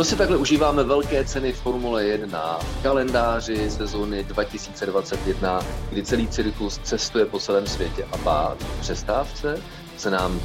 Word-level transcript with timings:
To 0.00 0.04
si 0.04 0.16
takhle 0.16 0.36
užíváme 0.36 0.84
velké 0.84 1.24
ceny 1.24 1.52
Formule 1.52 2.04
1 2.04 2.58
v 2.58 2.82
kalendáři 2.82 3.70
sezóny 3.70 4.24
2021, 4.24 5.60
kdy 5.90 6.02
celý 6.02 6.28
cirkus 6.28 6.80
cestuje 6.82 7.26
po 7.26 7.38
celém 7.38 7.66
světě 7.66 8.06
a 8.12 8.16
pár 8.18 8.56
v 8.56 8.80
přestávce. 8.80 9.58
Se 9.96 10.10
nám 10.10 10.40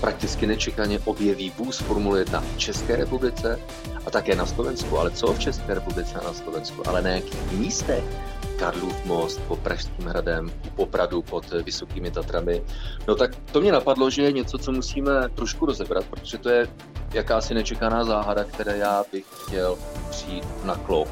prakticky 0.00 0.46
nečekaně 0.46 0.98
objeví 1.04 1.52
vůz 1.58 1.78
Formule 1.78 2.18
1 2.18 2.40
v 2.40 2.58
České 2.58 2.96
republice 2.96 3.60
a 4.06 4.10
také 4.10 4.36
na 4.36 4.46
Slovensku. 4.46 4.98
Ale 4.98 5.10
co 5.10 5.32
v 5.32 5.38
České 5.38 5.74
republice 5.74 6.18
a 6.18 6.24
na 6.24 6.32
Slovensku? 6.32 6.88
Ale 6.88 7.02
na 7.02 7.10
jakých 7.10 7.52
místech? 7.52 8.04
Karlův 8.56 9.04
most 9.04 9.40
pod 9.48 9.58
Pražským 9.58 10.06
hradem, 10.06 10.50
u 10.66 10.70
Popradu 10.70 11.22
pod 11.22 11.50
Vysokými 11.50 12.10
Tatrami. 12.10 12.62
No 13.08 13.14
tak 13.14 13.30
to 13.52 13.60
mě 13.60 13.72
napadlo, 13.72 14.10
že 14.10 14.22
je 14.22 14.32
něco, 14.32 14.58
co 14.58 14.72
musíme 14.72 15.28
trošku 15.34 15.66
rozebrat, 15.66 16.04
protože 16.04 16.38
to 16.38 16.48
je 16.48 16.68
jakási 17.12 17.54
nečekaná 17.54 18.04
záhada, 18.04 18.44
které 18.44 18.78
já 18.78 19.04
bych 19.12 19.24
chtěl 19.46 19.78
přijít 20.10 20.44
na 20.64 20.74
klop. 20.74 21.08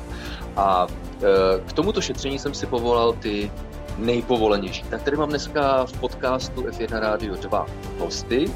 A 0.57 0.87
e, 0.87 1.61
k 1.69 1.73
tomuto 1.73 2.01
šetření 2.01 2.39
jsem 2.39 2.55
si 2.55 2.67
povolal 2.67 3.13
ty 3.13 3.51
nejpovolenější. 3.99 4.83
Tak 4.83 5.03
tady 5.03 5.17
mám 5.17 5.29
dneska 5.29 5.87
v 5.87 5.93
podcastu 5.93 6.63
F1 6.63 6.99
Radio 6.99 7.37
2 7.37 7.67
hosty. 7.99 8.51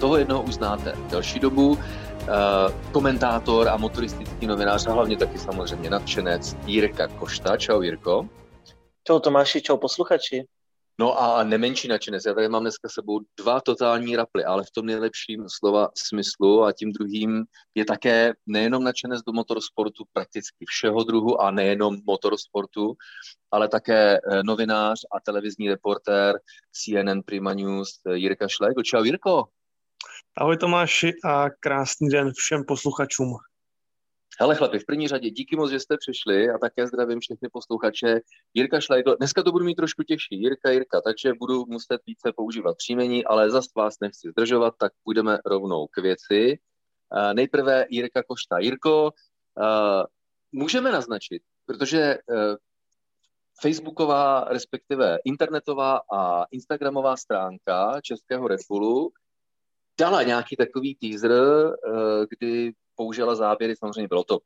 Toho 0.00 0.16
jednoho 0.16 0.42
uznáte 0.42 0.96
delší 1.10 1.38
dobu. 1.38 1.78
Eh, 2.22 2.90
komentátor 2.92 3.68
a 3.68 3.76
motoristický 3.76 4.46
novinář 4.46 4.86
a 4.86 4.92
hlavně 4.92 5.16
taky 5.16 5.38
samozřejmě 5.38 5.90
nadšenec 5.90 6.56
Jirka 6.66 7.08
Košta. 7.08 7.56
Čau 7.56 7.80
Jirko. 7.80 8.28
Čau 9.06 9.18
Tomáši, 9.18 9.62
čau 9.62 9.76
posluchači. 9.76 10.44
No 11.00 11.22
a 11.22 11.44
nemenší 11.44 11.88
nadšenec. 11.88 12.24
Já 12.26 12.34
tady 12.34 12.48
mám 12.48 12.62
dneska 12.62 12.88
sebou 12.88 13.20
dva 13.38 13.60
totální 13.60 14.16
raply, 14.16 14.44
ale 14.44 14.64
v 14.64 14.70
tom 14.70 14.86
nejlepším 14.86 15.44
slova 15.48 15.88
smyslu 16.08 16.62
a 16.64 16.72
tím 16.72 16.92
druhým 16.92 17.44
je 17.74 17.84
také 17.84 18.32
nejenom 18.46 18.84
nadšenec 18.84 19.22
do 19.22 19.32
motorsportu 19.32 20.04
prakticky 20.12 20.64
všeho 20.68 21.04
druhu 21.04 21.40
a 21.40 21.50
nejenom 21.50 21.96
motorsportu, 22.06 22.94
ale 23.50 23.68
také 23.68 24.16
eh, 24.16 24.42
novinář 24.42 25.00
a 25.12 25.20
televizní 25.20 25.68
reportér 25.68 26.40
CNN 26.72 27.20
Prima 27.24 27.54
News 27.54 28.00
Jirka 28.14 28.48
Šlego. 28.48 28.82
Čau 28.82 29.04
Jirko. 29.04 29.48
Ahoj 30.38 30.56
Tomáši 30.56 31.12
a 31.24 31.50
krásný 31.50 32.08
den 32.08 32.32
všem 32.36 32.64
posluchačům. 32.64 33.36
Hele 34.40 34.56
chlapi, 34.56 34.78
v 34.78 34.86
první 34.86 35.08
řadě 35.08 35.30
díky 35.30 35.56
moc, 35.56 35.70
že 35.70 35.80
jste 35.80 35.96
přišli 35.96 36.50
a 36.50 36.58
také 36.58 36.86
zdravím 36.86 37.20
všechny 37.20 37.48
posluchače. 37.52 38.20
Jirka 38.54 38.80
Šleigl, 38.80 39.16
dneska 39.16 39.42
to 39.42 39.52
budu 39.52 39.64
mít 39.64 39.74
trošku 39.74 40.02
těžší, 40.02 40.42
Jirka, 40.42 40.70
Jirka, 40.70 41.00
takže 41.00 41.32
budu 41.38 41.64
muset 41.66 42.00
více 42.06 42.32
používat 42.36 42.76
příjmení, 42.76 43.24
ale 43.24 43.50
zas 43.50 43.66
vás 43.76 43.94
nechci 44.00 44.30
zdržovat, 44.30 44.74
tak 44.78 44.92
půjdeme 45.04 45.38
rovnou 45.46 45.86
k 45.86 46.02
věci. 46.02 46.58
Uh, 47.16 47.34
nejprve 47.34 47.86
Jirka 47.90 48.22
Košta. 48.22 48.58
Jirko, 48.58 49.02
uh, 49.02 50.04
můžeme 50.52 50.92
naznačit, 50.92 51.42
protože 51.66 52.18
uh, 52.26 52.56
Facebooková, 53.62 54.44
respektive 54.44 55.18
internetová 55.24 56.00
a 56.14 56.44
Instagramová 56.50 57.16
stránka 57.16 58.00
Českého 58.02 58.48
Red 58.48 58.60
Bullu 58.68 59.12
dala 60.00 60.22
nějaký 60.22 60.56
takový 60.56 60.94
teaser, 60.94 61.32
eh, 61.32 62.26
kdy 62.30 62.72
použila 62.94 63.34
záběry, 63.34 63.76
samozřejmě 63.76 64.08
bylo 64.08 64.24
to 64.24 64.38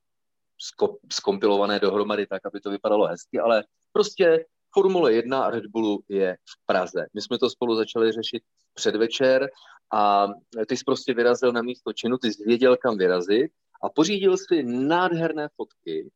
skompilované 1.13 1.81
dohromady 1.81 2.27
tak, 2.27 2.47
aby 2.47 2.61
to 2.61 2.71
vypadalo 2.71 3.07
hezky, 3.07 3.39
ale 3.41 3.65
prostě 3.93 4.47
Formule 4.73 5.13
1 5.13 5.45
a 5.45 5.51
Red 5.51 5.67
Bullu 5.67 6.03
je 6.09 6.37
v 6.37 6.67
Praze. 6.67 7.07
My 7.15 7.23
jsme 7.23 7.39
to 7.39 7.51
spolu 7.51 7.77
začali 7.77 8.13
řešit 8.13 8.43
předvečer 8.75 9.49
a 9.93 10.29
ty 10.69 10.77
jsi 10.77 10.85
prostě 10.85 11.15
vyrazil 11.15 11.53
na 11.53 11.63
místo 11.63 11.93
činu, 11.93 12.19
ty 12.19 12.33
jsi 12.33 12.45
věděl, 12.45 12.77
kam 12.77 12.99
vyrazit 12.99 13.51
a 13.83 13.89
pořídil 13.89 14.37
si 14.37 14.63
nádherné 14.63 15.49
fotky 15.57 16.11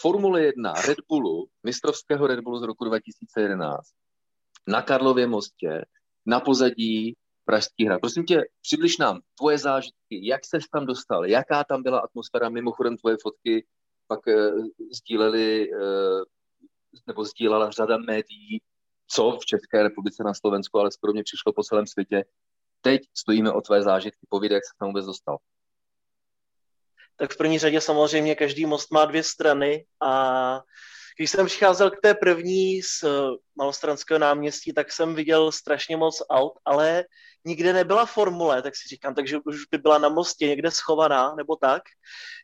Formule 0.00 0.42
1 0.42 0.72
Red 0.72 0.98
Bullu, 1.08 1.48
mistrovského 1.62 2.26
Red 2.26 2.40
Bullu 2.40 2.58
z 2.58 2.62
roku 2.62 2.84
2011 2.84 3.80
na 4.66 4.82
Karlově 4.82 5.26
mostě, 5.26 5.84
na 6.26 6.40
pozadí 6.40 7.14
Pražský 7.46 7.86
hrad. 7.86 8.00
Prosím 8.00 8.24
tě, 8.24 8.44
přibliž 8.62 8.98
nám 8.98 9.20
tvoje 9.38 9.58
zážitky, 9.58 10.26
jak 10.28 10.44
se 10.44 10.58
tam 10.72 10.86
dostal, 10.86 11.26
jaká 11.26 11.64
tam 11.64 11.82
byla 11.82 11.98
atmosféra, 11.98 12.48
mimochodem 12.48 12.96
tvoje 12.96 13.16
fotky 13.22 13.66
pak 14.06 14.28
e, 14.28 14.52
sdíleli, 14.92 15.70
e, 15.72 15.76
nebo 17.06 17.24
sdílela 17.24 17.70
řada 17.70 17.96
médií, 17.96 18.60
co 19.08 19.38
v 19.42 19.46
České 19.46 19.82
republice, 19.82 20.24
na 20.24 20.34
Slovensku, 20.34 20.78
ale 20.78 20.90
skoro 20.90 21.12
mě 21.12 21.22
přišlo 21.22 21.52
po 21.52 21.62
celém 21.62 21.86
světě. 21.86 22.24
Teď 22.80 23.02
stojíme 23.14 23.52
o 23.52 23.60
tvé 23.60 23.82
zážitky, 23.82 24.26
povídej, 24.28 24.54
jak 24.56 24.64
se 24.64 24.72
tam 24.78 24.88
vůbec 24.88 25.06
dostal. 25.06 25.38
Tak 27.16 27.32
v 27.32 27.36
první 27.36 27.58
řadě 27.58 27.80
samozřejmě 27.80 28.34
každý 28.34 28.66
most 28.66 28.92
má 28.92 29.04
dvě 29.04 29.22
strany 29.22 29.86
a 30.00 30.62
když 31.16 31.30
jsem 31.30 31.46
přicházel 31.46 31.90
k 31.90 32.00
té 32.02 32.14
první 32.14 32.82
z 32.82 33.02
eh, 33.04 33.08
Malostranského 33.56 34.18
náměstí, 34.18 34.72
tak 34.72 34.92
jsem 34.92 35.14
viděl 35.14 35.52
strašně 35.52 35.96
moc 35.96 36.22
aut, 36.30 36.52
ale 36.64 37.04
nikde 37.44 37.72
nebyla 37.72 38.06
formule, 38.06 38.62
tak 38.62 38.76
si 38.76 38.88
říkám, 38.88 39.14
takže 39.14 39.38
už 39.44 39.56
by 39.70 39.78
byla 39.78 39.98
na 39.98 40.08
mostě 40.08 40.46
někde 40.46 40.70
schovaná, 40.70 41.34
nebo 41.34 41.56
tak. 41.56 41.82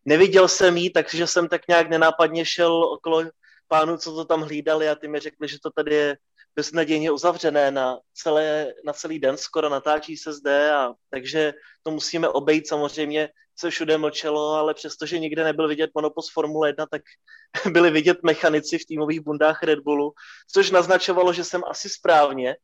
Neviděl 0.05 0.49
jsem 0.49 0.77
ji, 0.77 0.91
takže 0.91 1.27
jsem 1.27 1.49
tak 1.49 1.69
nějak 1.69 1.91
nenápadně 1.91 2.45
šel 2.45 2.85
okolo 2.85 3.25
pánů, 3.69 3.97
co 3.97 4.15
to 4.15 4.25
tam 4.25 4.43
hlídali 4.43 4.89
a 4.89 4.95
ty 4.95 5.09
mi 5.09 5.21
řekli, 5.21 5.49
že 5.49 5.57
to 5.63 5.71
tady 5.71 5.95
je 5.95 6.17
beznadějně 6.57 7.11
uzavřené 7.11 7.71
na, 7.71 7.99
celé, 8.15 8.75
na 8.85 8.93
celý 8.93 9.19
den, 9.19 9.37
skoro 9.37 9.69
natáčí 9.69 10.17
se 10.17 10.33
zde, 10.33 10.73
a, 10.73 10.93
takže 11.11 11.53
to 11.83 11.91
musíme 11.91 12.29
obejít 12.29 12.69
samozřejmě, 12.69 13.29
se 13.59 13.71
všude 13.71 13.99
mlčelo, 13.99 14.55
ale 14.55 14.75
přestože 14.75 15.19
nikde 15.19 15.45
nebyl 15.45 15.69
vidět 15.69 15.91
monopost 15.95 16.33
Formule 16.33 16.69
1, 16.69 16.87
tak 16.87 17.03
byli 17.73 17.91
vidět 17.91 18.23
mechanici 18.23 18.79
v 18.79 18.87
týmových 18.87 19.21
bundách 19.21 19.63
Red 19.63 19.79
Bullu, 19.81 20.13
což 20.53 20.71
naznačovalo, 20.71 21.33
že 21.33 21.45
jsem 21.45 21.63
asi 21.67 21.89
správně, 21.89 22.57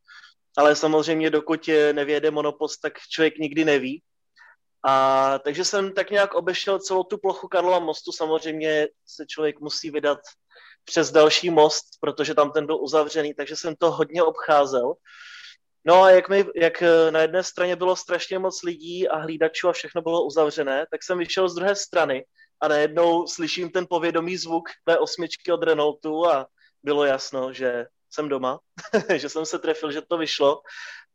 ale 0.56 0.76
samozřejmě 0.76 1.31
dokud 1.31 1.69
nevěde 1.93 2.31
monopost, 2.31 2.81
tak 2.81 2.93
člověk 3.10 3.38
nikdy 3.38 3.65
neví. 3.65 4.03
A 4.87 5.38
takže 5.38 5.65
jsem 5.65 5.94
tak 5.94 6.10
nějak 6.10 6.34
obešel 6.34 6.78
celou 6.78 7.03
tu 7.03 7.19
plochu 7.19 7.49
Karlova 7.49 7.78
mostu. 7.78 8.12
Samozřejmě 8.12 8.88
se 9.06 9.26
člověk 9.26 9.60
musí 9.60 9.91
vydat 9.91 10.19
přes 10.88 11.10
další 11.10 11.50
most, 11.50 11.84
protože 12.00 12.34
tam 12.34 12.53
ten 12.53 12.66
byl 12.66 12.76
uzavřený, 12.81 13.34
takže 13.34 13.56
jsem 13.56 13.75
to 13.76 13.91
hodně 13.91 14.22
obcházel. 14.22 14.94
No 15.84 16.03
a 16.03 16.10
jak, 16.10 16.28
mi, 16.28 16.44
jak 16.56 16.82
na 17.10 17.21
jedné 17.21 17.43
straně 17.43 17.76
bylo 17.76 17.97
strašně 17.97 18.38
moc 18.38 18.62
lidí 18.62 19.09
a 19.09 19.16
hlídačů 19.16 19.69
a 19.69 19.72
všechno 19.72 20.03
bylo 20.03 20.25
uzavřené, 20.25 20.87
tak 20.91 21.03
jsem 21.03 21.19
vyšel 21.19 21.49
z 21.49 21.54
druhé 21.54 21.75
strany 21.76 22.25
a 22.60 22.69
najednou 22.69 23.26
slyším 23.26 23.71
ten 23.71 23.87
povědomý 23.91 24.37
zvuk 24.37 24.69
V8 24.88 25.54
od 25.54 25.62
Renaultu 25.62 26.26
a 26.26 26.47
bylo 26.82 27.05
jasno, 27.05 27.53
že 27.53 27.87
jsem 28.10 28.28
doma, 28.28 28.59
že 29.16 29.28
jsem 29.28 29.47
se 29.47 29.59
trefil, 29.59 29.93
že 29.93 30.03
to 30.03 30.19
vyšlo. 30.19 30.60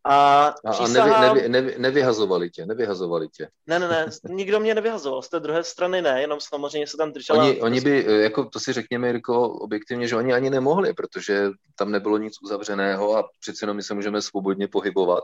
A, 0.06 0.48
a, 0.66 0.88
nevy, 0.88 1.10
nevy, 1.10 1.50
nevy, 1.50 1.76
nevyhazovali 1.78 2.50
tě, 2.50 2.66
nevyhazovali 2.66 3.28
tě. 3.30 3.48
Ne, 3.68 3.80
ne, 3.80 3.88
ne, 3.88 4.10
nikdo 4.30 4.60
mě 4.60 4.76
nevyhazoval, 4.76 5.22
z 5.22 5.30
té 5.30 5.40
druhé 5.40 5.64
strany 5.64 6.02
ne, 6.02 6.22
jenom 6.22 6.40
samozřejmě 6.42 6.88
se 6.88 6.98
tam 6.98 7.12
držela... 7.12 7.44
Oni, 7.44 7.62
oni 7.62 7.82
by, 7.82 8.06
jako 8.24 8.46
to 8.46 8.60
si 8.60 8.74
řekněme, 8.74 9.08
Jirko, 9.08 9.50
objektivně, 9.50 10.08
že 10.08 10.16
oni 10.16 10.34
ani 10.34 10.50
nemohli, 10.50 10.94
protože 10.94 11.50
tam 11.76 11.92
nebylo 11.92 12.18
nic 12.18 12.34
uzavřeného 12.44 13.18
a 13.18 13.30
přece 13.40 13.64
jenom 13.64 13.78
my 13.78 13.84
se 13.84 13.94
můžeme 13.94 14.22
svobodně 14.22 14.68
pohybovat 14.68 15.24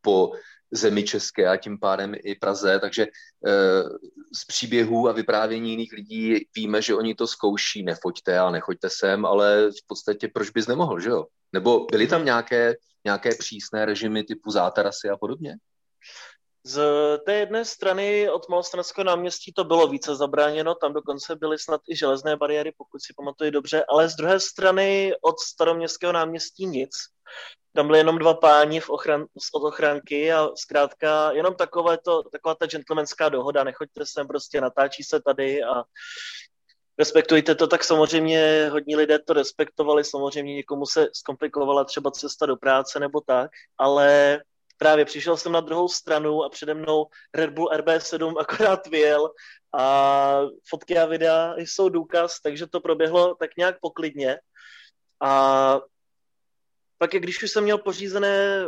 po 0.00 0.32
zemi 0.72 1.02
české 1.02 1.48
a 1.48 1.56
tím 1.56 1.78
pádem 1.78 2.14
i 2.24 2.34
Praze, 2.34 2.78
takže 2.80 3.02
e, 3.02 3.08
z 4.34 4.44
příběhů 4.46 5.08
a 5.08 5.12
vyprávění 5.12 5.70
jiných 5.70 5.92
lidí 5.92 6.46
víme, 6.56 6.82
že 6.82 6.94
oni 6.94 7.14
to 7.14 7.26
zkouší, 7.26 7.82
nefoďte 7.82 8.38
a 8.38 8.50
nechoďte 8.50 8.88
sem, 8.90 9.26
ale 9.26 9.70
v 9.70 9.86
podstatě 9.86 10.28
proč 10.34 10.50
bys 10.50 10.66
nemohl, 10.66 11.00
že 11.00 11.08
jo? 11.08 11.26
Nebo 11.52 11.86
byly 11.90 12.06
tam 12.06 12.24
nějaké, 12.24 12.74
nějaké 13.04 13.30
přísné 13.34 13.84
režimy 13.84 14.24
typu 14.24 14.50
zátarasy 14.50 15.08
a 15.08 15.16
podobně? 15.16 15.56
Z 16.64 16.82
té 17.26 17.34
jedné 17.34 17.64
strany 17.64 18.30
od 18.30 18.48
Malostranského 18.48 19.04
náměstí 19.04 19.52
to 19.52 19.64
bylo 19.64 19.88
více 19.88 20.16
zabráněno, 20.16 20.74
tam 20.74 20.92
dokonce 20.92 21.36
byly 21.36 21.58
snad 21.58 21.80
i 21.88 21.96
železné 21.96 22.36
bariéry, 22.36 22.72
pokud 22.76 23.02
si 23.02 23.14
pamatuju 23.16 23.50
dobře, 23.50 23.84
ale 23.88 24.08
z 24.08 24.16
druhé 24.16 24.40
strany 24.40 25.12
od 25.22 25.38
staroměstského 25.38 26.12
náměstí 26.12 26.66
nic 26.66 26.90
tam 27.74 27.86
byly 27.86 27.98
jenom 27.98 28.18
dva 28.18 28.34
páni 28.34 28.80
v 28.80 28.90
ochran, 28.90 29.26
od 29.54 29.62
ochranky 29.62 30.32
a 30.32 30.48
zkrátka 30.56 31.32
jenom 31.32 31.54
takové 31.54 31.98
to, 31.98 32.22
taková 32.22 32.54
ta 32.54 32.66
gentlemanská 32.66 33.28
dohoda, 33.28 33.64
nechoďte 33.64 34.04
sem, 34.06 34.26
prostě 34.26 34.60
natáčí 34.60 35.02
se 35.02 35.20
tady 35.22 35.62
a 35.62 35.84
respektujte 36.98 37.54
to, 37.54 37.66
tak 37.66 37.84
samozřejmě 37.84 38.68
hodní 38.72 38.96
lidé 38.96 39.18
to 39.18 39.32
respektovali, 39.32 40.04
samozřejmě 40.04 40.54
někomu 40.54 40.86
se 40.86 41.08
zkomplikovala 41.12 41.84
třeba 41.84 42.10
cesta 42.10 42.46
do 42.46 42.56
práce 42.56 43.00
nebo 43.00 43.20
tak, 43.20 43.50
ale 43.78 44.40
právě 44.76 45.04
přišel 45.04 45.36
jsem 45.36 45.52
na 45.52 45.60
druhou 45.60 45.88
stranu 45.88 46.44
a 46.44 46.48
přede 46.48 46.74
mnou 46.74 47.06
Red 47.34 47.50
Bull 47.50 47.70
RB7 47.70 48.34
akorát 48.40 48.86
vyjel 48.86 49.30
a 49.74 50.40
fotky 50.68 50.98
a 50.98 51.06
videa 51.06 51.54
jsou 51.56 51.88
důkaz, 51.88 52.40
takže 52.42 52.66
to 52.66 52.80
proběhlo 52.80 53.34
tak 53.34 53.50
nějak 53.56 53.76
poklidně. 53.80 54.38
A 55.22 55.80
pak, 56.98 57.10
když 57.10 57.42
už 57.42 57.50
jsem 57.50 57.64
měl 57.64 57.78
pořízené 57.78 58.66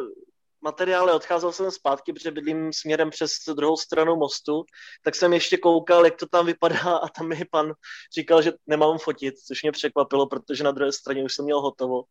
materiály, 0.65 1.13
odcházel 1.13 1.53
jsem 1.53 1.71
zpátky, 1.71 2.13
protože 2.13 2.31
bydlím 2.31 2.73
směrem 2.73 3.11
přes 3.11 3.33
druhou 3.57 3.77
stranu 3.77 4.17
mostu, 4.17 4.65
tak 5.05 5.15
jsem 5.15 5.33
ještě 5.33 5.57
koukal, 5.57 6.05
jak 6.05 6.17
to 6.17 6.27
tam 6.27 6.47
vypadá 6.47 6.97
a 7.03 7.09
tam 7.09 7.29
mi 7.29 7.45
pan 7.51 7.73
říkal, 8.19 8.43
že 8.43 8.53
nemám 8.67 8.99
fotit, 8.99 9.35
což 9.39 9.63
mě 9.63 9.73
překvapilo, 9.73 10.27
protože 10.27 10.65
na 10.65 10.71
druhé 10.71 10.93
straně 10.93 11.25
už 11.25 11.35
jsem 11.35 11.45
měl 11.45 11.61
hotovo. 11.61 12.03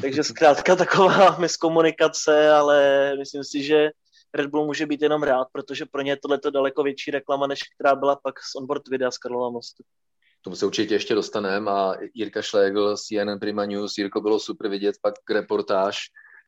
Takže 0.00 0.24
zkrátka 0.24 0.76
taková 0.76 1.36
miskomunikace, 1.38 2.50
ale 2.50 2.76
myslím 3.18 3.44
si, 3.44 3.62
že 3.62 3.90
Red 4.34 4.50
Bull 4.50 4.66
může 4.66 4.86
být 4.86 5.02
jenom 5.02 5.22
rád, 5.22 5.48
protože 5.52 5.86
pro 5.86 6.02
ně 6.02 6.12
je 6.12 6.16
tohle 6.16 6.38
daleko 6.52 6.82
větší 6.82 7.10
reklama, 7.10 7.46
než 7.46 7.60
která 7.78 7.94
byla 7.94 8.16
pak 8.16 8.34
z 8.38 8.54
onboard 8.54 8.88
videa 8.88 9.10
z 9.10 9.18
Karlova 9.18 9.50
mostu. 9.50 9.84
Tomu 10.44 10.56
se 10.56 10.66
určitě 10.66 10.94
ještě 10.94 11.14
dostaneme 11.14 11.70
a 11.70 11.94
Jirka 12.14 12.42
Schlegel, 12.42 12.96
CNN 12.96 13.38
Prima 13.40 13.66
News, 13.66 13.98
Jirko, 13.98 14.20
bylo 14.20 14.40
super 14.40 14.68
vidět 14.68 14.94
pak 15.02 15.14
reportáž 15.30 15.98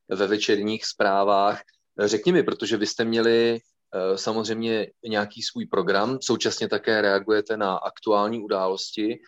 ve 0.09 0.27
večerních 0.27 0.85
zprávách. 0.85 1.61
Řekni 1.99 2.31
mi, 2.31 2.43
protože 2.43 2.77
vy 2.77 2.87
jste 2.87 3.05
měli 3.05 3.59
eh, 3.59 4.17
samozřejmě 4.17 4.87
nějaký 5.05 5.41
svůj 5.41 5.65
program, 5.65 6.17
současně 6.21 6.67
také 6.69 7.01
reagujete 7.01 7.57
na 7.57 7.77
aktuální 7.77 8.43
události. 8.43 9.19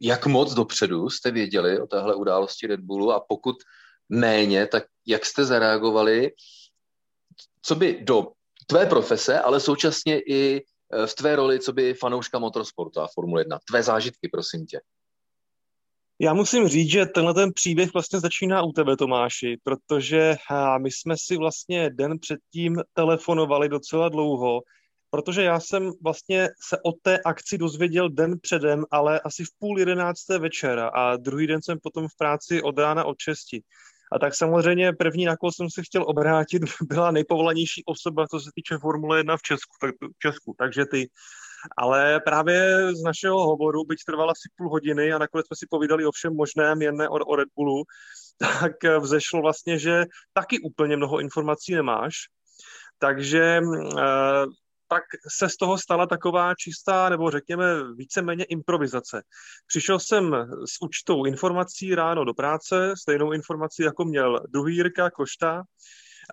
Jak 0.00 0.26
moc 0.26 0.54
dopředu 0.54 1.10
jste 1.10 1.30
věděli 1.30 1.80
o 1.80 1.86
téhle 1.86 2.14
události 2.14 2.66
Red 2.66 2.80
Bullu 2.80 3.12
a 3.12 3.20
pokud 3.28 3.56
méně, 4.08 4.66
tak 4.66 4.84
jak 5.06 5.26
jste 5.26 5.44
zareagovali, 5.44 6.30
co 7.62 7.74
by 7.74 8.00
do 8.02 8.28
tvé 8.66 8.86
profese, 8.86 9.40
ale 9.40 9.60
současně 9.60 10.20
i 10.20 10.64
eh, 10.92 11.06
v 11.06 11.14
tvé 11.14 11.36
roli, 11.36 11.60
co 11.60 11.72
by 11.72 11.94
fanouška 11.94 12.38
motorsportu 12.38 13.00
a 13.00 13.08
Formule 13.14 13.40
1. 13.40 13.58
Tvé 13.68 13.82
zážitky, 13.82 14.28
prosím 14.28 14.66
tě. 14.66 14.80
Já 16.22 16.34
musím 16.34 16.68
říct, 16.68 16.90
že 16.90 17.06
tenhle 17.06 17.34
ten 17.34 17.52
příběh 17.52 17.92
vlastně 17.92 18.20
začíná 18.20 18.62
u 18.62 18.72
tebe, 18.72 18.96
Tomáši, 18.96 19.58
protože 19.64 20.36
my 20.78 20.90
jsme 20.90 21.14
si 21.18 21.36
vlastně 21.36 21.90
den 21.90 22.18
předtím 22.18 22.76
telefonovali 22.92 23.68
docela 23.68 24.08
dlouho, 24.08 24.60
protože 25.10 25.42
já 25.42 25.60
jsem 25.60 25.92
vlastně 26.02 26.48
se 26.68 26.78
o 26.84 26.92
té 26.92 27.18
akci 27.18 27.58
dozvěděl 27.58 28.08
den 28.08 28.38
předem, 28.42 28.84
ale 28.90 29.20
asi 29.20 29.44
v 29.44 29.48
půl 29.58 29.78
jedenácté 29.78 30.38
večera 30.38 30.88
a 30.88 31.16
druhý 31.16 31.46
den 31.46 31.62
jsem 31.62 31.78
potom 31.82 32.08
v 32.08 32.16
práci 32.18 32.62
od 32.62 32.78
rána 32.78 33.04
od 33.04 33.18
šesti. 33.18 33.62
A 34.12 34.18
tak 34.18 34.34
samozřejmě 34.34 34.92
první, 34.92 35.24
na 35.24 35.36
koho 35.36 35.52
jsem 35.52 35.70
se 35.70 35.82
chtěl 35.82 36.04
obrátit, 36.06 36.62
byla 36.82 37.10
nejpovolanější 37.10 37.82
osoba, 37.84 38.26
co 38.28 38.40
se 38.40 38.50
týče 38.54 38.78
Formule 38.78 39.18
1 39.18 39.36
v 39.36 39.42
Česku. 39.42 39.76
Tak, 39.80 39.90
v 39.90 40.18
Česku 40.18 40.54
takže 40.58 40.86
ty. 40.86 41.08
Ale 41.76 42.20
právě 42.20 42.88
z 42.94 43.02
našeho 43.02 43.46
hovoru, 43.46 43.84
byť 43.84 43.98
trvala 44.06 44.32
asi 44.32 44.48
půl 44.56 44.70
hodiny 44.70 45.12
a 45.12 45.18
nakonec 45.18 45.46
jsme 45.46 45.56
si 45.56 45.66
povídali 45.70 46.06
o 46.06 46.12
všem 46.12 46.36
možném, 46.36 46.82
jen 46.82 46.96
ne 46.96 47.08
o, 47.08 47.14
o 47.14 47.36
Red 47.36 47.48
Bullu, 47.56 47.84
tak 48.38 49.00
vzešlo 49.00 49.42
vlastně, 49.42 49.78
že 49.78 50.04
taky 50.32 50.60
úplně 50.60 50.96
mnoho 50.96 51.20
informací 51.20 51.74
nemáš. 51.74 52.14
Takže 52.98 53.60
eh, 53.98 54.46
tak 54.92 55.04
se 55.38 55.48
z 55.48 55.56
toho 55.56 55.78
stala 55.78 56.06
taková 56.06 56.54
čistá, 56.54 57.08
nebo 57.08 57.30
řekněme 57.30 57.94
víceméně 57.94 58.44
improvizace. 58.44 59.22
Přišel 59.66 59.98
jsem 59.98 60.36
s 60.64 60.82
určitou 60.82 61.24
informací 61.24 61.94
ráno 61.94 62.24
do 62.24 62.34
práce, 62.34 62.94
stejnou 63.00 63.32
informací, 63.32 63.82
jako 63.82 64.04
měl 64.04 64.40
druhý 64.48 64.76
Jirka 64.76 65.10
Košta, 65.10 65.62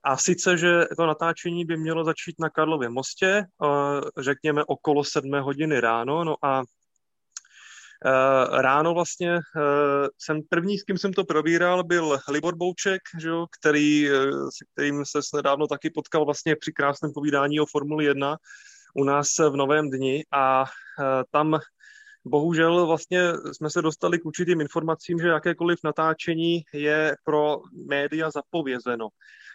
a 0.04 0.18
sice, 0.18 0.58
že 0.58 0.86
to 0.98 1.06
natáčení 1.06 1.66
by 1.66 1.78
mělo 1.78 2.06
začít 2.06 2.36
na 2.40 2.50
Karlově 2.50 2.90
mostě, 2.90 3.28
eh, 3.28 4.22
řekněme 4.22 4.64
okolo 4.68 5.04
sedmé 5.04 5.42
hodiny 5.42 5.80
ráno, 5.80 6.24
no 6.24 6.36
a 6.46 6.62
eh, 8.06 8.62
ráno 8.62 8.94
vlastně 8.94 9.36
eh, 9.36 10.08
jsem 10.18 10.42
první, 10.50 10.78
s 10.78 10.84
kým 10.84 10.98
jsem 10.98 11.14
to 11.14 11.24
probíral, 11.24 11.84
byl 11.84 12.20
Libor 12.30 12.56
Bouček, 12.56 13.02
že 13.20 13.30
jo, 13.30 13.46
který, 13.60 14.08
se 14.58 14.66
kterým 14.74 15.06
se 15.06 15.20
nedávno 15.36 15.68
taky 15.68 15.90
potkal 15.90 16.26
vlastně 16.26 16.56
při 16.56 16.72
krásném 16.72 17.12
povídání 17.14 17.60
o 17.60 17.66
Formuli 17.66 18.06
1 18.06 18.38
u 18.96 19.04
nás 19.04 19.28
v 19.38 19.56
Novém 19.56 19.90
dni 19.90 20.26
a 20.32 20.66
tam 21.32 21.60
bohužel 22.26 22.88
vlastně 22.88 23.22
jsme 23.52 23.70
se 23.70 23.82
dostali 23.82 24.20
k 24.20 24.26
určitým 24.26 24.62
informacím, 24.62 25.20
že 25.20 25.28
jakékoliv 25.28 25.80
natáčení 25.84 26.62
je 26.74 27.16
pro 27.24 27.58
média 27.88 28.32
zapovězeno. 28.32 29.08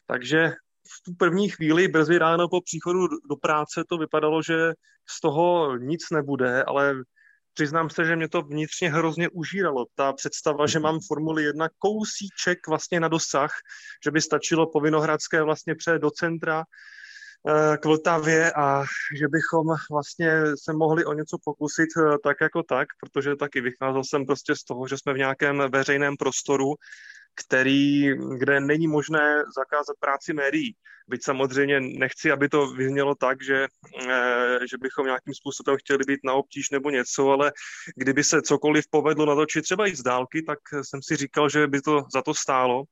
Takže 0.07 0.53
v 0.89 1.03
tu 1.05 1.15
první 1.15 1.49
chvíli, 1.49 1.89
brzy 1.89 2.19
ráno 2.19 2.49
po 2.49 2.61
příchodu 2.61 3.09
do 3.09 3.37
práce, 3.37 3.85
to 3.89 3.99
vypadalo, 3.99 4.43
že 4.43 4.73
z 5.09 5.21
toho 5.21 5.77
nic 5.77 6.11
nebude, 6.11 6.65
ale 6.65 6.95
přiznám 7.55 7.91
se, 7.91 8.05
že 8.05 8.17
mě 8.17 8.29
to 8.29 8.43
vnitřně 8.43 8.91
hrozně 8.91 9.29
užíralo. 9.29 9.87
Ta 9.95 10.13
představa, 10.13 10.67
že 10.67 10.79
mám 10.79 10.99
Formuli 11.09 11.43
1 11.45 11.69
kousíček 11.79 12.59
vlastně 12.69 13.01
na 13.01 13.09
dosah, 13.09 13.51
že 14.05 14.11
by 14.11 14.21
stačilo 14.21 14.71
po 14.71 14.81
Vinohradské 14.81 15.43
vlastně 15.43 15.75
přejet 15.75 16.03
do 16.03 16.11
centra 16.11 16.65
k 17.81 17.85
Vltavě 17.85 18.53
a 18.53 18.85
že 19.19 19.29
bychom 19.29 19.67
vlastně 19.91 20.31
se 20.65 20.73
mohli 20.73 21.05
o 21.05 21.13
něco 21.13 21.37
pokusit 21.45 21.89
eh, 21.99 22.19
tak 22.25 22.37
jako 22.41 22.63
tak, 22.63 22.89
protože 23.01 23.37
taky 23.37 23.61
vycházel 23.61 24.05
jsem 24.05 24.27
prostě 24.27 24.57
z 24.57 24.65
toho, 24.65 24.89
že 24.89 24.99
jsme 24.99 25.15
v 25.15 25.19
nějakém 25.19 25.63
veřejném 25.71 26.17
prostoru 26.17 26.75
který, 27.35 28.09
kde 28.39 28.61
není 28.61 28.89
možné 28.89 29.43
zakázat 29.57 29.97
práci 30.01 30.33
médií. 30.33 30.77
Byť 31.09 31.25
samozřejmě 31.25 31.81
nechci, 31.81 32.33
aby 32.33 32.49
to 32.49 32.67
vyznělo 32.67 33.15
tak, 33.15 33.43
že, 33.43 33.67
eh, 34.11 34.59
že 34.71 34.79
bychom 34.81 35.07
nějakým 35.07 35.35
způsobem 35.35 35.77
chtěli 35.77 36.05
být 36.07 36.21
na 36.25 36.33
obtíž 36.33 36.71
nebo 36.71 36.91
něco, 36.91 37.31
ale 37.31 37.53
kdyby 37.97 38.25
se 38.25 38.43
cokoliv 38.43 38.85
povedlo 38.91 39.27
natočit 39.27 39.65
třeba 39.65 39.89
i 39.89 39.97
z 39.97 40.03
dálky, 40.03 40.43
tak 40.43 40.59
jsem 40.83 41.03
si 41.03 41.17
říkal, 41.17 41.49
že 41.49 41.67
by 41.67 41.81
to 41.81 42.05
za 42.13 42.23
to 42.23 42.35
stálo. 42.35 42.85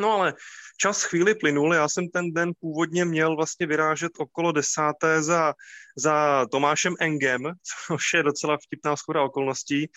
No 0.00 0.12
ale 0.12 0.34
čas 0.76 1.02
chvíli 1.02 1.34
plynul, 1.34 1.74
já 1.74 1.88
jsem 1.88 2.08
ten 2.08 2.32
den 2.32 2.52
původně 2.60 3.04
měl 3.04 3.36
vlastně 3.36 3.66
vyrážet 3.66 4.12
okolo 4.18 4.52
desáté 4.52 5.22
za, 5.22 5.54
za 5.96 6.46
Tomášem 6.50 6.94
Engem, 7.00 7.42
což 7.86 8.02
je 8.14 8.22
docela 8.22 8.58
vtipná 8.66 8.96
schoda 8.96 9.22
okolností. 9.22 9.90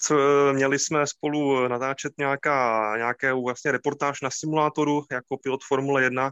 Co, 0.00 0.16
měli 0.52 0.78
jsme 0.78 1.06
spolu 1.06 1.68
natáčet 1.68 2.12
nějaká, 2.18 2.92
nějaké 2.96 3.32
vlastně 3.32 3.72
reportáž 3.72 4.20
na 4.20 4.30
simulátoru 4.30 5.04
jako 5.10 5.36
pilot 5.42 5.60
Formule 5.68 6.02
1. 6.02 6.30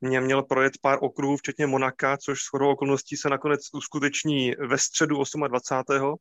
Mě 0.00 0.20
měl 0.20 0.42
projet 0.42 0.72
pár 0.82 0.98
okruhů, 1.00 1.36
včetně 1.36 1.66
Monaka, 1.66 2.16
což 2.16 2.38
shodou 2.50 2.70
okolností 2.70 3.16
se 3.16 3.28
nakonec 3.28 3.60
uskuteční 3.72 4.52
ve 4.68 4.78
středu 4.78 5.22
28. 5.48 6.16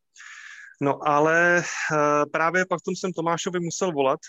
No 0.82 1.08
ale 1.08 1.58
eh, 1.58 2.26
právě 2.32 2.66
pak 2.66 2.80
jsem 2.98 3.14
Tomášovi 3.14 3.60
musel 3.60 3.92
volat, 3.92 4.20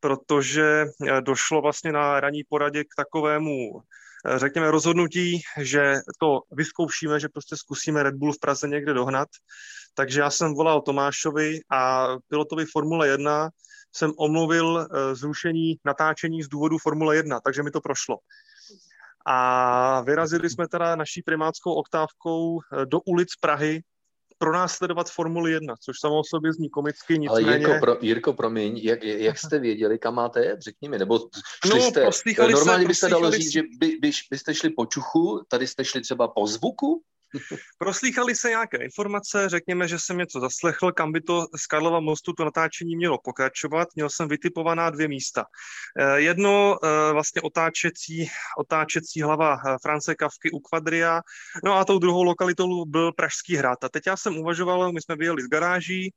protože 0.00 0.84
eh, 0.84 1.20
došlo 1.20 1.62
vlastně 1.62 1.92
na 1.92 2.20
ranní 2.20 2.44
poradě 2.48 2.84
k 2.84 2.94
takovému 2.96 3.70
eh, 4.26 4.38
řekněme, 4.38 4.70
rozhodnutí, 4.70 5.40
že 5.60 5.94
to 6.20 6.40
vyzkoušíme, 6.52 7.20
že 7.20 7.28
prostě 7.28 7.56
zkusíme 7.56 8.02
Red 8.02 8.14
Bull 8.14 8.32
v 8.32 8.40
Praze 8.40 8.68
někde 8.68 8.94
dohnat. 8.94 9.28
Takže 9.94 10.20
já 10.20 10.30
jsem 10.30 10.54
volal 10.54 10.80
Tomášovi 10.80 11.60
a 11.70 12.08
pilotovi 12.28 12.64
Formule 12.64 13.08
1 13.08 13.50
jsem 13.92 14.12
omluvil 14.18 14.78
eh, 14.80 15.14
zrušení 15.14 15.76
natáčení 15.84 16.42
z 16.42 16.48
důvodu 16.48 16.78
Formule 16.78 17.16
1, 17.16 17.40
takže 17.40 17.62
mi 17.62 17.70
to 17.70 17.80
prošlo. 17.80 18.16
A 19.26 20.00
vyrazili 20.00 20.50
jsme 20.50 20.68
teda 20.68 20.96
naší 20.96 21.22
primátskou 21.22 21.72
oktávkou 21.72 22.58
do 22.84 23.00
ulic 23.00 23.28
Prahy, 23.40 23.82
pro 24.38 24.52
nás 24.52 24.72
sledovat 24.72 25.10
Formuli 25.10 25.52
1, 25.52 25.74
což 25.80 25.96
samo 26.00 26.18
o 26.18 26.24
sobě 26.24 26.52
zní 26.52 26.70
komicky, 26.70 27.18
nicméně... 27.18 27.46
Ale 27.46 27.58
Jirko, 27.58 27.80
pro, 27.80 27.96
Jirko 28.00 28.32
promiň, 28.32 28.78
jak, 28.78 29.04
jak 29.04 29.38
jste 29.38 29.58
věděli, 29.58 29.98
kam 29.98 30.14
máte 30.14 30.44
jet, 30.44 30.62
řekni 30.62 30.88
mi, 30.88 30.98
nebo 30.98 31.18
šli 31.66 31.80
no, 31.80 31.90
jste, 31.90 32.04
normálně 32.50 32.84
se, 32.84 32.88
byste 32.88 33.08
dalo 33.08 33.30
říct, 33.30 33.52
že 33.52 33.62
by, 33.78 33.96
by, 34.00 34.10
byste 34.30 34.54
šli 34.54 34.70
po 34.70 34.86
čuchu, 34.86 35.42
tady 35.48 35.66
jste 35.66 35.84
šli 35.84 36.00
třeba 36.00 36.28
po 36.28 36.46
zvuku? 36.46 37.02
Proslýchali 37.78 38.34
se 38.34 38.48
nějaké 38.48 38.76
informace, 38.76 39.48
řekněme, 39.48 39.88
že 39.88 39.98
jsem 39.98 40.18
něco 40.18 40.40
zaslechl, 40.40 40.92
kam 40.92 41.12
by 41.12 41.20
to 41.20 41.46
z 41.56 41.66
Karlova 41.66 42.00
mostu 42.00 42.32
to 42.32 42.44
natáčení 42.44 42.96
mělo 42.96 43.18
pokračovat. 43.24 43.88
Měl 43.94 44.10
jsem 44.10 44.28
vytipovaná 44.28 44.90
dvě 44.90 45.08
místa. 45.08 45.44
Eh, 45.98 46.20
jedno 46.20 46.76
eh, 46.82 47.12
vlastně 47.12 47.42
otáčecí, 47.42 48.28
otáčecí 48.58 49.22
hlava 49.22 49.56
eh, 49.56 49.76
France 49.82 50.14
Kavky 50.14 50.50
u 50.50 50.60
Quadria, 50.60 51.20
no 51.64 51.74
a 51.74 51.84
tou 51.84 51.98
druhou 51.98 52.22
lokalitou 52.22 52.84
byl 52.84 53.12
Pražský 53.12 53.56
hrad. 53.56 53.84
A 53.84 53.88
teď 53.88 54.06
já 54.06 54.16
jsem 54.16 54.38
uvažoval, 54.38 54.92
my 54.92 55.00
jsme 55.00 55.16
vyjeli 55.16 55.42
z 55.42 55.48
garáží, 55.48 56.10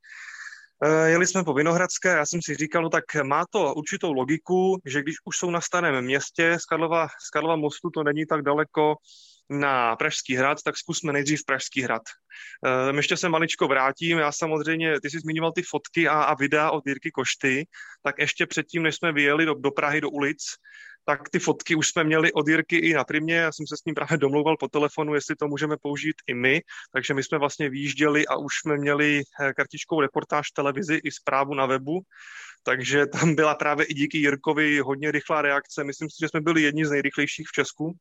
Jeli 1.06 1.28
jsme 1.28 1.44
po 1.44 1.54
Vinohradské, 1.54 2.10
já 2.10 2.26
jsem 2.26 2.42
si 2.42 2.56
říkal, 2.56 2.84
no 2.84 2.90
tak 2.90 3.04
má 3.24 3.46
to 3.50 3.74
určitou 3.74 4.14
logiku, 4.14 4.82
že 4.86 5.02
když 5.02 5.16
už 5.26 5.38
jsou 5.38 5.52
na 5.52 5.62
starém 5.62 6.06
městě, 6.06 6.58
z 6.60 6.66
Karlova, 6.66 7.08
z 7.08 7.30
Karlova 7.30 7.56
mostu 7.56 7.90
to 7.90 8.04
není 8.04 8.26
tak 8.26 8.42
daleko 8.42 8.96
na 9.50 9.96
Pražský 9.96 10.36
hrad, 10.36 10.58
tak 10.66 10.78
zkusme 10.78 11.14
nejdřív 11.14 11.46
Pražský 11.46 11.82
hrad. 11.82 12.02
Uh, 12.90 12.98
ještě 12.98 13.18
se 13.18 13.30
maličko 13.30 13.68
vrátím, 13.68 14.18
já 14.18 14.32
samozřejmě, 14.32 15.02
ty 15.02 15.10
jsi 15.10 15.20
zmiňoval 15.20 15.52
ty 15.52 15.62
fotky 15.62 16.08
a, 16.08 16.24
a 16.24 16.36
videa 16.36 16.72
od 16.72 16.88
Jirky 16.88 17.12
Košty, 17.12 17.66
tak 18.04 18.20
ještě 18.20 18.46
předtím, 18.46 18.84
než 18.84 18.96
jsme 18.96 19.12
vyjeli 19.12 19.46
do, 19.46 19.54
do 19.54 19.72
Prahy, 19.72 20.02
do 20.02 20.10
ulic, 20.10 20.44
tak 21.06 21.30
ty 21.30 21.40
fotky 21.40 21.76
už 21.76 21.88
jsme 21.88 22.04
měli 22.04 22.34
od 22.34 22.48
Jirky 22.48 22.78
i 22.78 22.94
na 22.94 23.04
Primě, 23.04 23.36
já 23.36 23.52
jsem 23.52 23.68
se 23.68 23.78
s 23.78 23.86
ním 23.86 23.96
právě 23.96 24.18
domlouval 24.18 24.58
po 24.58 24.68
telefonu, 24.68 25.16
jestli 25.16 25.36
to 25.36 25.48
můžeme 25.48 25.76
použít 25.82 26.16
i 26.28 26.34
my, 26.34 26.62
takže 26.94 27.14
my 27.14 27.24
jsme 27.24 27.38
vlastně 27.38 27.70
výjížděli 27.70 28.28
a 28.28 28.36
už 28.36 28.54
jsme 28.62 28.78
měli 28.78 29.22
eh, 29.42 29.54
kartičkou 29.54 30.02
reportáž 30.02 30.52
televizi 30.52 30.96
i 31.04 31.12
zprávu 31.12 31.54
na 31.54 31.66
webu, 31.66 32.02
takže 32.64 33.06
tam 33.06 33.36
byla 33.36 33.56
právě 33.56 33.86
i 33.86 33.94
díky 33.94 34.18
Jirkovi 34.18 34.80
hodně 34.80 35.12
rychlá 35.12 35.42
reakce, 35.42 35.84
myslím 35.84 36.10
si, 36.10 36.16
že 36.22 36.30
jsme 36.30 36.42
byli 36.42 36.62
jedni 36.62 36.86
z 36.86 36.92
nejrychlejších 36.92 37.48
v 37.48 37.52
Česku. 37.52 37.98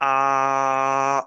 A 0.00 1.22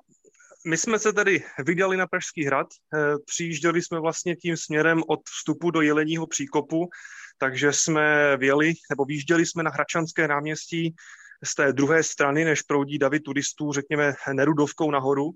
my 0.68 0.78
jsme 0.78 1.00
se 1.00 1.14
tedy 1.14 1.44
vydali 1.66 1.98
na 1.98 2.08
Pražský 2.08 2.46
hrad, 2.46 2.68
eh, 2.94 2.98
přijížděli 3.26 3.82
jsme 3.82 4.00
vlastně 4.00 4.36
tím 4.36 4.58
směrem 4.58 5.04
od 5.08 5.20
vstupu 5.30 5.72
do 5.72 5.82
Jeleního 5.82 6.28
příkopu, 6.28 6.90
takže 7.38 7.74
jsme 7.74 8.38
věli, 8.38 8.74
nebo 8.90 9.06
výjížděli 9.06 9.46
jsme 9.46 9.64
na 9.64 9.72
Hračanské 9.72 10.28
náměstí 10.28 10.96
z 11.44 11.56
té 11.56 11.74
druhé 11.74 12.04
strany, 12.04 12.46
než 12.46 12.62
proudí 12.62 13.00
davy 13.00 13.20
turistů, 13.20 13.74
řekněme, 13.74 14.14
Nerudovkou 14.34 14.92
nahoru. 14.92 15.32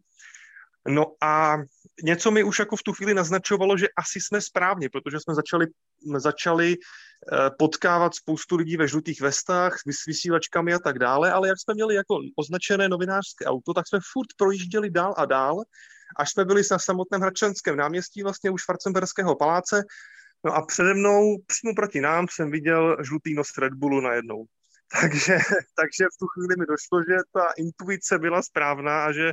No 0.87 1.05
a 1.21 1.57
něco 2.03 2.31
mi 2.31 2.43
už 2.43 2.59
jako 2.59 2.75
v 2.75 2.83
tu 2.83 2.93
chvíli 2.93 3.13
naznačovalo, 3.13 3.77
že 3.77 3.87
asi 3.97 4.21
jsme 4.21 4.41
správně, 4.41 4.89
protože 4.89 5.19
jsme 5.19 5.35
začali, 5.35 5.65
začali 6.17 6.75
eh, 6.75 7.49
potkávat 7.59 8.15
spoustu 8.15 8.55
lidí 8.55 8.77
ve 8.77 8.87
žlutých 8.87 9.21
vestách 9.21 9.77
s 9.79 10.05
vysílačkami 10.05 10.73
a 10.73 10.79
tak 10.79 10.99
dále, 10.99 11.31
ale 11.31 11.47
jak 11.47 11.59
jsme 11.59 11.73
měli 11.73 11.95
jako 11.95 12.19
označené 12.35 12.89
novinářské 12.89 13.45
auto, 13.45 13.73
tak 13.73 13.87
jsme 13.87 13.99
furt 14.13 14.27
projížděli 14.37 14.89
dál 14.89 15.13
a 15.17 15.25
dál, 15.25 15.63
až 16.17 16.31
jsme 16.31 16.45
byli 16.45 16.61
na 16.71 16.79
samotném 16.79 17.21
Hradčanském 17.21 17.77
náměstí, 17.77 18.23
vlastně 18.23 18.49
u 18.49 18.57
Schwarzenberského 18.57 19.35
paláce, 19.35 19.83
No 20.45 20.55
a 20.55 20.65
přede 20.65 20.93
mnou, 20.93 21.37
přímo 21.47 21.73
proti 21.75 22.01
nám, 22.01 22.25
jsem 22.31 22.51
viděl 22.51 22.97
žlutý 23.03 23.33
nos 23.33 23.57
Red 23.57 23.73
Bullu 23.73 24.01
najednou. 24.01 24.45
Takže, 25.01 25.37
takže 25.75 26.03
v 26.15 26.17
tu 26.19 26.27
chvíli 26.27 26.55
mi 26.59 26.65
došlo, 26.65 27.03
že 27.09 27.17
ta 27.33 27.45
intuice 27.57 28.19
byla 28.19 28.41
správná 28.41 29.05
a 29.05 29.11
že 29.11 29.31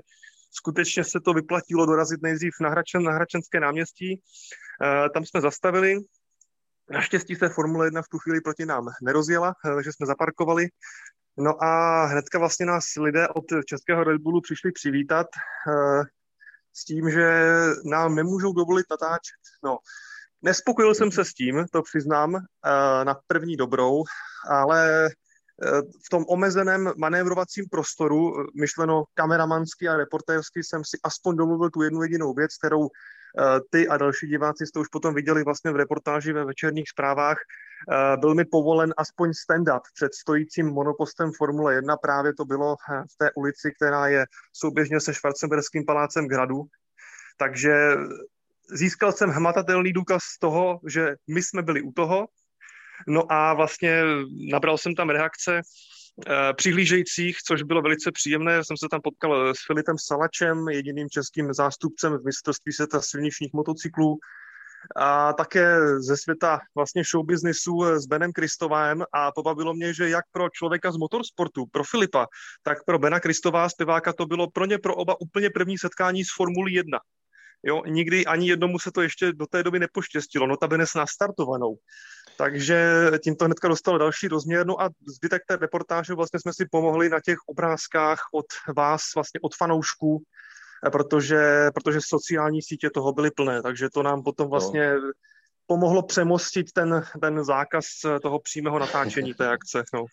skutečně 0.57 1.05
se 1.05 1.21
to 1.21 1.33
vyplatilo 1.33 1.87
dorazit 1.87 2.23
nejdřív 2.23 2.53
na, 2.61 2.69
Hračen, 2.69 3.03
na 3.03 3.13
Hračenské 3.13 3.61
náměstí. 3.61 4.13
E, 4.13 5.11
tam 5.11 5.25
jsme 5.25 5.41
zastavili. 5.41 5.97
Naštěstí 6.91 7.37
se 7.37 7.49
Formule 7.49 7.87
1 7.87 8.03
v 8.03 8.09
tu 8.09 8.19
chvíli 8.19 8.41
proti 8.41 8.67
nám 8.67 8.87
nerozjela, 9.03 9.55
e, 9.67 9.75
takže 9.75 9.93
jsme 9.93 10.07
zaparkovali. 10.07 10.69
No 11.39 11.63
a 11.65 12.05
hnedka 12.07 12.39
vlastně 12.39 12.67
nás 12.67 12.85
lidé 13.01 13.29
od 13.29 13.45
českého 13.67 14.05
Red 14.05 14.21
Bullu 14.21 14.41
přišli 14.41 14.73
přivítat 14.73 15.27
e, 15.27 15.71
s 16.73 16.85
tím, 16.85 17.11
že 17.11 17.55
nám 17.85 18.15
nemůžou 18.15 18.53
dovolit 18.53 18.87
natáčet. 18.91 19.41
No, 19.65 19.79
Nespokojil 20.45 20.95
jsem 20.95 21.11
se 21.11 21.25
s 21.25 21.35
tím, 21.35 21.67
to 21.73 21.83
přiznám, 21.83 22.37
eh, 22.37 23.05
na 23.05 23.17
první 23.27 23.57
dobrou, 23.57 24.05
ale 24.51 25.07
eh, 25.07 25.09
v 26.07 26.09
tom 26.11 26.25
omezeném 26.29 26.93
manévrovacím 26.97 27.65
prostoru, 27.71 28.41
eh, 28.41 28.45
myšleno 28.61 29.05
kameramansky 29.15 29.89
a 29.89 29.97
reportérsky, 29.97 30.65
jsem 30.65 30.85
si 30.85 30.99
aspoň 31.03 31.37
domluvil 31.37 31.71
tu 31.71 31.83
jednu 31.83 32.03
jedinou 32.03 32.35
věc, 32.35 32.57
kterou 32.57 32.89
ty 33.71 33.89
a 33.89 33.97
další 33.97 34.27
diváci 34.27 34.67
jste 34.67 34.79
už 34.81 34.89
potom 34.89 35.15
viděli 35.15 35.45
vlastně 35.45 35.71
v 35.71 35.77
reportáži 35.77 36.33
ve 36.33 36.45
večerních 36.45 36.89
zprávách. 36.89 37.37
Byl 38.21 38.35
mi 38.35 38.45
povolen 38.45 38.95
aspoň 38.97 39.31
stand-up 39.31 39.81
před 39.95 40.15
stojícím 40.15 40.67
monopostem 40.67 41.33
Formule 41.39 41.75
1. 41.75 41.97
Právě 41.97 42.35
to 42.35 42.45
bylo 42.45 42.77
v 43.13 43.17
té 43.19 43.31
ulici, 43.37 43.73
která 43.77 44.09
je 44.09 44.27
souběžně 44.53 45.01
se 45.01 45.15
Schwarzenberským 45.15 45.85
palácem 45.85 46.29
Gradu. 46.29 46.63
Takže 47.37 47.97
získal 48.71 49.13
jsem 49.13 49.31
hmatatelný 49.31 49.93
důkaz 49.93 50.23
toho, 50.41 50.81
že 50.87 51.17
my 51.29 51.43
jsme 51.43 51.63
byli 51.63 51.83
u 51.83 51.93
toho, 51.93 52.27
no 53.09 53.33
a 53.33 53.55
vlastně 53.55 54.03
nabral 54.51 54.79
jsem 54.79 54.95
tam 54.95 55.11
reakce 55.11 55.61
eh, 56.27 56.55
přihlížejících, 56.55 57.37
což 57.47 57.63
bylo 57.63 57.83
velice 57.83 58.13
příjemné. 58.13 58.65
Jsem 58.65 58.77
se 58.77 58.87
tam 58.91 59.01
potkal 59.01 59.55
s 59.55 59.67
Filipem 59.67 59.97
Salačem, 59.99 60.69
jediným 60.69 61.11
českým 61.11 61.53
zástupcem 61.53 62.13
v 62.13 62.25
mistrovství 62.25 62.73
světa 62.73 63.01
silničních 63.01 63.53
motocyklů, 63.53 64.19
a 64.97 65.33
také 65.33 65.79
ze 65.99 66.17
světa 66.17 66.61
vlastně 66.75 67.03
showbiznisu 67.05 67.85
s 67.85 68.07
Benem 68.07 68.33
Kristovem 68.33 69.05
a 69.13 69.33
pobavilo 69.33 69.75
mě, 69.75 69.95
že 69.95 70.09
jak 70.09 70.25
pro 70.33 70.49
člověka 70.49 70.93
z 70.93 70.97
motorsportu, 70.97 71.67
pro 71.67 71.85
Filipa, 71.85 72.27
tak 72.63 72.85
pro 72.85 72.99
Bena 72.99 73.21
Kristová 73.21 73.69
zpěváka 73.69 74.13
to 74.13 74.27
bylo 74.27 74.51
pro 74.51 74.67
ně 74.67 74.79
pro 74.79 74.95
oba 74.95 75.21
úplně 75.21 75.51
první 75.51 75.79
setkání 75.79 76.25
s 76.25 76.35
Formulí 76.37 76.75
1. 76.75 76.99
Jo, 77.63 77.83
nikdy 77.87 78.27
ani 78.27 78.49
jednomu 78.49 78.79
se 78.79 78.93
to 78.93 79.03
ještě 79.03 79.33
do 79.33 79.47
té 79.47 79.63
doby 79.63 79.79
nepoštěstilo, 79.79 80.47
notabene 80.47 80.87
s 80.87 80.95
nastartovanou. 80.95 81.77
Takže 82.37 83.11
tím 83.23 83.37
to 83.37 83.45
hnedka 83.45 83.69
dostalo 83.69 83.99
další 83.99 84.29
rozměr. 84.29 84.67
No 84.67 84.83
a 84.83 84.91
zbytek 85.07 85.43
té 85.47 85.57
reportáže 85.57 86.15
vlastně 86.15 86.41
jsme 86.41 86.53
si 86.53 86.67
pomohli 86.71 87.09
na 87.09 87.21
těch 87.21 87.39
obrázkách 87.47 88.19
od 88.33 88.47
vás, 88.77 89.03
vlastně 89.15 89.41
od 89.41 89.55
fanoušků, 89.55 90.23
protože, 90.93 91.71
protože 91.75 91.99
sociální 92.03 92.63
sítě 92.63 92.91
toho 92.91 93.13
byly 93.13 93.31
plné, 93.31 93.63
takže 93.63 93.89
to 93.95 94.03
nám 94.03 94.23
potom 94.23 94.49
vlastně 94.49 94.95
no. 94.95 95.01
pomohlo 95.67 96.03
přemostit 96.03 96.73
ten, 96.73 97.03
ten 97.21 97.45
zákaz 97.45 97.87
toho 98.23 98.41
přímého 98.41 98.79
natáčení 98.79 99.35
té 99.35 99.49
akce. 99.49 99.85
No. 99.95 100.05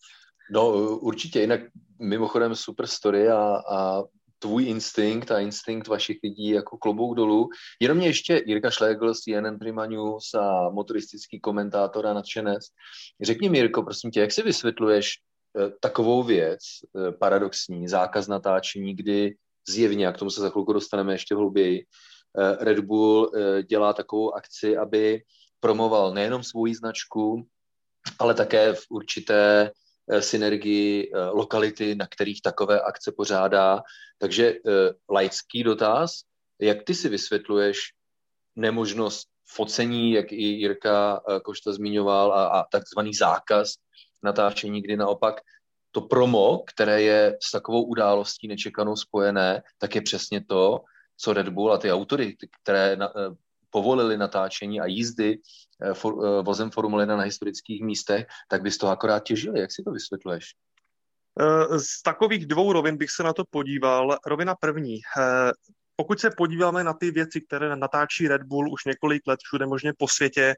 No 0.52 0.72
určitě, 0.98 1.40
jinak 1.42 1.62
mimochodem 2.00 2.56
super 2.56 2.88
story 2.88 3.30
a, 3.30 3.56
a 3.72 4.04
tvůj 4.42 4.66
instinkt 4.66 5.32
a 5.32 5.40
instinkt 5.40 5.88
vašich 5.88 6.20
lidí 6.24 6.50
jako 6.50 6.78
klobouk 6.78 7.16
dolů. 7.16 7.50
Jenom 7.80 7.98
mě 7.98 8.08
ještě 8.08 8.44
Jirka 8.46 8.72
z 8.72 8.78
CNN 9.14 9.60
Prima 9.60 9.86
News 9.86 10.34
a 10.34 10.70
motoristický 10.70 11.40
komentátor 11.40 12.08
a 12.08 12.14
nadšenec. 12.14 12.64
Řekni 13.22 13.50
mi, 13.50 13.58
Jirko, 13.58 13.84
prosím 13.84 14.12
tě, 14.12 14.20
jak 14.20 14.32
si 14.32 14.42
vysvětluješ 14.42 15.14
eh, 15.58 15.72
takovou 15.80 16.24
věc, 16.24 16.60
eh, 16.60 17.12
paradoxní, 17.12 17.88
zákaz 17.88 18.28
natáčení, 18.28 18.96
kdy 18.96 19.36
zjevně, 19.70 20.08
a 20.08 20.12
k 20.12 20.18
tomu 20.18 20.32
se 20.32 20.42
za 20.42 20.50
chvilku 20.50 20.74
dostaneme 20.74 21.14
ještě 21.14 21.36
hlouběji, 21.36 21.86
eh, 22.38 22.66
Red 22.66 22.80
Bull 22.80 23.32
dělá 23.70 23.94
takovou 23.94 24.36
akci, 24.36 24.78
aby 24.78 25.22
promoval 25.60 26.14
nejenom 26.14 26.44
svou 26.44 26.74
značku, 26.74 27.48
ale 28.20 28.34
také 28.34 28.74
v 28.74 28.82
určité 28.90 29.72
synergii 30.20 31.12
eh, 31.14 31.20
lokality, 31.20 31.96
na 31.96 32.08
kterých 32.08 32.42
takové 32.42 32.82
akce 32.82 33.12
pořádá. 33.12 33.82
Takže 34.18 34.48
eh, 34.48 34.60
laický 35.10 35.64
dotaz, 35.64 36.22
jak 36.60 36.84
ty 36.84 36.94
si 36.94 37.10
vysvětluješ 37.10 37.78
nemožnost 38.56 39.28
focení, 39.48 40.12
jak 40.12 40.32
i 40.32 40.44
Jirka 40.44 41.22
Košta 41.44 41.74
zmiňoval, 41.74 42.34
a, 42.34 42.48
a 42.48 42.64
takzvaný 42.72 43.14
zákaz 43.14 43.74
natáčení, 44.24 44.82
kdy 44.82 44.98
naopak 44.98 45.42
to 45.92 46.02
promo, 46.02 46.64
které 46.68 47.02
je 47.02 47.38
s 47.44 47.52
takovou 47.52 47.84
událostí 47.84 48.48
nečekanou 48.48 48.96
spojené, 48.96 49.64
tak 49.78 49.96
je 49.96 50.02
přesně 50.02 50.46
to, 50.46 50.82
co 51.18 51.34
Red 51.34 51.50
Bull 51.50 51.74
a 51.74 51.78
ty 51.78 51.92
autory, 51.92 52.38
které 52.64 52.98
povolili 53.72 54.18
natáčení 54.18 54.80
a 54.82 54.86
jízdy 54.86 55.38
eh, 55.82 55.94
for, 55.94 56.14
eh, 56.14 56.44
vozem 56.44 56.72
Formule 56.72 57.04
1 57.04 57.18
na 57.18 57.24
historických 57.24 57.82
místech, 57.82 58.28
tak 58.48 58.62
bys 58.62 58.78
to 58.78 58.88
akorát 58.88 59.24
těžili. 59.24 59.60
Jak 59.60 59.72
si 59.72 59.84
to 59.84 59.92
vysvětluješ? 59.92 60.46
Eh, 61.40 61.80
z 61.80 62.02
takových 62.02 62.46
dvou 62.46 62.74
rovin 62.74 62.98
bych 62.98 63.12
se 63.12 63.24
na 63.24 63.34
to 63.34 63.44
podíval. 63.50 64.18
Rovina 64.26 64.56
první 64.56 65.00
pokud 65.96 66.20
se 66.20 66.30
podíváme 66.38 66.84
na 66.84 66.94
ty 66.94 67.12
věci, 67.12 67.42
které 67.42 67.76
natáčí 67.76 68.28
Red 68.28 68.44
Bull 68.44 68.74
už 68.74 68.86
několik 68.86 69.28
let 69.28 69.40
všude 69.44 69.66
možně 69.66 69.94
po 69.98 70.08
světě, 70.08 70.56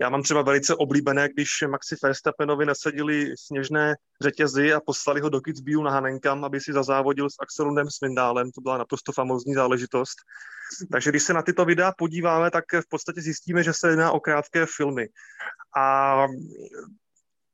já 0.00 0.08
mám 0.08 0.22
třeba 0.22 0.42
velice 0.42 0.74
oblíbené, 0.74 1.28
když 1.28 1.48
Maxi 1.68 1.96
Verstappenovi 2.02 2.66
nasadili 2.66 3.34
sněžné 3.38 3.94
řetězy 4.22 4.72
a 4.72 4.80
poslali 4.80 5.20
ho 5.20 5.28
do 5.28 5.40
Kitzbühel 5.40 5.84
na 5.84 5.90
Hanenkam, 5.90 6.44
aby 6.44 6.60
si 6.60 6.72
zazávodil 6.72 7.30
s 7.30 7.34
Axelundem 7.40 7.90
Svindálem, 7.90 8.50
to 8.50 8.60
byla 8.60 8.78
naprosto 8.78 9.12
famózní 9.12 9.54
záležitost. 9.54 10.16
Takže 10.92 11.10
když 11.10 11.22
se 11.22 11.32
na 11.32 11.42
tyto 11.42 11.64
videa 11.64 11.92
podíváme, 11.98 12.50
tak 12.50 12.64
v 12.72 12.88
podstatě 12.88 13.20
zjistíme, 13.20 13.62
že 13.62 13.72
se 13.72 13.88
jedná 13.88 14.12
o 14.12 14.20
krátké 14.20 14.66
filmy. 14.76 15.08
A 15.76 16.26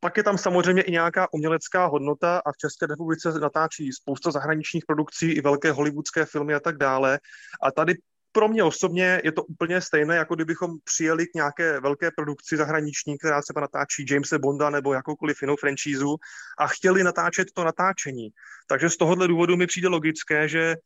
pak 0.07 0.17
je 0.17 0.23
tam 0.23 0.39
samozřejmě 0.39 0.83
i 0.83 0.91
nějaká 0.91 1.33
umělecká 1.33 1.87
hodnota 1.87 2.43
a 2.47 2.53
v 2.53 2.57
České 2.57 2.87
republice 2.87 3.41
natáčí 3.41 3.93
spousta 3.93 4.31
zahraničních 4.31 4.85
produkcí, 4.87 5.33
i 5.33 5.41
velké 5.41 5.73
hollywoodské 5.73 6.25
filmy 6.25 6.55
a 6.55 6.61
tak 6.61 6.77
dále. 6.79 7.19
A 7.63 7.73
tady 7.73 7.95
pro 8.33 8.49
mě 8.49 8.63
osobně 8.63 9.21
je 9.25 9.33
to 9.33 9.43
úplně 9.45 9.81
stejné, 9.81 10.17
jako 10.17 10.35
kdybychom 10.35 10.71
přijeli 10.85 11.27
k 11.27 11.35
nějaké 11.35 11.81
velké 11.81 12.11
produkci 12.17 12.57
zahraniční, 12.57 13.19
která 13.19 13.43
se 13.43 13.53
natáčí 13.61 14.07
Jamese 14.11 14.39
Bonda 14.39 14.71
nebo 14.71 14.95
jakoukoliv 14.95 15.43
jinou 15.43 15.57
franšízu 15.57 16.17
a 16.59 16.67
chtěli 16.67 17.03
natáčet 17.03 17.49
to 17.55 17.65
natáčení. 17.65 18.29
Takže 18.69 18.91
z 18.91 18.97
tohohle 18.97 19.29
důvodu 19.29 19.57
mi 19.57 19.67
přijde 19.67 19.89
logické, 19.89 20.49
že 20.49 20.77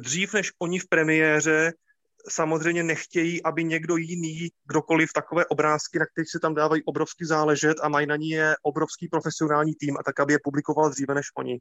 dřív 0.00 0.34
než 0.34 0.52
oni 0.58 0.78
v 0.78 0.88
premiéře 0.88 1.72
samozřejmě 2.28 2.82
nechtějí, 2.82 3.42
aby 3.42 3.64
někdo 3.64 3.96
jiný, 3.96 4.48
kdokoliv 4.68 5.12
takové 5.14 5.46
obrázky, 5.46 5.98
na 5.98 6.06
kterých 6.06 6.30
se 6.30 6.40
tam 6.40 6.54
dávají 6.54 6.82
obrovský 6.84 7.24
záležet 7.24 7.76
a 7.82 7.88
mají 7.88 8.06
na 8.06 8.16
ní 8.16 8.30
je 8.30 8.54
obrovský 8.62 9.08
profesionální 9.08 9.74
tým 9.74 9.96
a 9.96 10.02
tak, 10.02 10.20
aby 10.20 10.32
je 10.32 10.38
publikoval 10.44 10.90
dříve 10.90 11.14
než 11.14 11.26
oni. 11.38 11.58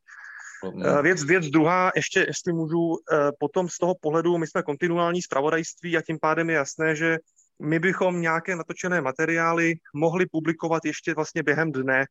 Mm. 0.74 0.84
Věc, 1.02 1.24
věc 1.24 1.46
druhá, 1.46 1.92
ještě 1.96 2.20
jestli 2.20 2.54
můžu, 2.54 2.98
eh, 3.12 3.32
potom 3.40 3.70
z 3.70 3.78
toho 3.78 3.96
pohledu, 4.02 4.38
my 4.38 4.48
jsme 4.48 4.64
kontinuální 4.64 5.22
zpravodajství 5.22 5.98
a 5.98 6.02
tím 6.02 6.18
pádem 6.22 6.50
je 6.50 6.56
jasné, 6.56 6.96
že 6.96 7.18
my 7.62 7.80
bychom 7.80 8.22
nějaké 8.22 8.56
natočené 8.56 9.02
materiály 9.02 9.74
mohli 9.94 10.26
publikovat 10.32 10.86
ještě 10.86 11.14
vlastně 11.14 11.44
během 11.44 11.72
dne, 11.72 12.06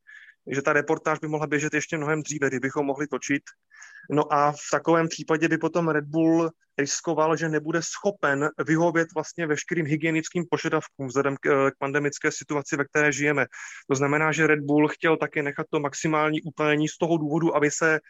že 0.50 0.62
ta 0.62 0.72
reportáž 0.72 1.18
by 1.18 1.28
mohla 1.28 1.46
běžet 1.46 1.74
ještě 1.74 1.96
mnohem 1.96 2.22
dříve, 2.22 2.48
kdybychom 2.48 2.86
mohli 2.86 3.06
točit. 3.06 3.42
No 4.10 4.32
a 4.32 4.52
v 4.52 4.70
takovém 4.72 5.08
případě 5.08 5.48
by 5.48 5.58
potom 5.58 5.88
Red 5.88 6.04
Bull 6.04 6.50
riskoval, 6.78 7.36
že 7.36 7.48
nebude 7.48 7.80
schopen 7.82 8.48
vyhovět 8.66 9.08
vlastně 9.14 9.46
veškerým 9.46 9.86
hygienickým 9.86 10.44
požadavkům 10.50 11.06
vzhledem 11.06 11.36
k, 11.36 11.70
k 11.70 11.78
pandemické 11.78 12.32
situaci, 12.32 12.76
ve 12.76 12.84
které 12.84 13.12
žijeme. 13.12 13.46
To 13.88 13.94
znamená, 13.94 14.32
že 14.32 14.46
Red 14.46 14.60
Bull 14.60 14.88
chtěl 14.88 15.16
také 15.16 15.42
nechat 15.42 15.66
to 15.70 15.80
maximální 15.80 16.42
utajení 16.42 16.88
z 16.88 16.98
toho 16.98 17.16
důvodu, 17.16 17.56
aby 17.56 17.70
se, 17.70 18.00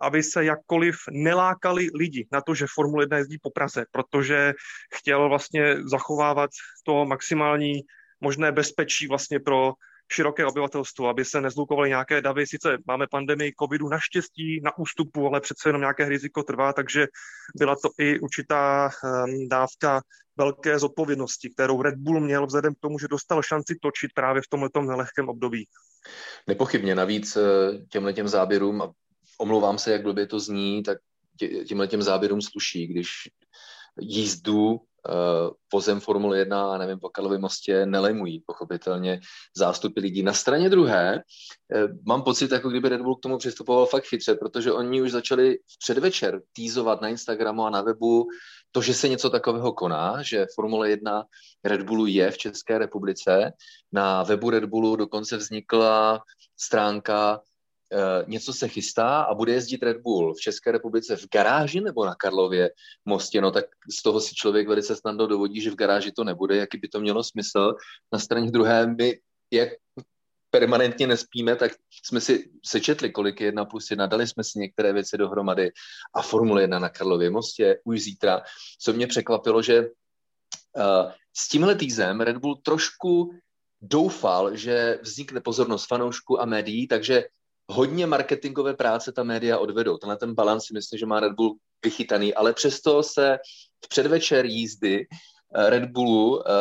aby 0.00 0.22
se 0.22 0.44
jakkoliv 0.44 0.96
nelákali 1.10 1.88
lidi 1.94 2.26
na 2.32 2.40
to, 2.40 2.54
že 2.54 2.66
Formule 2.74 3.04
1 3.04 3.18
jezdí 3.18 3.38
po 3.42 3.50
Praze, 3.50 3.84
protože 3.90 4.54
chtěl 4.94 5.28
vlastně 5.28 5.76
zachovávat 5.90 6.50
to 6.84 7.04
maximální 7.04 7.80
možné 8.20 8.52
bezpečí 8.52 9.08
vlastně 9.08 9.40
pro 9.40 9.72
široké 10.12 10.46
obyvatelstvo, 10.46 11.08
aby 11.08 11.24
se 11.24 11.40
nezlukovaly 11.40 11.88
nějaké 11.88 12.20
davy. 12.20 12.46
Sice 12.46 12.78
máme 12.86 13.06
pandemii 13.10 13.52
covidu 13.62 13.88
naštěstí 13.88 14.60
na 14.64 14.78
ústupu, 14.78 15.26
ale 15.26 15.40
přece 15.40 15.68
jenom 15.68 15.80
nějaké 15.80 16.08
riziko 16.08 16.42
trvá, 16.42 16.72
takže 16.72 17.06
byla 17.58 17.76
to 17.82 17.88
i 17.98 18.20
určitá 18.20 18.90
um, 19.04 19.48
dávka 19.48 20.00
velké 20.36 20.78
zodpovědnosti, 20.78 21.50
kterou 21.50 21.82
Red 21.82 21.94
Bull 21.94 22.20
měl 22.20 22.46
vzhledem 22.46 22.74
k 22.74 22.80
tomu, 22.80 22.98
že 22.98 23.08
dostal 23.08 23.42
šanci 23.42 23.76
točit 23.82 24.10
právě 24.14 24.42
v 24.42 24.48
tomto 24.48 24.82
nelehkém 24.82 25.28
období. 25.28 25.66
Nepochybně, 26.46 26.94
navíc 26.94 27.36
eh, 27.36 27.40
těmhle 27.90 28.12
těm 28.12 28.28
záběrům, 28.28 28.82
a 28.82 28.92
omlouvám 29.38 29.78
se, 29.78 29.92
jak 29.92 30.02
blbě 30.02 30.26
to 30.26 30.40
zní, 30.40 30.82
tak 30.82 30.98
těmhle 31.66 31.86
těm 31.86 32.02
záběrům 32.02 32.42
sluší, 32.42 32.86
když 32.86 33.08
jízdu 34.00 34.80
Eh, 35.08 35.50
pozem 35.68 36.00
Formule 36.00 36.38
1 36.38 36.74
a 36.74 36.78
nevím, 36.78 36.98
po 37.00 37.08
Karlově 37.08 37.38
mostě 37.38 37.86
nelemují, 37.86 38.42
pochopitelně 38.46 39.20
zástupy 39.56 40.00
lidí. 40.00 40.22
Na 40.22 40.32
straně 40.32 40.70
druhé 40.70 41.22
eh, 41.74 41.88
mám 42.06 42.22
pocit, 42.22 42.52
jako 42.52 42.70
kdyby 42.70 42.88
Red 42.88 43.00
Bull 43.00 43.16
k 43.16 43.22
tomu 43.22 43.38
přistupoval 43.38 43.86
fakt 43.86 44.04
chytře, 44.04 44.34
protože 44.34 44.72
oni 44.72 45.02
už 45.02 45.12
začali 45.12 45.54
v 45.54 45.78
předvečer 45.78 46.40
týzovat 46.52 47.00
na 47.00 47.08
Instagramu 47.08 47.64
a 47.64 47.70
na 47.70 47.82
webu 47.82 48.26
to, 48.70 48.82
že 48.82 48.94
se 48.94 49.08
něco 49.08 49.30
takového 49.30 49.72
koná, 49.72 50.22
že 50.22 50.46
Formule 50.54 50.90
1 50.90 51.24
Red 51.64 51.82
Bullu 51.82 52.06
je 52.06 52.30
v 52.30 52.38
České 52.38 52.78
republice. 52.78 53.52
Na 53.92 54.22
webu 54.22 54.50
Red 54.50 54.64
Bullu 54.64 54.96
dokonce 54.96 55.36
vznikla 55.36 56.22
stránka 56.56 57.40
něco 58.26 58.52
se 58.52 58.68
chystá 58.68 59.20
a 59.20 59.34
bude 59.34 59.52
jezdit 59.52 59.82
Red 59.82 59.96
Bull 59.96 60.34
v 60.34 60.40
České 60.40 60.72
republice 60.72 61.16
v 61.16 61.28
garáži 61.32 61.80
nebo 61.80 62.04
na 62.04 62.14
Karlově 62.14 62.70
mostě, 63.04 63.40
no 63.40 63.50
tak 63.50 63.64
z 63.98 64.02
toho 64.02 64.20
si 64.20 64.34
člověk 64.34 64.68
velice 64.68 64.96
snadno 64.96 65.26
dovodí, 65.26 65.60
že 65.60 65.70
v 65.70 65.76
garáži 65.76 66.12
to 66.12 66.24
nebude, 66.24 66.56
jaký 66.56 66.78
by 66.78 66.88
to 66.88 67.00
mělo 67.00 67.24
smysl. 67.24 67.74
Na 68.12 68.18
straně 68.18 68.50
druhé 68.50 68.86
my, 68.86 69.18
jak 69.50 69.68
permanentně 70.50 71.06
nespíme, 71.06 71.56
tak 71.56 71.72
jsme 72.04 72.20
si 72.20 72.50
sečetli, 72.64 73.10
kolik 73.10 73.40
je 73.40 73.46
jedna 73.46 73.64
plus 73.64 73.90
jedna, 73.90 74.06
dali 74.06 74.26
jsme 74.26 74.44
si 74.44 74.58
některé 74.58 74.92
věci 74.92 75.18
dohromady 75.18 75.70
a 76.14 76.22
Formule 76.22 76.62
1 76.62 76.78
na 76.78 76.88
Karlově 76.88 77.30
mostě 77.30 77.80
už 77.84 78.00
zítra. 78.00 78.42
Co 78.78 78.92
mě 78.92 79.06
překvapilo, 79.06 79.62
že 79.62 79.80
uh, 79.80 81.10
s 81.36 81.48
tímhle 81.48 81.74
týzem 81.74 82.20
Red 82.20 82.36
Bull 82.36 82.56
trošku 82.56 83.34
doufal, 83.80 84.56
že 84.56 84.98
vznikne 85.02 85.40
pozornost 85.40 85.86
fanoušků 85.86 86.40
a 86.40 86.44
médií, 86.44 86.88
takže 86.88 87.24
hodně 87.72 88.06
marketingové 88.06 88.74
práce 88.74 89.12
ta 89.12 89.22
média 89.22 89.58
odvedou. 89.58 89.98
Tenhle 89.98 90.16
ten 90.16 90.34
balans 90.34 90.64
si 90.64 90.74
myslím, 90.74 90.98
že 90.98 91.06
má 91.06 91.20
Red 91.20 91.32
Bull 91.32 91.56
vychytaný, 91.84 92.34
ale 92.34 92.52
přesto 92.52 93.02
se 93.02 93.38
v 93.84 93.88
předvečer 93.88 94.46
jízdy 94.46 95.06
eh, 95.54 95.70
Red 95.70 95.84
Bullu 95.84 96.42
eh, 96.48 96.52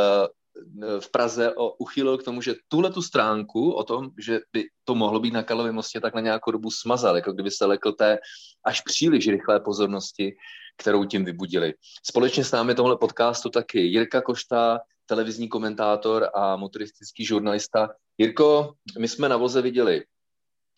v 1.00 1.12
Praze 1.12 1.54
uchýlil 1.80 2.18
k 2.18 2.24
tomu, 2.24 2.42
že 2.42 2.56
tuhle 2.68 2.92
tu 2.92 3.02
stránku 3.02 3.72
o 3.72 3.84
tom, 3.84 4.10
že 4.20 4.40
by 4.54 4.64
to 4.84 4.96
mohlo 4.96 5.20
být 5.20 5.34
na 5.34 5.44
Karlově 5.44 5.72
mostě, 5.72 6.00
tak 6.00 6.14
na 6.14 6.22
nějakou 6.22 6.52
dobu 6.52 6.72
smazal, 6.72 7.16
jako 7.16 7.32
kdyby 7.32 7.52
se 7.52 7.66
lekl 7.66 7.92
té 7.92 8.20
až 8.66 8.82
příliš 8.82 9.28
rychlé 9.28 9.60
pozornosti, 9.60 10.36
kterou 10.78 11.06
tím 11.06 11.26
vybudili. 11.26 11.74
Společně 12.04 12.44
s 12.44 12.52
námi 12.52 12.76
tohle 12.76 12.98
podcastu 12.98 13.50
taky 13.50 13.80
Jirka 13.80 14.22
Košta, 14.22 14.80
televizní 15.06 15.50
komentátor 15.50 16.30
a 16.36 16.56
motoristický 16.56 17.26
žurnalista. 17.26 17.90
Jirko, 18.18 18.74
my 19.00 19.08
jsme 19.08 19.30
na 19.30 19.38
voze 19.38 19.62
viděli 19.62 20.04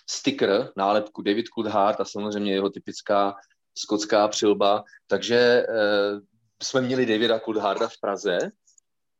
sticker, 0.10 0.72
nálepku 0.78 1.22
David 1.22 1.46
Coulthard 1.48 2.00
a 2.00 2.06
samozřejmě 2.06 2.54
jeho 2.54 2.70
typická 2.70 3.36
skotská 3.78 4.28
přilba. 4.28 4.84
Takže 5.08 5.38
eh, 5.38 6.20
jsme 6.64 6.82
měli 6.82 7.06
Davida 7.06 7.40
Coultharda 7.40 7.88
v 7.88 8.00
Praze, 8.02 8.38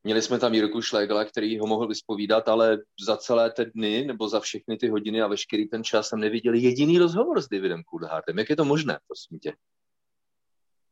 Měli 0.06 0.22
jsme 0.22 0.40
tam 0.40 0.54
Jirku 0.54 0.82
Šlegla, 0.82 1.26
který 1.26 1.60
ho 1.60 1.68
mohl 1.68 1.88
vyspovídat, 1.88 2.48
ale 2.48 2.78
za 3.06 3.18
celé 3.18 3.52
ty 3.52 3.66
dny 3.66 4.06
nebo 4.06 4.30
za 4.30 4.40
všechny 4.40 4.78
ty 4.78 4.90
hodiny 4.90 5.22
a 5.22 5.28
veškerý 5.28 5.68
ten 5.68 5.84
čas 5.84 6.08
jsem 6.08 6.20
neviděl 6.20 6.54
jediný 6.54 7.00
rozhovor 7.00 7.42
s 7.42 7.50
Davidem 7.50 7.84
Coulthardem. 7.84 8.40
Jak 8.40 8.50
je 8.50 8.56
to 8.56 8.66
možné, 8.66 9.00
prosím 9.08 9.40
tě? 9.40 9.54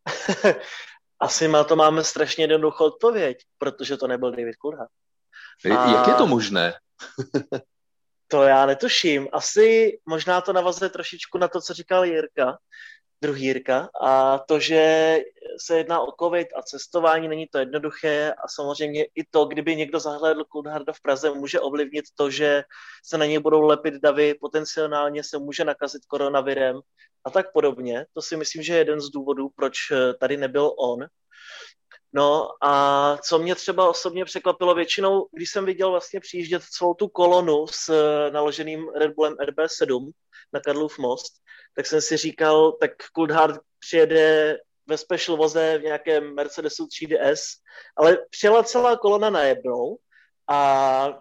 Asi 1.19 1.47
má 1.47 1.63
to 1.63 1.75
máme 1.75 2.03
strašně 2.03 2.43
jednoduchou 2.43 2.85
odpověď, 2.85 3.37
protože 3.57 3.97
to 3.97 4.07
nebyl 4.07 4.31
David 4.31 4.55
Coulthard. 4.61 4.89
A... 5.65 5.91
Jak 5.91 6.07
je 6.07 6.13
to 6.13 6.27
možné? 6.27 6.73
To 8.31 8.43
já 8.43 8.65
netuším. 8.65 9.27
Asi 9.31 9.99
možná 10.05 10.41
to 10.41 10.53
navazuje 10.53 10.89
trošičku 10.89 11.37
na 11.37 11.47
to, 11.47 11.61
co 11.61 11.73
říkal 11.73 12.05
Jirka, 12.05 12.57
druhý 13.21 13.45
Jirka, 13.45 13.89
a 14.01 14.39
to, 14.39 14.59
že 14.59 15.17
se 15.65 15.77
jedná 15.77 15.99
o 16.01 16.11
covid 16.19 16.47
a 16.55 16.61
cestování, 16.61 17.27
není 17.27 17.47
to 17.47 17.57
jednoduché 17.59 18.33
a 18.33 18.47
samozřejmě 18.47 19.03
i 19.03 19.23
to, 19.29 19.45
kdyby 19.45 19.75
někdo 19.75 19.99
zahlédl 19.99 20.43
Coultharda 20.51 20.93
v 20.93 21.01
Praze, 21.01 21.31
může 21.31 21.59
ovlivnit 21.59 22.05
to, 22.15 22.29
že 22.29 22.63
se 23.05 23.17
na 23.17 23.25
něj 23.25 23.39
budou 23.39 23.61
lepit 23.61 23.93
davy, 23.93 24.33
potenciálně 24.33 25.23
se 25.23 25.37
může 25.37 25.63
nakazit 25.63 26.05
koronavirem 26.05 26.79
a 27.23 27.29
tak 27.29 27.53
podobně. 27.53 28.05
To 28.13 28.21
si 28.21 28.37
myslím, 28.37 28.63
že 28.63 28.73
je 28.73 28.79
jeden 28.79 29.01
z 29.01 29.09
důvodů, 29.09 29.49
proč 29.55 29.77
tady 30.19 30.37
nebyl 30.37 30.73
on. 30.79 31.05
No 32.13 32.49
a 32.61 33.17
co 33.17 33.39
mě 33.39 33.55
třeba 33.55 33.89
osobně 33.89 34.25
překvapilo 34.25 34.75
většinou, 34.75 35.27
když 35.31 35.51
jsem 35.51 35.65
viděl 35.65 35.91
vlastně 35.91 36.19
přijíždět 36.19 36.63
celou 36.63 36.93
tu 36.93 37.07
kolonu 37.07 37.67
s 37.67 37.89
eh, 37.89 38.31
naloženým 38.31 38.89
Red 38.89 39.11
Bullem 39.15 39.33
RB7 39.33 40.11
na 40.53 40.59
Karlův 40.59 40.99
most, 40.99 41.33
tak 41.75 41.85
jsem 41.85 42.01
si 42.01 42.17
říkal, 42.17 42.71
tak 42.71 42.91
Coulthard 43.15 43.61
přijede 43.79 44.57
ve 44.87 44.97
special 44.97 45.37
voze 45.37 45.77
v 45.77 45.83
nějakém 45.83 46.35
Mercedesu 46.35 46.85
3DS, 46.85 47.41
ale 47.97 48.17
přijela 48.29 48.63
celá 48.63 48.97
kolona 48.97 49.29
najednou 49.29 49.97
a 50.47 51.19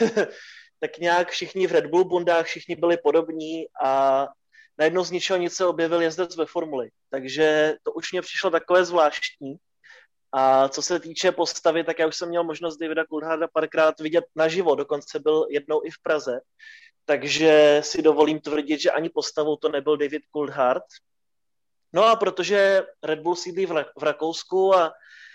tak 0.80 0.98
nějak 0.98 1.30
všichni 1.30 1.66
v 1.66 1.72
Red 1.72 1.86
Bull 1.86 2.04
bundách, 2.04 2.46
všichni 2.46 2.76
byli 2.76 2.96
podobní 2.96 3.64
a 3.82 4.26
najednou 4.78 5.04
z 5.04 5.10
ničeho 5.10 5.36
nic 5.36 5.54
se 5.54 5.66
objevil 5.66 6.02
jezdec 6.02 6.36
ve 6.36 6.46
formuli. 6.46 6.90
Takže 7.10 7.74
to 7.82 7.92
už 7.92 8.12
mě 8.12 8.22
přišlo 8.22 8.50
takové 8.50 8.84
zvláštní. 8.84 9.56
A 10.32 10.68
co 10.68 10.82
se 10.82 11.00
týče 11.00 11.32
postavy, 11.32 11.84
tak 11.84 11.98
já 11.98 12.06
už 12.06 12.16
jsem 12.16 12.28
měl 12.28 12.44
možnost 12.44 12.76
Davida 12.76 13.04
Coultharda 13.04 13.48
párkrát 13.48 14.00
vidět 14.00 14.24
naživo, 14.36 14.74
dokonce 14.74 15.18
byl 15.18 15.46
jednou 15.50 15.84
i 15.84 15.90
v 15.90 16.02
Praze. 16.02 16.40
Takže 17.04 17.80
si 17.84 18.02
dovolím 18.02 18.40
tvrdit, 18.40 18.80
že 18.80 18.90
ani 18.90 19.08
postavou 19.08 19.56
to 19.56 19.68
nebyl 19.68 19.96
David 19.96 20.22
Coulthard. 20.36 20.84
No 21.92 22.04
a 22.04 22.16
protože 22.16 22.86
Red 23.02 23.20
Bull 23.20 23.36
sídlí 23.36 23.66
v 23.66 24.02
Rakousku 24.02 24.74
a 24.74 24.92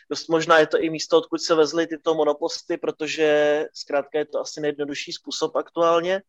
dost 0.09 0.29
možná 0.29 0.59
je 0.59 0.67
to 0.67 0.79
i 0.79 0.89
místo, 0.89 1.17
odkud 1.17 1.41
se 1.41 1.55
vezly 1.55 1.87
tyto 1.87 2.15
monoposty, 2.15 2.77
protože 2.77 3.65
zkrátka 3.73 4.19
je 4.19 4.25
to 4.25 4.39
asi 4.39 4.61
nejjednodušší 4.61 5.11
způsob 5.11 5.55
aktuálně, 5.55 6.21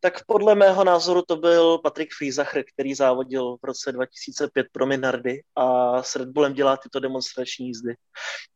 tak 0.00 0.24
podle 0.26 0.54
mého 0.54 0.84
názoru 0.84 1.22
to 1.22 1.36
byl 1.36 1.78
Patrik 1.78 2.14
Friesacher, 2.18 2.64
který 2.74 2.94
závodil 2.94 3.56
v 3.56 3.64
roce 3.64 3.92
2005 3.92 4.66
pro 4.72 4.86
Minardy 4.86 5.42
a 5.56 6.02
s 6.02 6.16
Red 6.16 6.28
Bullem 6.28 6.54
dělá 6.54 6.76
tyto 6.76 7.00
demonstrační 7.00 7.66
jízdy. 7.66 7.94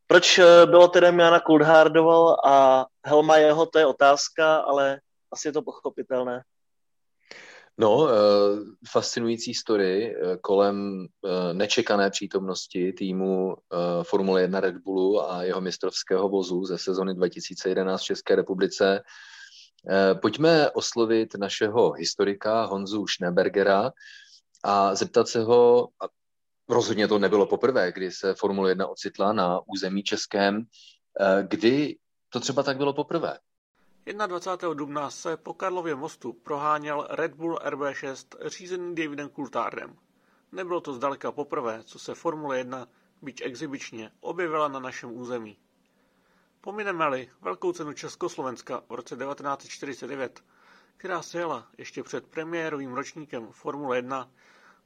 Proč 0.06 0.38
eh, 0.38 0.66
bylo 0.66 0.88
tedy 0.88 1.06
Jana 1.06 1.40
Coulthardoval 1.40 2.36
a 2.44 2.86
Helma 3.06 3.36
jeho, 3.36 3.66
to 3.66 3.78
je 3.78 3.86
otázka, 3.86 4.56
ale 4.56 5.00
asi 5.32 5.48
je 5.48 5.52
to 5.52 5.62
pochopitelné. 5.62 6.42
No, 7.78 8.08
eh, 8.08 8.14
fascinující 8.88 9.54
story 9.54 10.16
eh, 10.16 10.36
kolem 10.36 11.06
nečekané 11.52 12.10
přítomnosti 12.10 12.92
týmu 12.92 13.56
Formule 14.02 14.40
1 14.40 14.60
Red 14.60 14.76
Bullu 14.76 15.30
a 15.30 15.42
jeho 15.42 15.60
mistrovského 15.60 16.28
vozu 16.28 16.64
ze 16.64 16.78
sezony 16.78 17.14
2011 17.14 18.00
v 18.00 18.04
České 18.04 18.36
republice 18.36 19.02
Eh, 19.90 20.14
pojďme 20.14 20.70
oslovit 20.70 21.34
našeho 21.34 21.92
historika 21.92 22.64
Honzu 22.64 23.06
Schnebergera 23.06 23.92
a 24.64 24.94
zeptat 24.94 25.28
se 25.28 25.42
ho, 25.42 25.88
a 26.02 26.08
rozhodně 26.68 27.08
to 27.08 27.18
nebylo 27.18 27.46
poprvé, 27.46 27.92
kdy 27.92 28.10
se 28.10 28.34
Formule 28.34 28.70
1 28.70 28.86
ocitla 28.86 29.32
na 29.32 29.60
území 29.66 30.02
českém, 30.02 30.62
eh, 31.20 31.44
kdy 31.48 31.96
to 32.28 32.40
třeba 32.40 32.62
tak 32.62 32.76
bylo 32.76 32.92
poprvé. 32.92 33.38
21. 34.12 34.74
dubna 34.74 35.10
se 35.10 35.36
po 35.36 35.54
Karlově 35.54 35.94
mostu 35.94 36.32
proháněl 36.32 37.06
Red 37.10 37.34
Bull 37.34 37.56
RB6 37.56 38.24
řízený 38.46 38.94
Davidem 38.94 39.30
Coulthardem. 39.30 39.96
Nebylo 40.52 40.80
to 40.80 40.92
zdaleka 40.92 41.32
poprvé, 41.32 41.82
co 41.84 41.98
se 41.98 42.14
Formule 42.14 42.58
1, 42.58 42.88
byť 43.22 43.42
exibičně, 43.42 44.10
objevila 44.20 44.68
na 44.68 44.80
našem 44.80 45.12
území. 45.12 45.58
Pomineme-li 46.60 47.30
velkou 47.40 47.72
cenu 47.72 47.92
Československa 47.92 48.82
v 48.88 48.94
roce 48.94 49.16
1949, 49.16 50.44
která 50.96 51.22
se 51.22 51.38
jela 51.38 51.68
ještě 51.78 52.02
před 52.02 52.26
premiérovým 52.26 52.92
ročníkem 52.94 53.48
Formule 53.52 53.98
1, 53.98 54.30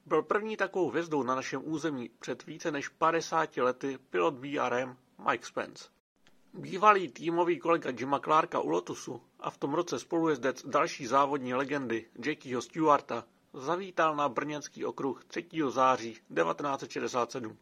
byl 0.06 0.22
první 0.22 0.56
takovou 0.56 0.90
hvězdou 0.90 1.22
na 1.22 1.34
našem 1.34 1.60
území 1.64 2.08
před 2.18 2.46
více 2.46 2.70
než 2.70 2.88
50 2.88 3.56
lety 3.56 3.98
pilot 4.10 4.34
BRM 4.34 4.96
Mike 5.30 5.46
Spence. 5.46 6.01
Bývalý 6.54 7.08
týmový 7.08 7.58
kolega 7.58 7.90
Jima 7.90 8.20
Clarka 8.20 8.60
u 8.60 8.68
Lotusu 8.68 9.22
a 9.40 9.50
v 9.50 9.58
tom 9.58 9.74
roce 9.74 9.98
spolujezdec 9.98 10.66
další 10.66 11.06
závodní 11.06 11.54
legendy 11.54 12.06
Jackieho 12.24 12.62
Stewarta 12.62 13.24
zavítal 13.52 14.16
na 14.16 14.28
brněnský 14.28 14.84
okruh 14.84 15.24
3. 15.24 15.46
září 15.68 16.12
1967 16.12 17.58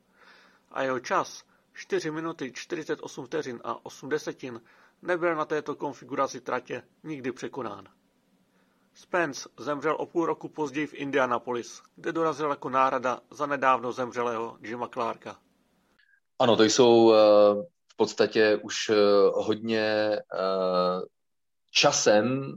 a 0.70 0.83
jeho 0.83 1.00
čas 1.00 1.44
4 1.72 2.11
minuty 2.11 2.53
48 2.55 3.26
vteřin 3.26 3.61
a 3.64 3.87
8 3.87 4.09
desetin 4.09 4.61
nebyl 5.03 5.35
na 5.35 5.44
této 5.44 5.74
konfiguraci 5.74 6.40
tratě 6.40 6.83
nikdy 7.03 7.33
překonán. 7.33 7.88
Spence 8.94 9.48
zemřel 9.59 9.96
o 9.98 10.07
půl 10.07 10.26
roku 10.26 10.48
později 10.48 10.87
v 10.87 10.94
Indianapolis, 10.94 11.83
kde 11.96 12.12
dorazil 12.12 12.50
jako 12.50 12.70
nárada 12.70 13.20
za 13.31 13.46
nedávno 13.46 13.92
zemřelého 13.92 14.59
Jima 14.61 14.88
Clarka. 14.88 15.37
Ano, 16.38 16.57
to 16.57 16.62
jsou 16.64 17.09
v 17.09 17.79
podstatě 18.00 18.60
už 18.62 18.88
eh, 18.88 18.94
hodně 19.34 20.18
eh, 20.18 21.00
časem 21.72 22.52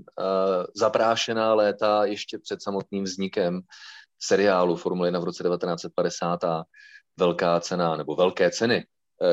zaprášená 0.76 1.54
léta 1.54 2.06
ještě 2.06 2.40
před 2.40 2.64
samotným 2.64 3.04
vznikem 3.04 3.62
seriálu 4.20 4.76
Formule 4.76 5.08
1 5.08 5.20
v 5.20 5.24
roce 5.24 5.44
1950 5.44 6.44
a 6.44 6.64
velká 7.20 7.60
cena 7.60 7.98
nebo 7.98 8.16
velké 8.16 8.52
ceny 8.52 8.86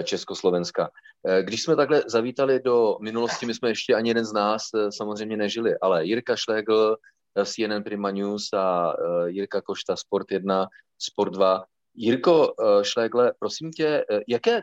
Československa. 0.05 0.91
Eh, 1.27 1.43
když 1.43 1.63
jsme 1.63 1.77
takhle 1.77 2.03
zavítali 2.07 2.61
do 2.61 2.97
minulosti, 3.01 3.47
my 3.47 3.55
jsme 3.55 3.69
ještě 3.69 3.95
ani 3.95 4.11
jeden 4.11 4.25
z 4.25 4.33
nás 4.33 4.63
eh, 4.75 4.93
samozřejmě 4.93 5.37
nežili, 5.37 5.79
ale 5.79 6.05
Jirka 6.05 6.37
Šlegl, 6.37 6.97
eh, 7.37 7.45
CNN 7.45 7.83
Prima 7.83 8.11
News 8.11 8.53
a 8.53 8.95
Jirka 9.27 9.61
Košta 9.61 9.97
Sport 9.97 10.31
1, 10.33 10.67
Sport 10.99 11.33
2. 11.33 11.65
Jirko 11.95 12.55
Šlegle, 12.83 13.33
prosím 13.39 13.71
tě, 13.71 14.05
jaké 14.29 14.63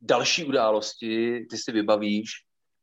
další 0.00 0.44
události 0.44 1.46
ty 1.50 1.58
si 1.58 1.72
vybavíš 1.72 2.30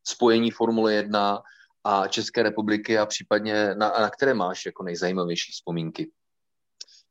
spojení 0.03 0.51
Formule 0.51 0.93
1 0.93 1.41
a 1.83 2.07
České 2.07 2.43
republiky 2.43 2.97
a 2.97 3.05
případně 3.05 3.75
na, 3.75 3.89
na 3.89 4.09
které 4.09 4.33
máš 4.33 4.65
jako 4.65 4.83
nejzajímavější 4.83 5.51
vzpomínky? 5.51 6.11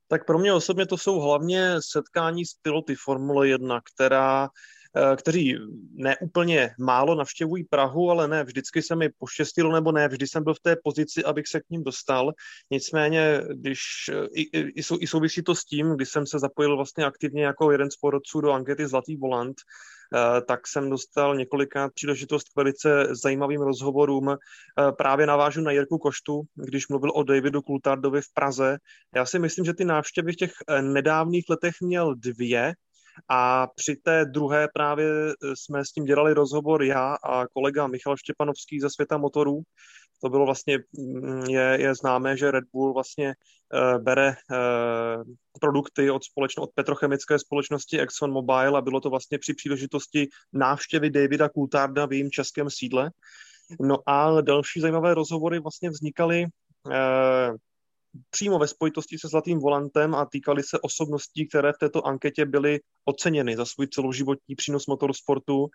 Tak 0.09 0.27
pro 0.27 0.39
mě 0.39 0.53
osobně 0.53 0.87
to 0.87 0.99
jsou 0.99 1.21
hlavně 1.21 1.77
setkání 1.81 2.47
s 2.47 2.55
piloty 2.55 2.95
Formule 2.95 3.49
1, 3.49 3.81
která 3.95 4.49
Eh, 4.97 5.17
kteří 5.17 5.57
neúplně 5.93 6.75
málo 6.79 7.15
navštěvují 7.15 7.65
Prahu, 7.65 8.11
ale 8.11 8.29
ne 8.29 8.45
vždycky 8.45 8.83
se 8.83 8.97
mi 8.97 9.09
poštěstilo, 9.19 9.73
nebo 9.73 9.93
ne 9.93 10.09
vždy 10.09 10.27
jsem 10.27 10.45
byl 10.45 10.55
v 10.55 10.61
té 10.61 10.77
pozici, 10.85 11.25
abych 11.25 11.49
se 11.49 11.61
k 11.61 11.71
ním 11.71 11.85
dostal. 11.85 12.33
Nicméně, 12.71 13.41
když 13.55 13.81
eh, 14.13 14.27
i, 14.35 14.59
i, 14.59 14.83
i 15.01 15.07
souvisí 15.07 15.43
to 15.43 15.55
s 15.55 15.65
tím, 15.65 15.97
když 15.97 16.09
jsem 16.09 16.27
se 16.27 16.39
zapojil 16.39 16.77
vlastně 16.77 17.05
aktivně 17.05 17.45
jako 17.45 17.73
jeden 17.73 17.91
z 17.91 17.97
porodců 17.97 18.41
do 18.41 18.53
ankety 18.53 18.87
Zlatý 18.87 19.17
volant, 19.17 19.57
tak 20.47 20.67
jsem 20.67 20.91
dostal 20.91 21.37
několikrát 21.37 21.93
příležitost 21.95 22.49
k 22.49 22.57
velice 22.57 23.07
zajímavým 23.11 23.61
rozhovorům. 23.61 24.37
Právě 24.99 25.27
navážu 25.27 25.61
na 25.61 25.71
Jirku 25.71 25.99
Koštu, 25.99 26.43
když 26.55 26.89
mluvil 26.89 27.11
o 27.15 27.23
Davidu 27.23 27.63
Kultardovi 27.63 28.23
v 28.23 28.33
Praze. 28.35 28.79
Já 29.15 29.27
si 29.27 29.39
myslím, 29.39 29.65
že 29.65 29.75
ty 29.75 29.85
návštěvy 29.85 30.33
v 30.33 30.37
těch 30.37 30.53
nedávných 30.81 31.45
letech 31.49 31.75
měl 31.81 32.15
dvě, 32.15 32.75
a 33.29 33.67
při 33.67 33.97
té 33.97 34.25
druhé 34.25 34.69
právě 34.75 35.07
eh, 35.09 35.33
jsme 35.55 35.85
s 35.85 35.93
tím 35.93 36.05
dělali 36.05 36.35
rozhovor 36.35 36.83
já 36.83 37.17
a 37.25 37.47
kolega 37.47 37.87
Michal 37.87 38.17
Štěpanovský 38.17 38.81
ze 38.81 38.91
Světa 38.91 39.17
motorů. 39.17 39.63
To 40.23 40.29
bylo 40.29 40.45
vlastně, 40.47 40.79
mm, 40.99 41.45
je, 41.45 41.77
je 41.81 41.95
známé, 41.95 42.37
že 42.37 42.51
Red 42.51 42.65
Bull 42.73 42.95
vlastně 42.95 43.35
uh, 43.75 44.03
bere 44.03 44.29
uh, 44.29 45.25
produkty 45.61 46.11
od, 46.11 46.25
společno, 46.25 46.63
od 46.63 46.71
petrochemické 46.75 47.39
společnosti 47.39 48.01
ExxonMobil 48.01 48.77
a 48.77 48.83
bylo 48.83 49.01
to 49.01 49.11
vlastně 49.11 49.39
při 49.39 49.55
příležitosti 49.55 50.29
návštěvy 50.53 51.11
Davida 51.11 51.49
Coultharda 51.49 52.07
v 52.07 52.13
jejím 52.13 52.31
českém 52.31 52.71
sídle. 52.71 53.11
No 53.81 53.97
a 54.07 54.41
další 54.41 54.81
zajímavé 54.81 55.15
rozhovory 55.15 55.59
vlastně 55.59 55.91
vznikaly 55.91 56.47
uh, 56.87 57.57
přímo 58.31 58.59
ve 58.59 58.69
spojitosti 58.69 59.19
se 59.19 59.29
Zlatým 59.29 59.59
volantem 59.59 60.15
a 60.15 60.27
týkali 60.27 60.63
se 60.63 60.79
osobností, 60.81 61.49
které 61.49 61.73
v 61.73 61.79
této 61.79 62.07
anketě 62.07 62.47
byly 62.47 62.81
oceněny 63.05 63.57
za 63.57 63.65
svůj 63.65 63.87
celoživotní 63.87 64.55
přínos 64.55 64.87
motorsportu. 64.87 65.67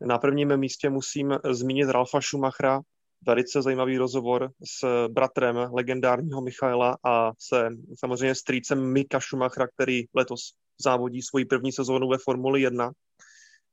Na 0.00 0.18
prvním 0.18 0.56
místě 0.56 0.90
musím 0.90 1.38
zmínit 1.50 1.88
Ralfa 1.88 2.20
Schumachera, 2.20 2.80
velice 3.26 3.62
zajímavý 3.62 3.98
rozhovor 3.98 4.50
s 4.64 5.08
bratrem 5.08 5.56
legendárního 5.56 6.40
Michaela 6.40 6.96
a 7.04 7.32
se 7.38 7.68
samozřejmě 7.98 8.34
strýcem 8.34 8.92
Mika 8.92 9.20
Schumachera, 9.20 9.66
který 9.68 10.04
letos 10.14 10.40
závodí 10.82 11.22
svoji 11.22 11.44
první 11.44 11.72
sezónu 11.72 12.08
ve 12.08 12.18
Formuli 12.18 12.60
1. 12.60 12.92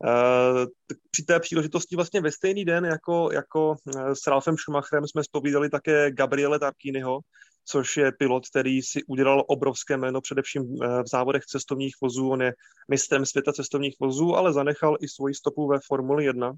Eh, 0.08 0.66
při 1.12 1.24
té 1.24 1.40
příležitosti 1.40 1.96
vlastně 1.96 2.22
ve 2.22 2.32
stejný 2.32 2.66
den 2.66 2.86
jako, 2.86 3.30
jako 3.34 3.76
eh, 3.88 4.16
s 4.16 4.28
Ralfem 4.28 4.58
Schumacherem 4.58 5.08
jsme 5.08 5.24
spovídali 5.24 5.70
také 5.70 6.12
Gabriele 6.12 6.60
Tarkiniho, 6.60 7.20
což 7.66 7.98
je 7.98 8.12
pilot, 8.12 8.44
který 8.50 8.82
si 8.82 9.04
udělal 9.04 9.44
obrovské 9.48 9.98
jméno 9.98 10.22
především 10.22 10.62
eh, 10.62 11.04
v 11.04 11.08
závodech 11.08 11.46
cestovních 11.46 11.96
vozů. 12.02 12.30
On 12.30 12.42
je 12.42 12.54
mistrem 12.90 13.26
světa 13.26 13.54
cestovních 13.54 13.96
vozů, 14.00 14.36
ale 14.36 14.54
zanechal 14.54 14.98
i 15.02 15.08
svoji 15.08 15.34
stopu 15.34 15.68
ve 15.68 15.80
Formuli 15.88 16.26
1. 16.26 16.54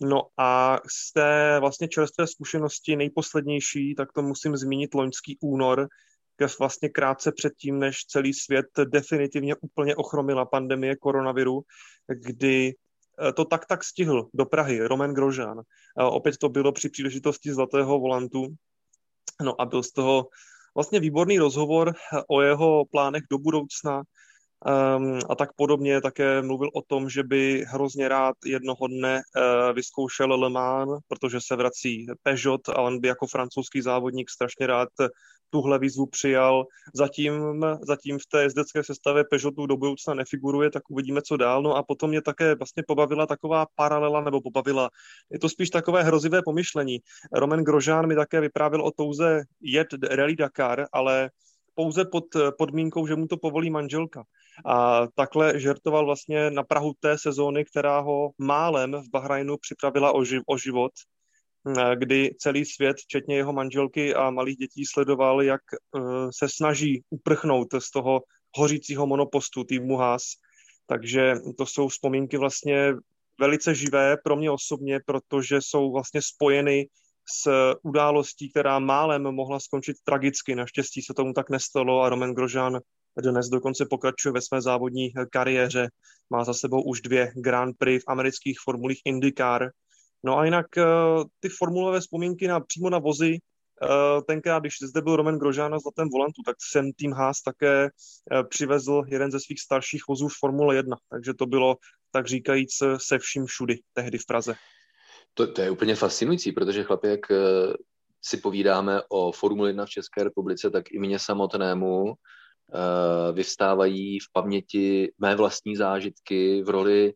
No 0.00 0.22
a 0.38 0.80
z 0.90 1.12
té 1.12 1.56
vlastně 1.60 1.88
čerstvé 1.88 2.26
zkušenosti 2.26 2.96
nejposlednější, 2.96 3.94
tak 3.94 4.12
to 4.12 4.22
musím 4.22 4.56
zmínit 4.56 4.94
loňský 4.94 5.38
únor, 5.40 5.88
vlastně 6.58 6.88
krátce 6.88 7.32
předtím, 7.32 7.78
než 7.78 8.04
celý 8.04 8.34
svět 8.34 8.66
definitivně 8.84 9.54
úplně 9.60 9.96
ochromila 9.96 10.44
pandemie 10.44 10.96
koronaviru, 10.96 11.62
kdy 12.08 12.74
eh, 13.28 13.32
to 13.32 13.44
tak 13.44 13.66
tak 13.66 13.84
stihl 13.84 14.28
do 14.34 14.46
Prahy 14.46 14.80
Roman 14.80 15.14
Grožán. 15.14 15.62
Opět 15.96 16.36
to 16.36 16.48
bylo 16.48 16.72
při 16.72 16.88
příležitosti 16.88 17.52
Zlatého 17.52 18.00
volantu, 18.00 18.56
No 19.42 19.60
a 19.60 19.66
byl 19.66 19.82
z 19.82 19.92
toho 19.92 20.28
vlastně 20.74 21.00
výborný 21.00 21.38
rozhovor 21.38 21.94
o 22.28 22.42
jeho 22.42 22.84
plánech 22.84 23.22
do 23.30 23.38
budoucna 23.38 24.02
um, 24.66 25.18
a 25.28 25.34
tak 25.34 25.52
podobně. 25.56 26.00
Také 26.00 26.42
mluvil 26.42 26.70
o 26.74 26.82
tom, 26.82 27.10
že 27.10 27.22
by 27.22 27.64
hrozně 27.68 28.08
rád 28.08 28.34
jednoho 28.44 28.86
dne 28.86 29.22
uh, 29.36 29.72
vyzkoušel 29.72 30.40
Le 30.40 30.50
Mans, 30.50 30.90
protože 31.08 31.38
se 31.40 31.56
vrací 31.56 32.06
Peugeot 32.22 32.68
a 32.68 32.78
on 32.78 33.00
by 33.00 33.08
jako 33.08 33.26
francouzský 33.26 33.82
závodník 33.82 34.30
strašně 34.30 34.66
rád 34.66 34.88
tuhle 35.50 35.78
výzvu 35.78 36.06
přijal. 36.06 36.66
Zatím, 36.94 37.64
zatím 37.86 38.18
v 38.18 38.26
té 38.26 38.42
jezdecké 38.42 38.84
sestavě 38.84 39.24
Peugeotu 39.30 39.66
do 39.66 39.76
budoucna 39.76 40.14
nefiguruje, 40.14 40.70
tak 40.70 40.82
uvidíme, 40.90 41.22
co 41.22 41.36
dál. 41.36 41.62
No 41.62 41.76
a 41.76 41.82
potom 41.82 42.10
mě 42.10 42.22
také 42.22 42.54
vlastně 42.54 42.82
pobavila 42.86 43.26
taková 43.26 43.66
paralela, 43.74 44.20
nebo 44.20 44.40
pobavila. 44.40 44.90
Je 45.32 45.38
to 45.38 45.48
spíš 45.48 45.70
takové 45.70 46.02
hrozivé 46.02 46.42
pomyšlení. 46.44 46.98
Roman 47.32 47.62
Grožán 47.62 48.06
mi 48.06 48.14
také 48.14 48.40
vyprávěl 48.40 48.82
o 48.82 48.90
touze 48.90 49.42
jet 49.60 49.88
Rally 50.10 50.36
Dakar, 50.36 50.86
ale 50.92 51.30
pouze 51.74 52.04
pod 52.04 52.24
podmínkou, 52.58 53.06
že 53.06 53.16
mu 53.16 53.26
to 53.26 53.36
povolí 53.36 53.70
manželka. 53.70 54.24
A 54.66 55.06
takhle 55.14 55.60
žertoval 55.60 56.04
vlastně 56.04 56.50
na 56.50 56.62
Prahu 56.62 56.92
té 57.00 57.18
sezóny, 57.18 57.64
která 57.64 58.00
ho 58.00 58.30
málem 58.38 58.92
v 58.92 59.10
Bahrajnu 59.10 59.56
připravila 59.56 60.12
o, 60.12 60.24
živ, 60.24 60.42
o 60.46 60.58
život 60.58 60.92
Eh, 61.66 61.96
kdy 61.96 62.34
celý 62.38 62.64
svět, 62.64 62.96
včetně 62.96 63.36
jeho 63.36 63.52
manželky 63.52 64.14
a 64.14 64.30
malých 64.30 64.56
dětí, 64.56 64.86
sledoval, 64.86 65.42
jak 65.42 65.60
eh, 65.72 66.00
se 66.30 66.48
snaží 66.48 67.02
uprchnout 67.10 67.68
z 67.78 67.90
toho 67.90 68.22
hořícího 68.56 69.06
monopostu 69.06 69.64
týmu 69.64 69.96
Haas. 69.96 70.22
Takže 70.86 71.34
to 71.58 71.66
jsou 71.66 71.88
vzpomínky 71.88 72.36
vlastně 72.36 72.92
velice 73.40 73.74
živé 73.74 74.16
pro 74.24 74.36
mě 74.36 74.50
osobně, 74.50 75.00
protože 75.06 75.56
jsou 75.60 75.92
vlastně 75.92 76.20
spojeny 76.22 76.86
s 77.42 77.72
událostí, 77.82 78.50
která 78.50 78.78
málem 78.78 79.22
mohla 79.22 79.60
skončit 79.60 79.96
tragicky. 80.04 80.54
Naštěstí 80.54 81.02
se 81.02 81.14
tomu 81.14 81.32
tak 81.32 81.50
nestalo 81.50 82.02
a 82.02 82.08
Roman 82.08 82.34
Grožan 82.34 82.80
dnes 83.22 83.48
dokonce 83.48 83.86
pokračuje 83.90 84.32
ve 84.32 84.40
své 84.40 84.62
závodní 84.62 85.12
kariéře. 85.30 85.88
Má 86.30 86.44
za 86.44 86.54
sebou 86.54 86.82
už 86.82 87.00
dvě 87.00 87.32
Grand 87.36 87.78
Prix 87.78 88.04
v 88.04 88.08
amerických 88.08 88.58
formulích 88.64 89.00
IndyCar 89.04 89.70
No 90.24 90.38
a 90.38 90.44
jinak 90.44 90.66
eh, 90.78 90.84
ty 91.40 91.48
formulové 91.48 92.00
vzpomínky 92.00 92.48
na, 92.48 92.60
přímo 92.60 92.90
na 92.90 92.98
vozy, 92.98 93.38
eh, 93.38 94.22
tenkrát, 94.26 94.58
když 94.60 94.74
zde 94.82 95.02
byl 95.02 95.16
Roman 95.16 95.38
Grožán 95.38 95.72
na 95.72 95.78
zlatém 95.78 96.08
volantu, 96.08 96.42
tak 96.46 96.56
jsem 96.70 96.92
tým 96.92 97.12
Haas 97.12 97.42
také 97.42 97.84
eh, 97.84 98.44
přivezl 98.44 99.02
jeden 99.06 99.30
ze 99.30 99.40
svých 99.40 99.60
starších 99.60 100.02
vozů 100.08 100.28
v 100.28 100.38
Formule 100.38 100.76
1, 100.76 100.96
takže 101.10 101.34
to 101.34 101.46
bylo, 101.46 101.76
tak 102.10 102.26
říkajíc, 102.26 102.70
se 102.96 103.18
vším 103.18 103.46
všudy 103.46 103.78
tehdy 103.92 104.18
v 104.18 104.26
Praze. 104.26 104.54
To, 105.34 105.52
to 105.52 105.60
je 105.60 105.70
úplně 105.70 105.94
fascinující, 105.94 106.52
protože 106.52 106.84
chlapi, 106.84 107.08
jak 107.08 107.20
si 108.22 108.36
povídáme 108.36 109.02
o 109.08 109.32
Formule 109.32 109.68
1 109.68 109.86
v 109.86 109.90
České 109.90 110.24
republice, 110.24 110.70
tak 110.70 110.90
i 110.90 110.98
mě 110.98 111.18
samotnému 111.18 112.02
uh, 112.04 112.14
vyvstávají 113.32 114.18
v 114.18 114.32
paměti 114.32 115.12
mé 115.18 115.36
vlastní 115.36 115.76
zážitky 115.76 116.62
v 116.62 116.68
roli 116.68 117.14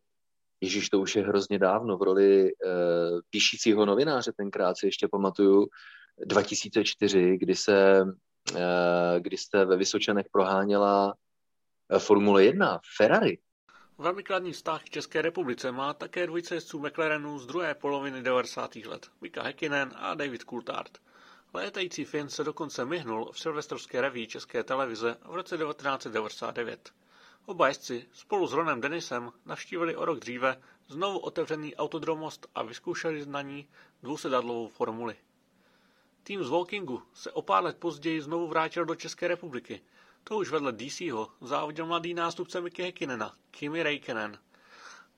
Ježíš, 0.61 0.88
to 0.88 1.00
už 1.00 1.16
je 1.16 1.22
hrozně 1.22 1.59
dávno, 1.59 1.98
v 1.98 2.02
roli 2.02 2.48
e, 2.48 2.52
píšícího 3.31 3.87
novináře 3.87 4.33
tenkrát 4.37 4.78
si 4.78 4.87
ještě 4.87 5.09
pamatuju, 5.09 5.66
2004, 6.26 7.37
kdy, 7.38 7.54
se, 7.54 8.04
kdy 9.18 9.37
jste 9.37 9.64
ve 9.64 9.76
Vysočanech 9.76 10.26
proháněla 10.33 11.14
Formule 11.98 12.44
1, 12.44 12.81
Ferrari. 12.96 13.38
Velmi 14.00 14.22
kladný 14.22 14.52
vztah 14.52 14.84
k 14.84 14.90
České 14.90 15.22
republice 15.22 15.72
má 15.72 15.94
také 15.94 16.26
dvojice 16.26 16.54
jezdců 16.54 16.78
McLarenu 16.78 17.38
z 17.38 17.46
druhé 17.46 17.74
poloviny 17.74 18.22
90. 18.22 18.76
let, 18.76 19.11
Mika 19.20 19.42
Häkkinen 19.42 19.92
a 19.96 20.14
David 20.14 20.42
Coulthard. 20.42 20.98
Létající 21.54 22.04
Finn 22.04 22.28
se 22.28 22.44
dokonce 22.44 22.84
myhnul 22.84 23.32
v 23.32 23.40
silvestrovské 23.40 24.00
reví 24.00 24.26
České 24.26 24.64
televize 24.64 25.16
v 25.24 25.34
roce 25.34 25.58
1999. 25.58 26.90
Oba 27.46 27.68
jezdci 27.68 28.06
spolu 28.12 28.46
s 28.46 28.52
Ronem 28.52 28.80
Denisem 28.80 29.32
navštívili 29.46 29.96
o 29.96 30.04
rok 30.04 30.18
dříve 30.18 30.62
znovu 30.88 31.18
otevřený 31.18 31.76
autodromost 31.76 32.46
a 32.54 32.62
vyzkoušeli 32.62 33.26
na 33.26 33.42
ní 33.42 33.68
dvousedadlovou 34.02 34.68
formuli. 34.68 35.16
Tým 36.22 36.44
z 36.44 36.48
Walkingu 36.48 37.02
se 37.14 37.32
o 37.32 37.42
pár 37.42 37.64
let 37.64 37.76
později 37.76 38.20
znovu 38.22 38.46
vrátil 38.46 38.84
do 38.84 38.94
České 38.94 39.28
republiky. 39.28 39.80
To 40.29 40.37
už 40.37 40.51
vedle 40.51 40.73
DCho 40.73 41.29
závodil 41.41 41.87
mladý 41.87 42.14
nástupce 42.14 42.61
Mickey 42.61 42.85
Häkkinena, 42.87 43.35
Kimi 43.51 43.83
Räikkönen. 43.83 44.38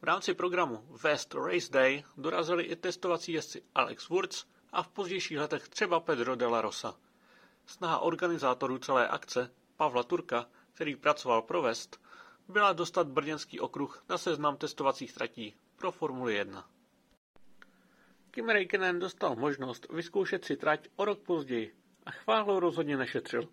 V 0.00 0.04
rámci 0.04 0.34
programu 0.34 0.86
West 1.02 1.34
Race 1.34 1.72
Day 1.72 2.04
dorazili 2.16 2.64
i 2.64 2.76
testovací 2.76 3.32
jezdci 3.32 3.62
Alex 3.74 4.08
Wurz 4.08 4.44
a 4.72 4.82
v 4.82 4.88
pozdějších 4.88 5.38
letech 5.38 5.68
třeba 5.68 6.00
Pedro 6.00 6.36
de 6.36 6.46
la 6.46 6.60
Rosa. 6.60 6.96
Snaha 7.66 7.98
organizátorů 7.98 8.78
celé 8.78 9.08
akce, 9.08 9.50
Pavla 9.76 10.02
Turka, 10.02 10.46
který 10.74 10.96
pracoval 10.96 11.42
pro 11.42 11.62
West, 11.62 12.00
byla 12.48 12.72
dostat 12.72 13.06
brněnský 13.06 13.60
okruh 13.60 14.04
na 14.08 14.18
seznam 14.18 14.56
testovacích 14.56 15.12
tratí 15.12 15.54
pro 15.76 15.92
Formuli 15.92 16.34
1. 16.34 16.68
Kim 18.30 18.48
Räikkönen 18.48 18.98
dostal 18.98 19.36
možnost 19.36 19.86
vyzkoušet 19.92 20.44
si 20.44 20.56
trať 20.56 20.88
o 20.96 21.04
rok 21.04 21.18
později 21.18 21.74
a 22.06 22.10
chválu 22.10 22.60
rozhodně 22.60 22.96
nešetřil. 22.96 23.48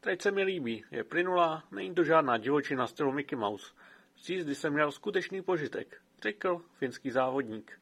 Trať 0.00 0.22
se 0.22 0.30
mi 0.30 0.42
líbí, 0.42 0.84
je 0.90 1.04
plynulá, 1.04 1.64
není 1.70 1.94
to 1.94 2.04
žádná 2.04 2.38
divočina 2.38 2.86
stylu 2.86 3.12
Mickey 3.12 3.38
Mouse. 3.38 3.72
Z 4.16 4.30
jízdy 4.30 4.54
jsem 4.54 4.72
měl 4.72 4.92
skutečný 4.92 5.42
požitek, 5.42 6.00
řekl 6.22 6.64
finský 6.72 7.10
závodník. 7.10 7.80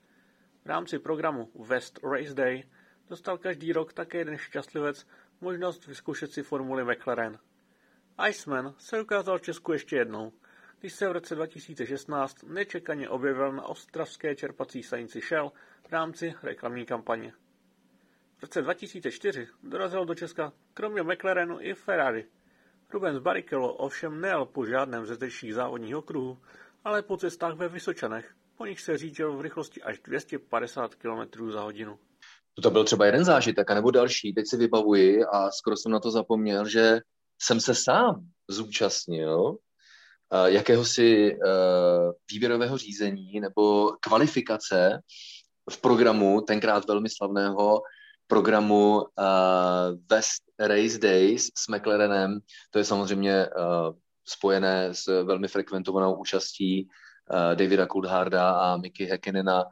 V 0.64 0.66
rámci 0.66 0.98
programu 0.98 1.50
West 1.54 1.98
Race 2.02 2.34
Day 2.34 2.64
dostal 3.08 3.38
každý 3.38 3.72
rok 3.72 3.92
také 3.92 4.18
jeden 4.18 4.36
šťastlivec 4.36 5.06
možnost 5.40 5.86
vyzkoušet 5.86 6.32
si 6.32 6.42
formuli 6.42 6.84
McLaren. 6.84 7.38
Iceman 8.28 8.74
se 8.78 9.00
ukázal 9.00 9.38
v 9.38 9.42
Česku 9.42 9.72
ještě 9.72 9.96
jednou, 9.96 10.32
když 10.80 10.92
se 10.92 11.08
v 11.08 11.12
roce 11.12 11.34
2016 11.34 12.42
nečekaně 12.42 13.08
objevil 13.08 13.52
na 13.52 13.62
ostravské 13.62 14.36
čerpací 14.36 14.82
stanici 14.82 15.20
Shell 15.20 15.52
v 15.88 15.92
rámci 15.92 16.34
reklamní 16.42 16.86
kampaně. 16.86 17.32
V 18.38 18.42
roce 18.42 18.62
2004 18.62 19.48
dorazil 19.62 20.04
do 20.04 20.14
Česka 20.14 20.52
kromě 20.74 21.02
McLarenu 21.02 21.60
i 21.60 21.74
Ferrari. 21.74 22.24
Rubens 22.90 23.18
Barrichello 23.18 23.74
ovšem 23.74 24.20
nejel 24.20 24.44
po 24.44 24.66
žádném 24.66 25.06
ze 25.06 25.14
zdejších 25.14 25.54
závodních 25.54 25.96
okruhů, 25.96 26.38
ale 26.84 27.02
po 27.02 27.16
cestách 27.16 27.56
ve 27.56 27.68
Vysočanech, 27.68 28.34
po 28.56 28.66
nich 28.66 28.80
se 28.80 28.98
řídil 28.98 29.36
v 29.36 29.40
rychlosti 29.40 29.82
až 29.82 29.98
250 29.98 30.94
km 30.94 31.50
za 31.50 31.60
hodinu. 31.60 31.98
To 32.62 32.70
byl 32.70 32.84
třeba 32.84 33.06
jeden 33.06 33.24
zážitek, 33.24 33.70
anebo 33.70 33.90
další. 33.90 34.34
Teď 34.34 34.44
si 34.48 34.56
vybavuji 34.56 35.24
a 35.24 35.50
skoro 35.50 35.76
jsem 35.76 35.92
na 35.92 36.00
to 36.00 36.10
zapomněl, 36.10 36.68
že 36.68 37.00
jsem 37.42 37.60
se 37.60 37.74
sám 37.74 38.28
zúčastnil 38.48 39.56
eh, 40.32 40.50
jakéhosi 40.50 41.32
eh, 41.32 41.36
výběrového 42.32 42.78
řízení 42.78 43.40
nebo 43.40 43.92
kvalifikace 44.00 44.98
v 45.70 45.80
programu, 45.80 46.40
tenkrát 46.40 46.84
velmi 46.88 47.08
slavného 47.10 47.80
programu 48.28 48.96
uh, 48.96 49.04
West 50.10 50.42
Race 50.58 50.98
Days 50.98 51.50
s 51.56 51.68
McLarenem. 51.68 52.38
To 52.70 52.78
je 52.78 52.84
samozřejmě 52.84 53.46
uh, 53.46 53.96
spojené 54.24 54.94
s 54.94 55.24
velmi 55.24 55.48
frekventovanou 55.48 56.14
účastí 56.14 56.88
uh, 56.88 57.54
Davida 57.54 57.86
Coultharda 57.86 58.50
a 58.50 58.76
Mickey 58.76 59.06
Häkkinena 59.06 59.64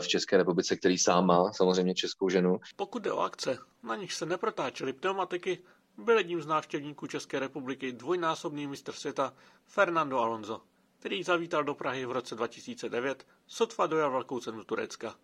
v 0.00 0.08
České 0.08 0.36
republice, 0.36 0.76
který 0.76 0.98
sám 0.98 1.26
má 1.26 1.52
samozřejmě 1.52 1.94
českou 1.94 2.28
ženu. 2.28 2.58
Pokud 2.76 3.02
jde 3.02 3.12
o 3.12 3.20
akce, 3.20 3.58
na 3.82 3.96
nich 3.96 4.12
se 4.12 4.26
neprotáčely 4.26 4.92
pneumatiky, 4.92 5.58
byl 5.98 6.18
jedním 6.18 6.42
z 6.42 6.46
návštěvníků 6.46 7.06
České 7.06 7.38
republiky 7.38 7.92
dvojnásobný 7.92 8.66
mistr 8.66 8.92
světa 8.92 9.34
Fernando 9.66 10.18
Alonso, 10.18 10.60
který 10.98 11.22
zavítal 11.22 11.64
do 11.64 11.74
Prahy 11.74 12.06
v 12.06 12.12
roce 12.12 12.34
2009, 12.34 13.26
sotva 13.46 13.86
dojel 13.86 14.10
velkou 14.10 14.40
cenu 14.40 14.64
Turecka. 14.64 15.14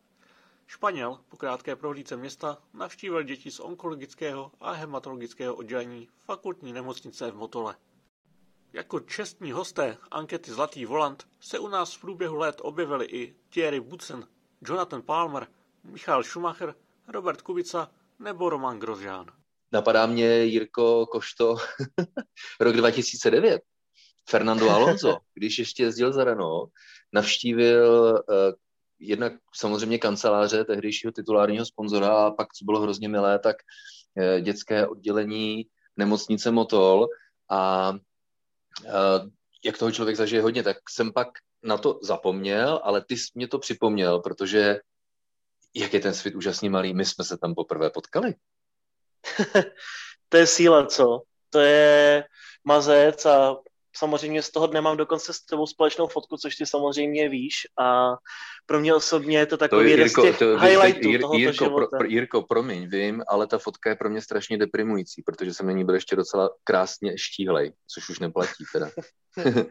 Španěl 0.66 1.18
po 1.28 1.36
krátké 1.36 1.76
prohlídce 1.76 2.16
města 2.16 2.58
navštívil 2.74 3.22
děti 3.22 3.50
z 3.50 3.60
onkologického 3.60 4.52
a 4.60 4.72
hematologického 4.72 5.54
oddělení 5.54 6.08
fakultní 6.24 6.72
nemocnice 6.72 7.30
v 7.30 7.34
Motole. 7.34 7.76
Jako 8.72 9.00
čestní 9.00 9.52
hosté 9.52 9.96
ankety 10.10 10.52
Zlatý 10.52 10.86
volant 10.86 11.26
se 11.40 11.58
u 11.58 11.68
nás 11.68 11.94
v 11.94 12.00
průběhu 12.00 12.36
let 12.36 12.56
objevili 12.60 13.06
i 13.06 13.36
Thierry 13.48 13.80
Butzen, 13.80 14.28
Jonathan 14.60 15.02
Palmer, 15.02 15.46
Michal 15.84 16.22
Schumacher, 16.22 16.74
Robert 17.08 17.42
Kubica 17.42 17.90
nebo 18.18 18.50
Roman 18.50 18.78
Grosjean. 18.78 19.26
Napadá 19.72 20.06
mě 20.06 20.44
Jirko 20.44 21.06
Košto 21.06 21.56
rok 22.60 22.76
2009. 22.76 23.62
Fernando 24.28 24.70
Alonso, 24.70 25.18
když 25.34 25.58
ještě 25.58 25.82
jezdil 25.82 26.12
za 26.12 26.24
Renault, 26.24 26.72
navštívil 27.12 28.24
uh, 28.28 28.52
jednak 28.98 29.32
samozřejmě 29.54 29.98
kanceláře 29.98 30.64
tehdejšího 30.64 31.12
titulárního 31.12 31.66
sponzora 31.66 32.26
a 32.26 32.30
pak, 32.30 32.52
co 32.52 32.64
bylo 32.64 32.80
hrozně 32.80 33.08
milé, 33.08 33.38
tak 33.38 33.56
uh, 34.14 34.40
dětské 34.40 34.86
oddělení 34.86 35.66
nemocnice 35.96 36.50
Motol 36.50 37.06
a 37.50 37.90
uh, 37.90 39.30
jak 39.64 39.78
toho 39.78 39.92
člověk 39.92 40.16
zažije 40.16 40.42
hodně, 40.42 40.62
tak 40.62 40.76
jsem 40.90 41.12
pak 41.12 41.28
na 41.62 41.78
to 41.78 41.98
zapomněl, 42.02 42.80
ale 42.84 43.04
ty 43.04 43.16
jsi 43.16 43.26
mě 43.34 43.48
to 43.48 43.58
připomněl, 43.58 44.20
protože 44.20 44.80
jak 45.74 45.94
je 45.94 46.00
ten 46.00 46.14
svět 46.14 46.34
úžasně 46.34 46.70
malý, 46.70 46.94
my 46.94 47.04
jsme 47.04 47.24
se 47.24 47.38
tam 47.38 47.54
poprvé 47.54 47.90
potkali. 47.90 48.34
to 50.28 50.36
je 50.36 50.46
síla, 50.46 50.86
co? 50.86 51.22
To 51.50 51.60
je 51.60 52.24
mazec 52.64 53.26
a 53.26 53.56
samozřejmě 53.96 54.42
z 54.42 54.50
toho 54.50 54.66
dne 54.66 54.80
mám 54.80 54.96
dokonce 54.96 55.32
s 55.32 55.40
tebou 55.40 55.66
společnou 55.66 56.06
fotku, 56.06 56.36
což 56.36 56.56
ty 56.56 56.66
samozřejmě 56.66 57.28
víš 57.28 57.54
a 57.80 58.14
pro 58.66 58.80
mě 58.80 58.94
osobně 58.94 59.38
je 59.38 59.46
to 59.46 59.56
takový 59.56 59.84
to, 59.84 59.90
jeden 59.90 60.08
z 60.08 60.14
těch 60.22 60.38
to, 60.38 60.58
highlightů 60.58 61.08
Jir, 61.08 61.20
tohoto 61.20 61.38
Jirko, 61.38 61.64
života. 61.64 61.96
Pro, 61.98 62.08
Jirko, 62.08 62.42
promiň, 62.42 62.88
vím, 62.88 63.22
ale 63.28 63.46
ta 63.46 63.58
fotka 63.58 63.90
je 63.90 63.96
pro 63.96 64.10
mě 64.10 64.20
strašně 64.20 64.58
deprimující, 64.58 65.22
protože 65.22 65.54
jsem 65.54 65.66
na 65.66 65.72
ní 65.72 65.84
byl 65.84 65.94
ještě 65.94 66.16
docela 66.16 66.50
krásně 66.64 67.18
štíhlej, 67.18 67.72
což 67.94 68.08
už 68.08 68.18
neplatí 68.18 68.64
teda. 68.72 68.90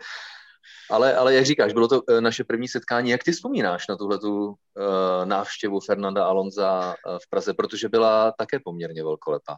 ale, 0.89 1.15
ale 1.15 1.33
jak 1.33 1.45
říkáš, 1.45 1.73
bylo 1.73 1.87
to 1.87 2.01
eh, 2.09 2.21
naše 2.21 2.43
první 2.43 2.67
setkání. 2.67 3.09
Jak 3.09 3.23
ty 3.23 3.31
vzpomínáš 3.31 3.87
na 3.87 3.97
tuhle 3.97 4.19
uh, 4.19 4.55
návštěvu 5.23 5.79
Fernanda 5.79 6.25
Alonza 6.25 6.95
uh, 7.07 7.17
v 7.17 7.29
Praze, 7.29 7.53
protože 7.53 7.89
byla 7.89 8.31
také 8.31 8.59
poměrně 8.59 9.03
velkolepá? 9.03 9.55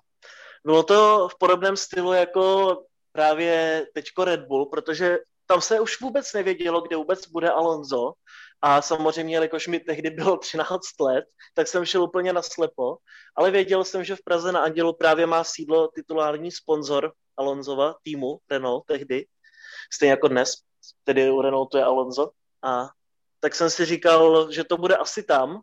Bylo 0.65 0.83
to 0.83 1.27
v 1.31 1.37
podobném 1.39 1.77
stylu 1.77 2.13
jako 2.13 2.77
právě 3.11 3.85
teďko 3.93 4.25
Red 4.25 4.47
Bull, 4.47 4.65
protože 4.65 5.17
tam 5.45 5.61
se 5.61 5.79
už 5.79 6.01
vůbec 6.01 6.33
nevědělo, 6.33 6.81
kde 6.81 6.95
vůbec 6.95 7.27
bude 7.27 7.49
Alonso. 7.49 8.13
A 8.61 8.81
samozřejmě, 8.81 9.35
jelikož 9.35 9.67
mi 9.67 9.79
tehdy 9.79 10.09
bylo 10.09 10.37
13 10.37 10.81
let, 10.99 11.25
tak 11.53 11.67
jsem 11.67 11.85
šel 11.85 12.03
úplně 12.03 12.33
na 12.33 12.41
slepo, 12.41 12.97
ale 13.35 13.51
věděl 13.51 13.83
jsem, 13.83 14.03
že 14.03 14.15
v 14.15 14.23
Praze 14.23 14.51
na 14.51 14.59
Andělu 14.59 14.93
právě 14.93 15.25
má 15.25 15.43
sídlo 15.43 15.87
titulární 15.87 16.51
sponzor 16.51 17.13
Alonzova 17.37 17.95
týmu 18.03 18.37
Renault 18.51 18.85
tehdy, 18.85 19.25
stejně 19.93 20.11
jako 20.11 20.27
dnes, 20.27 20.53
tedy 21.03 21.31
u 21.31 21.41
Renaultu 21.41 21.77
je 21.77 21.83
Alonso 21.83 22.29
a 22.63 22.89
tak 23.39 23.55
jsem 23.55 23.69
si 23.69 23.85
říkal, 23.85 24.51
že 24.51 24.63
to 24.63 24.77
bude 24.77 24.97
asi 24.97 25.23
tam, 25.23 25.61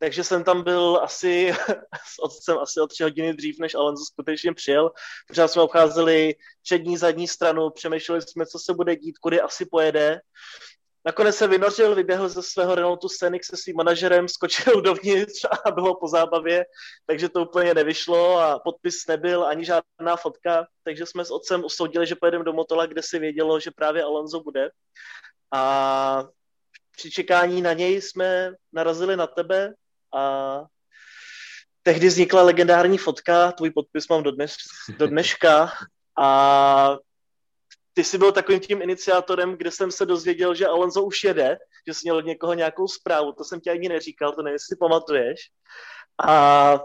takže 0.00 0.24
jsem 0.24 0.44
tam 0.44 0.62
byl 0.62 1.00
asi 1.02 1.52
s 2.06 2.18
otcem 2.22 2.58
asi 2.58 2.80
o 2.80 2.86
tři 2.86 3.02
hodiny 3.02 3.34
dřív, 3.34 3.58
než 3.58 3.74
Alonso 3.74 4.04
skutečně 4.04 4.54
přijel. 4.54 4.90
Pořád 5.28 5.48
jsme 5.48 5.62
obcházeli 5.62 6.34
přední, 6.62 6.96
zadní 6.96 7.28
stranu, 7.28 7.70
přemýšleli 7.70 8.22
jsme, 8.22 8.46
co 8.46 8.58
se 8.58 8.74
bude 8.74 8.96
dít, 8.96 9.18
kudy 9.18 9.40
asi 9.40 9.66
pojede. 9.66 10.20
Nakonec 11.04 11.36
se 11.36 11.46
vynořil, 11.46 11.94
vyběhl 11.94 12.28
ze 12.28 12.42
svého 12.42 12.74
Renaultu 12.74 13.08
Scenic 13.08 13.46
se 13.46 13.56
svým 13.56 13.76
manažerem, 13.76 14.28
skočil 14.28 14.80
dovnitř 14.82 15.44
a 15.66 15.70
bylo 15.70 15.96
po 16.00 16.08
zábavě, 16.08 16.64
takže 17.06 17.28
to 17.28 17.42
úplně 17.42 17.74
nevyšlo 17.74 18.38
a 18.38 18.58
podpis 18.58 19.06
nebyl, 19.08 19.44
ani 19.44 19.64
žádná 19.64 20.16
fotka, 20.16 20.66
takže 20.84 21.06
jsme 21.06 21.24
s 21.24 21.30
otcem 21.30 21.64
usoudili, 21.64 22.06
že 22.06 22.14
pojedeme 22.14 22.44
do 22.44 22.52
Motola, 22.52 22.86
kde 22.86 23.02
si 23.02 23.18
vědělo, 23.18 23.60
že 23.60 23.70
právě 23.70 24.02
Alonso 24.02 24.40
bude. 24.40 24.70
A 25.52 26.24
při 26.96 27.10
čekání 27.10 27.62
na 27.62 27.72
něj 27.72 28.02
jsme 28.02 28.52
narazili 28.72 29.16
na 29.16 29.26
tebe, 29.26 29.74
a 30.14 30.64
tehdy 31.82 32.06
vznikla 32.06 32.42
legendární 32.42 32.98
fotka, 32.98 33.52
tvůj 33.52 33.70
podpis 33.70 34.08
mám 34.08 34.22
do, 34.22 34.30
dnes, 34.32 34.54
do 34.98 35.06
dneška 35.06 35.72
a 36.18 36.96
ty 37.94 38.04
jsi 38.04 38.18
byl 38.18 38.32
takovým 38.32 38.60
tím 38.60 38.82
iniciátorem, 38.82 39.56
kde 39.56 39.70
jsem 39.70 39.90
se 39.90 40.06
dozvěděl, 40.06 40.54
že 40.54 40.66
Alonso 40.66 41.02
už 41.02 41.24
jede, 41.24 41.58
že 41.86 41.94
jsi 41.94 42.00
měl 42.04 42.16
od 42.16 42.24
někoho 42.24 42.54
nějakou 42.54 42.88
zprávu, 42.88 43.32
to 43.32 43.44
jsem 43.44 43.60
ti 43.60 43.70
ani 43.70 43.88
neříkal, 43.88 44.32
to 44.32 44.42
nevím, 44.42 44.54
jestli 44.54 44.76
pamatuješ. 44.76 45.40
A 46.24 46.80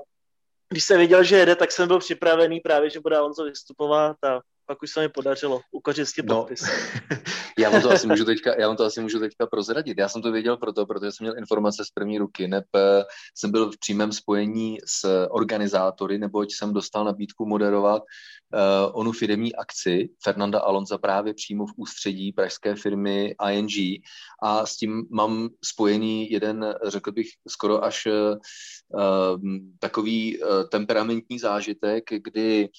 když 0.70 0.84
jsem 0.84 0.98
věděl, 0.98 1.24
že 1.24 1.38
jede, 1.38 1.56
tak 1.56 1.72
jsem 1.72 1.88
byl 1.88 2.00
připravený 2.00 2.60
právě, 2.60 2.90
že 2.90 3.00
bude 3.00 3.18
Alonso 3.18 3.44
vystupovat 3.44 4.24
a 4.24 4.42
pak 4.68 4.84
už 4.84 4.92
se 4.92 5.02
mi 5.02 5.10
podařilo 5.10 5.62
ukořistit 5.72 6.26
no, 6.26 6.36
podpis. 6.36 6.64
já, 7.60 7.70
vám 7.70 7.82
to 7.82 7.92
asi 7.92 8.08
můžu 8.08 8.26
teďka, 8.26 8.60
já 8.60 8.68
vám 8.68 8.78
to 8.78 8.84
asi 8.84 9.02
můžu 9.02 9.20
teďka 9.20 9.48
prozradit. 9.48 9.98
Já 9.98 10.10
jsem 10.10 10.22
to 10.22 10.32
věděl 10.32 10.58
proto, 10.58 10.86
protože 10.86 11.12
jsem 11.12 11.26
měl 11.26 11.38
informace 11.38 11.86
z 11.86 11.90
první 11.90 12.18
ruky, 12.18 12.48
neb 12.48 12.66
eh, 12.76 13.04
jsem 13.36 13.52
byl 13.52 13.72
v 13.72 13.80
přímém 13.80 14.12
spojení 14.12 14.78
s 14.86 15.28
organizátory, 15.30 16.18
neboť 16.18 16.54
jsem 16.54 16.74
dostal 16.74 17.06
nabídku 17.06 17.46
moderovat 17.46 18.04
uh, 18.56 19.00
onu 19.00 19.12
firmní 19.12 19.56
akci 19.56 20.10
Fernanda 20.24 20.60
Alonza 20.60 20.98
právě 20.98 21.34
přímo 21.34 21.66
v 21.66 21.74
ústředí 21.78 22.32
pražské 22.32 22.76
firmy 22.76 23.36
ING 23.52 24.02
a 24.44 24.66
s 24.66 24.78
tím 24.78 25.08
mám 25.12 25.50
spojený 25.64 26.32
jeden, 26.32 26.76
řekl 26.88 27.12
bych, 27.12 27.28
skoro 27.48 27.84
až 27.84 28.08
uh, 28.08 29.38
takový 29.80 30.40
uh, 30.40 30.48
temperamentní 30.72 31.40
zážitek, 31.40 32.04
kdy 32.24 32.70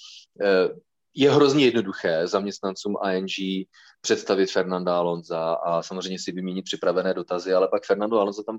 uh, 0.42 0.79
je 1.16 1.31
hrozně 1.31 1.64
jednoduché 1.64 2.26
zaměstnancům 2.26 2.96
ING 3.12 3.66
představit 4.00 4.50
Fernanda 4.50 4.98
Alonza 4.98 5.52
a 5.52 5.83
samozřejmě 5.83 6.18
si 6.18 6.33
vyměnit 6.33 6.62
připravené 6.62 7.14
dotazy, 7.14 7.55
ale 7.55 7.68
pak 7.68 7.85
Fernando 7.87 8.18
Alonso 8.18 8.42
tam 8.42 8.59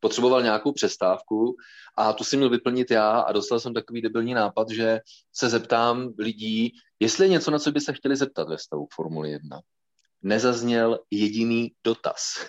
potřeboval 0.00 0.42
nějakou 0.42 0.72
přestávku 0.72 1.56
a 1.98 2.12
tu 2.12 2.24
si 2.24 2.36
měl 2.36 2.50
vyplnit 2.50 2.90
já 2.90 3.20
a 3.20 3.32
dostal 3.32 3.60
jsem 3.60 3.74
takový 3.74 4.02
debilní 4.02 4.34
nápad, 4.34 4.70
že 4.70 5.00
se 5.32 5.48
zeptám 5.48 6.12
lidí, 6.18 6.72
jestli 7.00 7.24
je 7.24 7.28
něco, 7.28 7.50
na 7.50 7.58
co 7.58 7.72
by 7.72 7.80
se 7.80 7.92
chtěli 7.92 8.16
zeptat 8.16 8.48
ve 8.48 8.58
stavu 8.58 8.86
Formule 8.94 9.28
1 9.28 9.60
nezazněl 10.22 10.98
jediný 11.10 11.72
dotaz. 11.84 12.46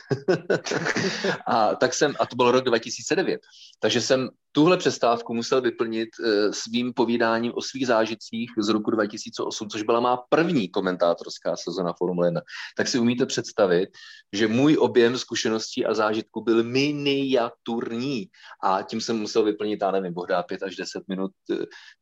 a 1.47 1.75
tak 1.75 1.93
jsem, 1.93 2.13
a 2.19 2.25
to 2.25 2.35
byl 2.35 2.51
rok 2.51 2.63
2009, 2.63 3.41
takže 3.79 4.01
jsem 4.01 4.29
tuhle 4.51 4.77
přestávku 4.77 5.33
musel 5.33 5.61
vyplnit 5.61 6.09
uh, 6.19 6.51
svým 6.51 6.93
povídáním 6.93 7.51
o 7.55 7.61
svých 7.61 7.87
zážitcích 7.87 8.51
z 8.57 8.69
roku 8.69 8.91
2008, 8.91 9.69
což 9.69 9.83
byla 9.83 9.99
má 9.99 10.17
první 10.29 10.69
komentátorská 10.69 11.55
sezona 11.55 11.93
Formule 11.97 12.27
1. 12.27 12.41
Tak 12.77 12.87
si 12.87 12.99
umíte 12.99 13.25
představit, 13.25 13.89
že 14.33 14.47
můj 14.47 14.77
objem 14.79 15.17
zkušeností 15.17 15.85
a 15.85 15.93
zážitků 15.93 16.41
byl 16.41 16.63
miniaturní 16.63 18.27
a 18.63 18.81
tím 18.81 19.01
jsem 19.01 19.19
musel 19.19 19.43
vyplnit, 19.43 19.79
já 19.81 19.91
nevím, 19.91 20.13
bohdá 20.13 20.43
5 20.43 20.63
až 20.63 20.75
10 20.75 21.03
minut. 21.07 21.31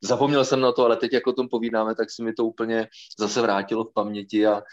Zapomněl 0.02 0.46
jsem 0.46 0.60
na 0.60 0.72
to, 0.72 0.86
ale 0.86 0.98
teď, 0.98 1.14
jak 1.14 1.28
o 1.28 1.34
tom 1.34 1.50
povídáme, 1.50 1.96
tak 1.96 2.12
si 2.12 2.24
mi 2.24 2.34
to 2.34 2.46
úplně 2.46 2.88
zase 3.20 3.42
vrátilo 3.42 3.84
v 3.84 3.94
paměti 3.94 4.48
a 4.48 4.62
Eh, 4.62 4.64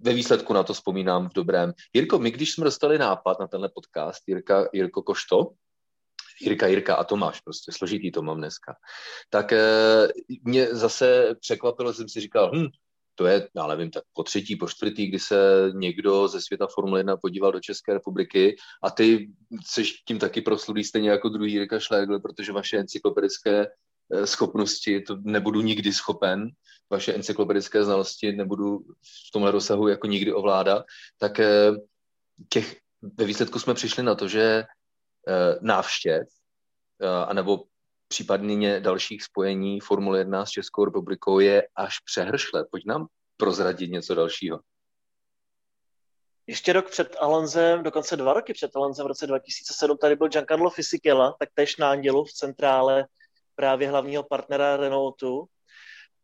ve 0.00 0.14
výsledku 0.14 0.52
na 0.52 0.62
to 0.62 0.74
vzpomínám 0.74 1.28
v 1.28 1.32
dobrém. 1.32 1.72
Jirko, 1.92 2.18
my 2.18 2.30
když 2.30 2.52
jsme 2.52 2.64
dostali 2.64 2.98
nápad 2.98 3.40
na 3.40 3.46
tenhle 3.46 3.68
podcast, 3.74 4.22
Jirka, 4.26 4.68
Jirko 4.72 5.02
Košto, 5.02 5.50
Jirka, 6.40 6.66
Jirka 6.66 6.94
a 6.94 7.04
Tomáš, 7.04 7.40
prostě 7.40 7.72
složitý 7.72 8.12
to 8.12 8.22
mám 8.22 8.38
dneska, 8.38 8.76
tak 9.30 9.52
eh, 9.52 10.08
mě 10.42 10.66
zase 10.66 11.34
překvapilo, 11.40 11.94
jsem 11.94 12.08
si 12.08 12.20
říkal, 12.20 12.50
hm, 12.54 12.66
to 13.14 13.26
je, 13.26 13.48
já 13.56 13.66
nevím, 13.66 13.90
tak 13.90 14.02
po 14.12 14.22
třetí, 14.22 14.56
po 14.56 14.68
čtvrtý, 14.68 15.06
kdy 15.06 15.18
se 15.18 15.70
někdo 15.74 16.28
ze 16.28 16.40
světa 16.40 16.66
Formule 16.66 17.00
1 17.00 17.16
podíval 17.16 17.52
do 17.52 17.60
České 17.60 17.92
republiky 17.92 18.56
a 18.82 18.90
ty 18.90 19.30
jsi 19.66 19.82
tím 20.06 20.18
taky 20.18 20.40
proslulý 20.40 20.84
stejně 20.84 21.10
jako 21.10 21.28
druhý 21.28 21.52
Jirka 21.52 21.80
Schlegel, 21.80 22.20
protože 22.20 22.52
vaše 22.52 22.76
encyklopedické 22.76 23.66
Eh, 23.66 23.85
schopnosti, 24.24 25.00
to 25.00 25.16
nebudu 25.22 25.60
nikdy 25.60 25.92
schopen, 25.92 26.50
vaše 26.90 27.14
encyklopedické 27.14 27.84
znalosti 27.84 28.32
nebudu 28.32 28.78
v 29.28 29.32
tomhle 29.32 29.50
rozsahu 29.50 29.88
jako 29.88 30.06
nikdy 30.06 30.32
ovládat, 30.32 30.84
tak 31.18 31.40
eh, 31.40 31.72
těch, 32.48 32.76
ve 33.18 33.24
výsledku 33.24 33.58
jsme 33.58 33.74
přišli 33.74 34.02
na 34.02 34.14
to, 34.14 34.28
že 34.28 34.42
eh, 34.42 35.58
návštěv, 35.60 36.28
anebo 37.26 37.64
případně 38.08 38.80
dalších 38.80 39.22
spojení 39.22 39.80
Formule 39.80 40.18
1 40.18 40.46
s 40.46 40.50
Českou 40.50 40.84
republikou 40.84 41.40
je 41.40 41.68
až 41.76 41.98
přehršle. 41.98 42.66
Pojď 42.70 42.86
nám 42.86 43.06
prozradit 43.36 43.90
něco 43.90 44.14
dalšího. 44.14 44.60
Ještě 46.46 46.72
rok 46.72 46.90
před 46.90 47.16
Alonzem, 47.20 47.82
dokonce 47.82 48.16
dva 48.16 48.32
roky 48.32 48.52
před 48.52 48.76
Alonzem, 48.76 49.04
v 49.04 49.08
roce 49.08 49.26
2007, 49.26 49.98
tady 49.98 50.16
byl 50.16 50.28
Giancarlo 50.28 50.70
Fisichella, 50.70 51.36
tak 51.38 51.48
tež 51.54 51.76
na 51.76 51.90
Andělu 51.90 52.24
v 52.24 52.32
centrále 52.32 53.06
právě 53.56 53.88
hlavního 53.88 54.22
partnera 54.22 54.76
Renaultu. 54.76 55.46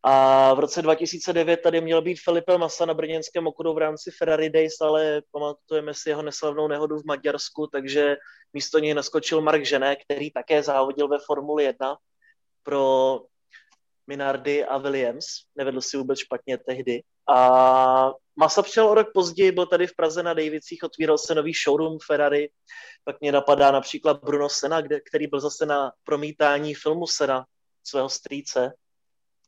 A 0.02 0.54
v 0.54 0.58
roce 0.58 0.82
2009 0.82 1.56
tady 1.56 1.80
měl 1.80 2.02
být 2.02 2.20
Felipe 2.24 2.58
Massa 2.58 2.86
na 2.86 2.94
brněnském 2.94 3.46
okruhu 3.46 3.74
v 3.74 3.78
rámci 3.78 4.10
Ferrari 4.10 4.50
Days, 4.50 4.80
ale 4.80 5.22
pamatujeme 5.30 5.94
si 5.94 6.08
jeho 6.08 6.22
neslavnou 6.22 6.68
nehodu 6.68 6.98
v 6.98 7.04
Maďarsku, 7.04 7.66
takže 7.66 8.16
místo 8.52 8.78
něj 8.78 8.94
naskočil 8.94 9.40
Mark 9.40 9.64
Žené, 9.64 9.96
který 9.96 10.30
také 10.30 10.62
závodil 10.62 11.08
ve 11.08 11.18
Formuli 11.26 11.64
1 11.64 11.96
pro 12.62 13.20
Minardi 14.06 14.64
a 14.64 14.78
Williams. 14.78 15.26
Nevedl 15.56 15.80
si 15.80 15.96
vůbec 15.96 16.18
špatně 16.18 16.58
tehdy. 16.58 17.02
A 17.28 18.12
Masa 18.36 18.62
přišel 18.62 18.88
o 18.88 18.94
rok 18.94 19.08
později, 19.14 19.52
byl 19.52 19.66
tady 19.66 19.86
v 19.86 19.96
Praze 19.96 20.22
na 20.22 20.34
Davicích, 20.34 20.82
otvíral 20.84 21.18
se 21.18 21.34
nový 21.34 21.52
showroom 21.64 21.98
Ferrari, 22.06 22.50
pak 23.04 23.20
mě 23.20 23.32
napadá 23.32 23.70
například 23.70 24.24
Bruno 24.24 24.48
Sena, 24.48 24.80
kde, 24.80 25.00
který 25.00 25.26
byl 25.26 25.40
zase 25.40 25.66
na 25.66 25.92
promítání 26.04 26.74
filmu 26.74 27.06
Sena, 27.06 27.44
svého 27.84 28.08
strýce, 28.08 28.72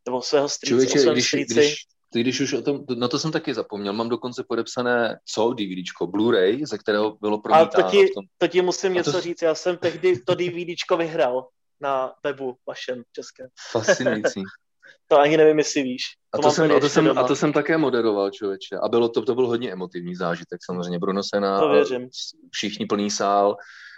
nebo 0.07 0.23
svého 0.23 0.49
strýce, 0.49 0.87
Člověče, 0.87 1.13
když, 1.13 1.29
strýci. 1.29 1.55
Když, 1.55 1.77
ty, 2.13 2.21
když 2.21 2.41
už 2.41 2.53
o 2.53 2.63
tom, 2.63 2.85
na 2.97 3.09
to 3.09 3.19
jsem 3.19 3.33
taky 3.33 3.55
zapomněl, 3.55 3.93
mám 3.93 4.09
dokonce 4.09 4.45
podepsané 4.49 5.19
co 5.25 5.53
DVDčko, 5.53 6.07
Blu-ray, 6.07 6.67
ze 6.67 6.79
kterého 6.79 7.17
bylo 7.21 7.41
promítáno. 7.41 7.87
A 7.87 7.91
to 7.91 7.91
ti, 7.91 8.07
to 8.39 8.49
ti 8.49 8.63
musím 8.63 8.93
a 8.93 8.95
něco 8.95 9.13
to... 9.13 9.21
říct, 9.21 9.43
já 9.43 9.55
jsem 9.55 9.77
tehdy 9.77 10.19
to 10.19 10.35
DVDčko 10.35 10.97
vyhrál 10.97 11.49
na 11.81 12.15
webu 12.25 12.57
vašem 12.67 13.03
českém. 13.13 13.49
Fascinující. 13.71 14.43
To 15.14 15.20
ani 15.20 15.37
nevím, 15.37 15.59
jestli 15.59 15.83
víš. 15.83 16.03
To 16.31 16.38
a 16.38 16.42
to, 16.42 16.50
jsem, 16.50 16.72
a, 16.72 16.81
to 16.81 16.88
jsem, 16.88 17.18
a 17.18 17.24
to 17.24 17.37
jsem 17.37 17.53
také 17.53 17.79
moderoval, 17.79 18.31
člověče. 18.31 18.77
A 18.83 18.88
bylo 18.88 19.09
to, 19.09 19.22
to 19.22 19.35
byl 19.35 19.46
hodně 19.46 19.72
emotivní 19.72 20.14
zážitek, 20.14 20.61
samozřejmě. 20.64 20.98
Bruno 20.98 21.22
Sena, 21.22 21.61
to 21.61 21.68
věřím. 21.68 22.09
všichni 22.50 22.87
plný 22.87 23.11
sál, 23.11 23.57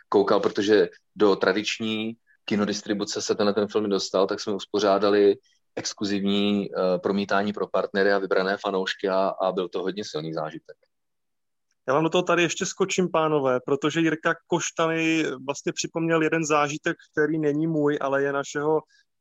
koukal, 0.09 0.41
protože 0.41 0.89
do 1.17 1.37
tradiční 1.37 2.13
kinodistribuce 2.45 3.23
se 3.23 3.35
tenhle 3.35 3.55
ten 3.55 3.69
film 3.69 3.89
dostal, 3.89 4.27
tak 4.27 4.41
jsme 4.41 4.53
uspořádali 4.53 5.35
exkluzivní 5.77 6.71
uh, 6.71 6.99
promítání 6.99 7.53
pro 7.53 7.67
partnery 7.67 8.13
a 8.13 8.19
vybrané 8.19 8.57
fanoušky 8.57 9.09
a, 9.09 9.33
a 9.43 9.53
byl 9.53 9.69
to 9.69 9.83
hodně 9.83 10.05
silný 10.05 10.33
zážitek. 10.33 10.77
Já 11.89 11.95
vám 11.95 12.05
do 12.05 12.11
toho 12.11 12.23
tady 12.23 12.43
ještě 12.43 12.67
skočím, 12.67 13.11
pánové, 13.11 13.61
protože 13.67 14.01
Jirka 14.01 14.35
Koštany 14.47 15.25
vlastně 15.47 15.73
připomněl 15.73 16.23
jeden 16.23 16.45
zážitek, 16.45 16.97
který 17.13 17.39
není 17.39 17.67
můj, 17.67 17.99
ale 18.01 18.23
je 18.23 18.33
našeho 18.33 18.81
Eh, 18.81 19.16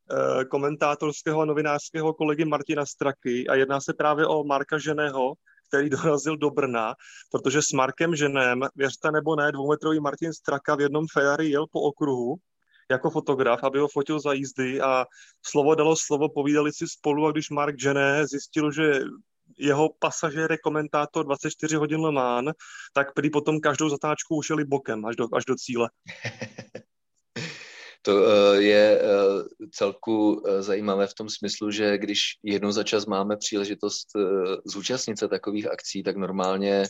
komentátorského 0.50 1.42
a 1.42 1.46
novinářského 1.46 2.14
kolegy 2.14 2.46
Martina 2.46 2.86
Straky 2.86 3.48
a 3.48 3.56
jedná 3.56 3.82
se 3.82 3.94
právě 3.94 4.28
o 4.28 4.44
Marka 4.44 4.78
Ženého, 4.78 5.34
který 5.68 5.90
dorazil 5.90 6.38
do 6.38 6.50
Brna, 6.50 6.94
protože 7.32 7.62
s 7.62 7.72
Markem 7.72 8.16
Ženem, 8.16 8.62
věřte 8.76 9.12
nebo 9.12 9.36
ne, 9.36 9.52
dvoumetrový 9.52 10.00
Martin 10.00 10.34
Straka 10.34 10.76
v 10.76 10.82
jednom 10.82 11.06
Ferrari 11.14 11.50
jel 11.50 11.66
po 11.72 11.82
okruhu 11.82 12.36
jako 12.92 13.10
fotograf, 13.10 13.64
aby 13.64 13.80
ho 13.80 13.88
fotil 13.88 14.20
za 14.20 14.34
jízdy 14.34 14.82
a 14.82 15.06
slovo 15.46 15.76
dalo 15.76 15.96
slovo, 15.96 16.30
povídali 16.30 16.74
si 16.74 16.88
spolu 16.88 17.28
a 17.28 17.32
když 17.32 17.50
Mark 17.50 17.80
Žené 17.80 18.28
zjistil, 18.28 18.72
že 18.72 19.00
jeho 19.58 19.90
pasažér 20.00 20.52
je 20.52 20.58
komentátor 20.58 21.26
24 21.26 21.76
hodin 21.76 22.02
Le 22.02 22.12
Mans, 22.12 22.52
tak 22.94 23.14
prý 23.14 23.30
potom 23.30 23.60
každou 23.60 23.90
zatáčku 23.90 24.36
ušeli 24.36 24.66
bokem 24.66 25.06
až 25.06 25.16
do, 25.16 25.28
až 25.34 25.46
do 25.46 25.56
cíle. 25.56 25.90
To 28.06 28.14
eh, 28.26 28.62
je 28.62 29.02
eh, 29.02 29.06
celku 29.72 30.44
eh, 30.46 30.62
zajímavé 30.62 31.08
v 31.08 31.14
tom 31.14 31.30
smyslu, 31.30 31.72
že 31.72 31.98
když 31.98 32.22
jednou 32.44 32.72
za 32.72 32.84
čas 32.84 33.06
máme 33.06 33.38
příležitost 33.38 34.08
zúčastnit 34.66 35.20
se 35.20 35.28
takových 35.28 35.72
akcí, 35.72 36.04
tak 36.04 36.16
normálně 36.16 36.84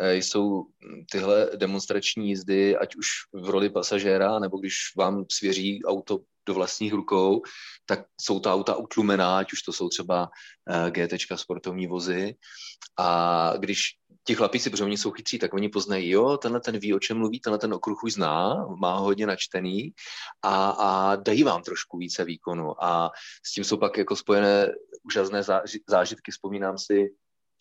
jsou 0.00 0.64
tyhle 1.12 1.50
demonstrační 1.56 2.28
jízdy, 2.28 2.76
ať 2.76 2.96
už 2.96 3.06
v 3.32 3.50
roli 3.50 3.70
pasažéra, 3.70 4.38
nebo 4.38 4.58
když 4.58 4.74
vám 4.96 5.24
svěří 5.32 5.84
auto 5.84 6.18
do 6.46 6.54
vlastních 6.54 6.92
rukou, 6.92 7.42
tak 7.86 8.04
jsou 8.20 8.40
ta 8.40 8.54
auta 8.54 8.74
utlumená, 8.74 9.38
ať 9.38 9.52
už 9.52 9.62
to 9.62 9.72
jsou 9.72 9.88
třeba 9.88 10.28
GT 10.90 11.14
sportovní 11.34 11.86
vozy. 11.86 12.34
A 12.98 13.52
když 13.58 13.82
ti 14.24 14.34
chlapíci, 14.34 14.70
protože 14.70 14.84
oni 14.84 14.98
jsou 14.98 15.10
chytří, 15.10 15.38
tak 15.38 15.54
oni 15.54 15.68
poznají, 15.68 16.10
jo, 16.10 16.36
tenhle 16.36 16.60
ten 16.60 16.78
ví, 16.78 16.94
o 16.94 16.98
čem 16.98 17.18
mluví, 17.18 17.40
tenhle 17.40 17.58
ten 17.58 17.74
okruh 17.74 18.04
už 18.04 18.12
zná, 18.12 18.66
má 18.80 18.96
ho 18.96 19.04
hodně 19.04 19.26
načtený 19.26 19.92
a, 20.42 20.70
a 20.70 21.16
dají 21.16 21.42
vám 21.42 21.62
trošku 21.62 21.98
více 21.98 22.24
výkonu. 22.24 22.84
A 22.84 23.10
s 23.46 23.52
tím 23.52 23.64
jsou 23.64 23.76
pak 23.76 23.96
jako 23.96 24.16
spojené 24.16 24.72
úžasné 25.02 25.42
zážitky. 25.88 26.30
Vzpomínám 26.30 26.78
si 26.78 27.10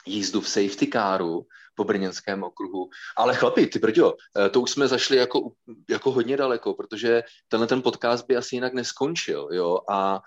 jízdu 0.05 0.41
v 0.41 0.49
safety 0.49 0.87
caru 0.87 1.45
po 1.75 1.83
brněnském 1.83 2.43
okruhu. 2.43 2.89
Ale 3.17 3.35
chlapi, 3.35 3.67
ty 3.67 3.79
brďo, 3.79 4.13
eh, 4.37 4.49
to 4.49 4.61
už 4.61 4.71
jsme 4.71 4.87
zašli 4.87 5.17
jako, 5.17 5.51
jako 5.89 6.11
hodně 6.11 6.37
daleko, 6.37 6.73
protože 6.73 7.23
tenhle 7.47 7.67
ten 7.67 7.81
podcast 7.81 8.25
by 8.27 8.37
asi 8.37 8.55
jinak 8.55 8.73
neskončil, 8.73 9.49
jo, 9.51 9.79
a, 9.89 10.21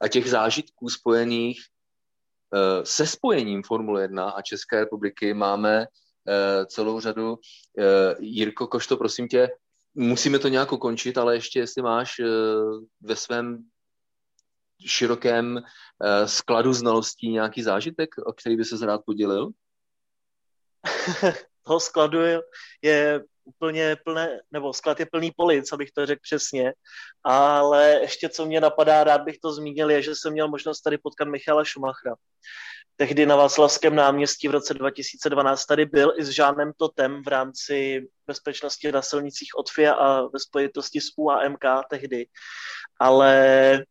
a 0.00 0.08
těch 0.08 0.30
zážitků 0.30 0.88
spojených 0.88 1.60
Eh, 2.54 2.86
se 2.86 3.06
spojením 3.06 3.62
Formule 3.62 4.02
1 4.02 4.30
a 4.30 4.42
České 4.42 4.80
republiky 4.80 5.34
máme 5.34 5.86
eh, 6.28 6.66
celou 6.66 7.00
řadu. 7.00 7.38
Jirko 8.18 8.66
Košto, 8.66 8.96
prosím 8.96 9.28
tě, 9.28 9.48
musíme 9.94 10.38
to 10.38 10.48
nějak 10.48 10.72
ukončit, 10.72 11.18
ale 11.18 11.34
ještě 11.34 11.58
jestli 11.58 11.82
máš 11.82 12.20
ve 13.00 13.16
svém 13.16 13.64
širokém 14.86 15.56
uh, 15.56 15.62
skladu 16.26 16.72
znalostí 16.72 17.28
nějaký 17.30 17.62
zážitek, 17.62 18.10
o 18.18 18.32
který 18.32 18.56
by 18.56 18.64
se 18.64 18.86
rád 18.86 19.00
podělil? 19.06 19.50
toho 21.62 21.80
skladu 21.80 22.18
je 22.82 23.20
úplně 23.44 23.96
plné, 24.04 24.40
nebo 24.50 24.72
sklad 24.72 25.00
je 25.00 25.06
plný 25.06 25.30
polic, 25.36 25.72
abych 25.72 25.90
to 25.90 26.06
řekl 26.06 26.20
přesně, 26.22 26.72
ale 27.24 27.98
ještě 28.00 28.28
co 28.28 28.46
mě 28.46 28.60
napadá, 28.60 29.04
rád 29.04 29.22
bych 29.22 29.38
to 29.38 29.52
zmínil, 29.52 29.90
je, 29.90 30.02
že 30.02 30.14
jsem 30.14 30.32
měl 30.32 30.48
možnost 30.48 30.80
tady 30.80 30.98
potkat 30.98 31.28
Michala 31.28 31.64
Schumachera. 31.64 32.14
Tehdy 32.96 33.26
na 33.26 33.36
Václavském 33.36 33.94
náměstí 33.94 34.48
v 34.48 34.50
roce 34.50 34.74
2012 34.74 35.66
tady 35.66 35.86
byl 35.86 36.12
i 36.18 36.24
s 36.24 36.28
Žánem 36.28 36.72
Totem 36.76 37.22
v 37.22 37.28
rámci 37.28 38.06
bezpečnosti 38.26 38.92
na 38.92 39.02
silnicích 39.02 39.48
od 39.58 39.70
FIA 39.70 39.92
a 39.94 40.22
ve 40.22 40.38
spojitosti 40.38 41.00
s 41.00 41.06
UAMK 41.16 41.64
tehdy. 41.90 42.26
Ale 43.00 43.84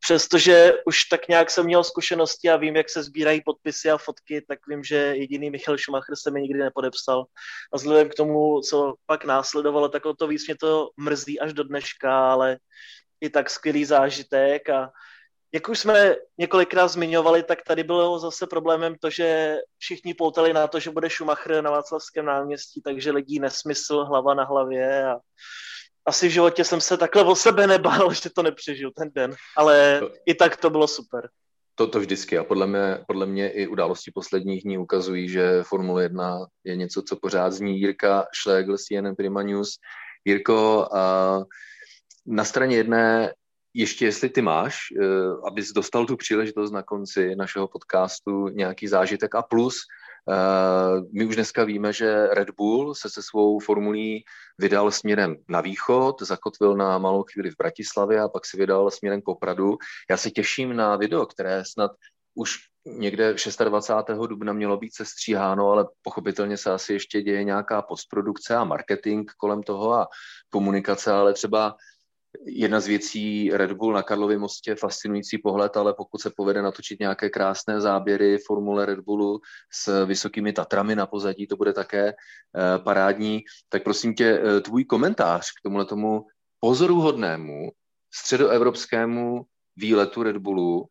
přestože 0.00 0.72
už 0.86 1.04
tak 1.04 1.28
nějak 1.28 1.50
jsem 1.50 1.66
měl 1.66 1.84
zkušenosti 1.84 2.50
a 2.50 2.56
vím, 2.56 2.76
jak 2.76 2.90
se 2.90 3.02
sbírají 3.02 3.42
podpisy 3.44 3.90
a 3.90 3.98
fotky, 3.98 4.44
tak 4.48 4.58
vím, 4.68 4.84
že 4.84 4.96
jediný 4.96 5.50
Michal 5.50 5.78
Schumacher 5.78 6.16
se 6.16 6.30
mi 6.30 6.40
nikdy 6.40 6.58
nepodepsal. 6.58 7.24
A 7.72 7.76
vzhledem 7.76 8.08
k 8.08 8.14
tomu, 8.14 8.60
co 8.60 8.94
pak 9.06 9.24
následovalo, 9.24 9.88
tak 9.88 10.06
o 10.06 10.14
to 10.14 10.26
víc 10.26 10.46
mě 10.46 10.56
to 10.56 10.88
mrzí 10.96 11.40
až 11.40 11.52
do 11.52 11.64
dneška, 11.64 12.32
ale 12.32 12.58
i 13.20 13.30
tak 13.30 13.50
skvělý 13.50 13.84
zážitek 13.84 14.68
a 14.68 14.90
jak 15.52 15.68
už 15.68 15.78
jsme 15.78 16.16
několikrát 16.38 16.88
zmiňovali, 16.88 17.42
tak 17.42 17.62
tady 17.62 17.84
bylo 17.84 18.18
zase 18.18 18.46
problémem 18.46 18.94
to, 19.00 19.10
že 19.10 19.56
všichni 19.78 20.14
poutali 20.14 20.52
na 20.52 20.66
to, 20.66 20.80
že 20.80 20.90
bude 20.90 21.10
Schumacher 21.10 21.62
na 21.62 21.70
Václavském 21.70 22.24
náměstí, 22.24 22.82
takže 22.82 23.10
lidí 23.10 23.40
nesmysl, 23.40 24.04
hlava 24.04 24.34
na 24.34 24.44
hlavě 24.44 25.06
a 25.06 25.16
asi 26.06 26.28
v 26.28 26.30
životě 26.30 26.64
jsem 26.64 26.80
se 26.80 26.96
takhle 26.96 27.24
o 27.24 27.34
sebe 27.34 27.66
nebál, 27.66 28.14
že 28.22 28.30
to 28.30 28.42
nepřežil 28.42 28.90
ten 28.96 29.10
den, 29.14 29.34
ale 29.56 30.00
to, 30.00 30.10
i 30.26 30.34
tak 30.34 30.56
to 30.56 30.70
bylo 30.70 30.88
super. 30.88 31.28
To, 31.74 31.86
to 31.86 32.00
vždycky 32.00 32.38
a 32.38 32.44
podle 32.44 32.66
mě, 32.66 33.04
podle 33.06 33.26
mě 33.26 33.50
i 33.50 33.66
události 33.66 34.10
posledních 34.10 34.62
dní 34.62 34.78
ukazují, 34.78 35.28
že 35.28 35.62
Formule 35.62 36.02
1 36.02 36.46
je 36.64 36.76
něco, 36.76 37.02
co 37.02 37.16
pořád 37.16 37.52
zní. 37.52 37.80
Jirka 37.80 38.26
Schlegel, 38.42 38.76
CNN 38.78 39.14
Prima 39.16 39.42
News. 39.42 39.70
Jirko, 40.24 40.88
a 40.92 41.38
na 42.26 42.44
straně 42.44 42.76
jedné 42.76 43.34
ještě 43.74 44.04
jestli 44.04 44.28
ty 44.28 44.42
máš, 44.42 44.78
uh, 45.00 45.46
abys 45.46 45.72
dostal 45.72 46.06
tu 46.06 46.16
příležitost 46.16 46.70
na 46.70 46.82
konci 46.82 47.36
našeho 47.36 47.68
podcastu, 47.68 48.48
nějaký 48.48 48.88
zážitek 48.88 49.34
a 49.34 49.42
plus 49.42 49.76
my 51.12 51.24
už 51.24 51.34
dneska 51.34 51.64
víme, 51.64 51.92
že 51.92 52.26
Red 52.26 52.50
Bull 52.50 52.94
se 52.94 53.10
se 53.10 53.22
svou 53.22 53.58
formulí 53.58 54.24
vydal 54.58 54.90
směrem 54.90 55.36
na 55.48 55.60
východ, 55.60 56.22
zakotvil 56.22 56.76
na 56.76 56.98
malou 56.98 57.24
chvíli 57.32 57.50
v 57.50 57.56
Bratislavě 57.58 58.20
a 58.20 58.28
pak 58.28 58.46
se 58.46 58.56
vydal 58.56 58.90
směrem 58.90 59.22
k 59.22 59.28
Opradu. 59.28 59.76
Já 60.10 60.16
se 60.16 60.30
těším 60.30 60.76
na 60.76 60.96
video, 60.96 61.26
které 61.26 61.64
snad 61.64 61.90
už 62.34 62.58
někde 62.86 63.34
26. 63.64 64.18
dubna 64.18 64.52
mělo 64.52 64.76
být 64.76 64.94
sestříháno, 64.94 65.70
ale 65.70 65.86
pochopitelně 66.02 66.56
se 66.56 66.70
asi 66.70 66.92
ještě 66.92 67.22
děje 67.22 67.44
nějaká 67.44 67.82
postprodukce 67.82 68.56
a 68.56 68.64
marketing 68.64 69.30
kolem 69.36 69.62
toho 69.62 69.94
a 69.94 70.08
komunikace, 70.50 71.12
ale 71.12 71.32
třeba 71.32 71.76
jedna 72.46 72.80
z 72.80 72.86
věcí 72.86 73.50
Red 73.52 73.72
Bull 73.72 73.92
na 73.92 74.02
Karlově 74.02 74.38
mostě, 74.38 74.74
fascinující 74.74 75.38
pohled, 75.38 75.76
ale 75.76 75.94
pokud 75.94 76.20
se 76.20 76.30
povede 76.36 76.62
natočit 76.62 77.00
nějaké 77.00 77.30
krásné 77.30 77.80
záběry 77.80 78.38
formule 78.46 78.86
Red 78.86 79.00
Bullu 79.00 79.40
s 79.72 80.04
vysokými 80.04 80.52
Tatrami 80.52 80.96
na 80.96 81.06
pozadí, 81.06 81.46
to 81.46 81.56
bude 81.56 81.72
také 81.72 82.08
eh, 82.08 82.14
parádní. 82.78 83.40
Tak 83.68 83.82
prosím 83.82 84.14
tě, 84.14 84.42
eh, 84.44 84.60
tvůj 84.60 84.84
komentář 84.84 85.46
k 85.50 85.62
tomuhle 85.62 85.84
tomu 85.84 86.26
pozoruhodnému 86.60 87.70
středoevropskému 88.14 89.42
výletu 89.76 90.22
Red 90.22 90.36
Bullu, 90.36 90.86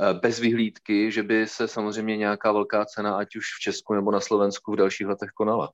eh, 0.00 0.14
bez 0.14 0.40
vyhlídky, 0.40 1.12
že 1.12 1.22
by 1.22 1.46
se 1.46 1.68
samozřejmě 1.68 2.16
nějaká 2.16 2.52
velká 2.52 2.84
cena, 2.84 3.16
ať 3.16 3.36
už 3.36 3.44
v 3.58 3.62
Česku 3.62 3.94
nebo 3.94 4.10
na 4.10 4.20
Slovensku 4.20 4.72
v 4.72 4.76
dalších 4.76 5.06
letech 5.06 5.30
konala. 5.30 5.72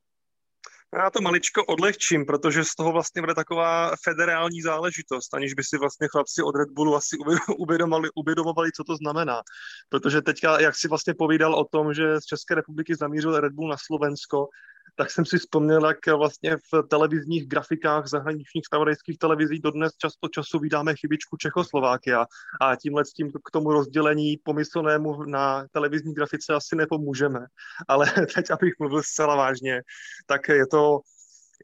Já 0.94 1.10
to 1.10 1.20
maličko 1.20 1.64
odlehčím, 1.64 2.26
protože 2.26 2.64
z 2.64 2.74
toho 2.74 2.92
vlastně 2.92 3.22
bude 3.22 3.34
taková 3.34 3.92
federální 4.04 4.62
záležitost, 4.62 5.34
aniž 5.34 5.54
by 5.54 5.64
si 5.64 5.78
vlastně 5.78 6.08
chlapci 6.08 6.42
od 6.42 6.56
Red 6.56 6.68
Bullu 6.70 6.96
asi 6.96 7.16
uvědomovali, 7.58 8.08
uvědomovali, 8.14 8.72
co 8.72 8.84
to 8.84 8.96
znamená. 8.96 9.42
Protože 9.88 10.22
teďka, 10.22 10.60
jak 10.60 10.76
si 10.76 10.88
vlastně 10.88 11.14
povídal 11.14 11.54
o 11.54 11.64
tom, 11.64 11.94
že 11.94 12.20
z 12.20 12.24
České 12.24 12.54
republiky 12.54 12.94
zamířil 12.94 13.40
Red 13.40 13.52
Bull 13.52 13.68
na 13.68 13.76
Slovensko, 13.86 14.48
tak 14.96 15.10
jsem 15.10 15.26
si 15.26 15.38
vzpomněl, 15.38 15.86
jak 15.86 16.06
vlastně 16.06 16.56
v 16.56 16.82
televizních 16.88 17.48
grafikách 17.48 18.06
zahraničních 18.06 18.66
spravodajských 18.66 19.18
televizí 19.18 19.58
dodnes 19.58 19.92
často 19.96 20.28
času 20.28 20.58
vydáme 20.58 20.94
chybičku 20.94 21.36
Čechoslovákia 21.36 22.26
a 22.60 22.76
tímhle 22.76 23.04
s 23.04 23.12
tím 23.12 23.30
k 23.32 23.50
tomu 23.52 23.72
rozdělení 23.72 24.36
pomyslnému 24.44 25.24
na 25.24 25.66
televizní 25.72 26.14
grafice 26.14 26.54
asi 26.54 26.76
nepomůžeme. 26.76 27.40
Ale 27.88 28.06
teď, 28.34 28.50
abych 28.50 28.74
mluvil 28.78 29.02
zcela 29.02 29.36
vážně, 29.36 29.82
tak 30.26 30.48
je 30.48 30.66
to 30.66 31.00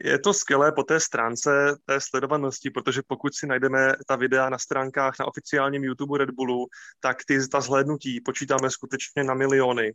je 0.00 0.18
to 0.18 0.32
skvělé 0.32 0.72
po 0.72 0.82
té 0.82 1.00
stránce 1.00 1.76
té 1.84 2.00
sledovanosti, 2.00 2.70
protože 2.70 3.02
pokud 3.06 3.34
si 3.34 3.46
najdeme 3.46 3.92
ta 4.06 4.16
videa 4.16 4.48
na 4.48 4.58
stránkách 4.58 5.14
na 5.20 5.26
oficiálním 5.26 5.84
YouTube 5.84 6.18
Red 6.18 6.30
Bullu, 6.30 6.66
tak 7.00 7.16
ty, 7.26 7.48
ta 7.48 7.60
zhlédnutí 7.60 8.20
počítáme 8.20 8.70
skutečně 8.70 9.24
na 9.24 9.34
miliony. 9.34 9.92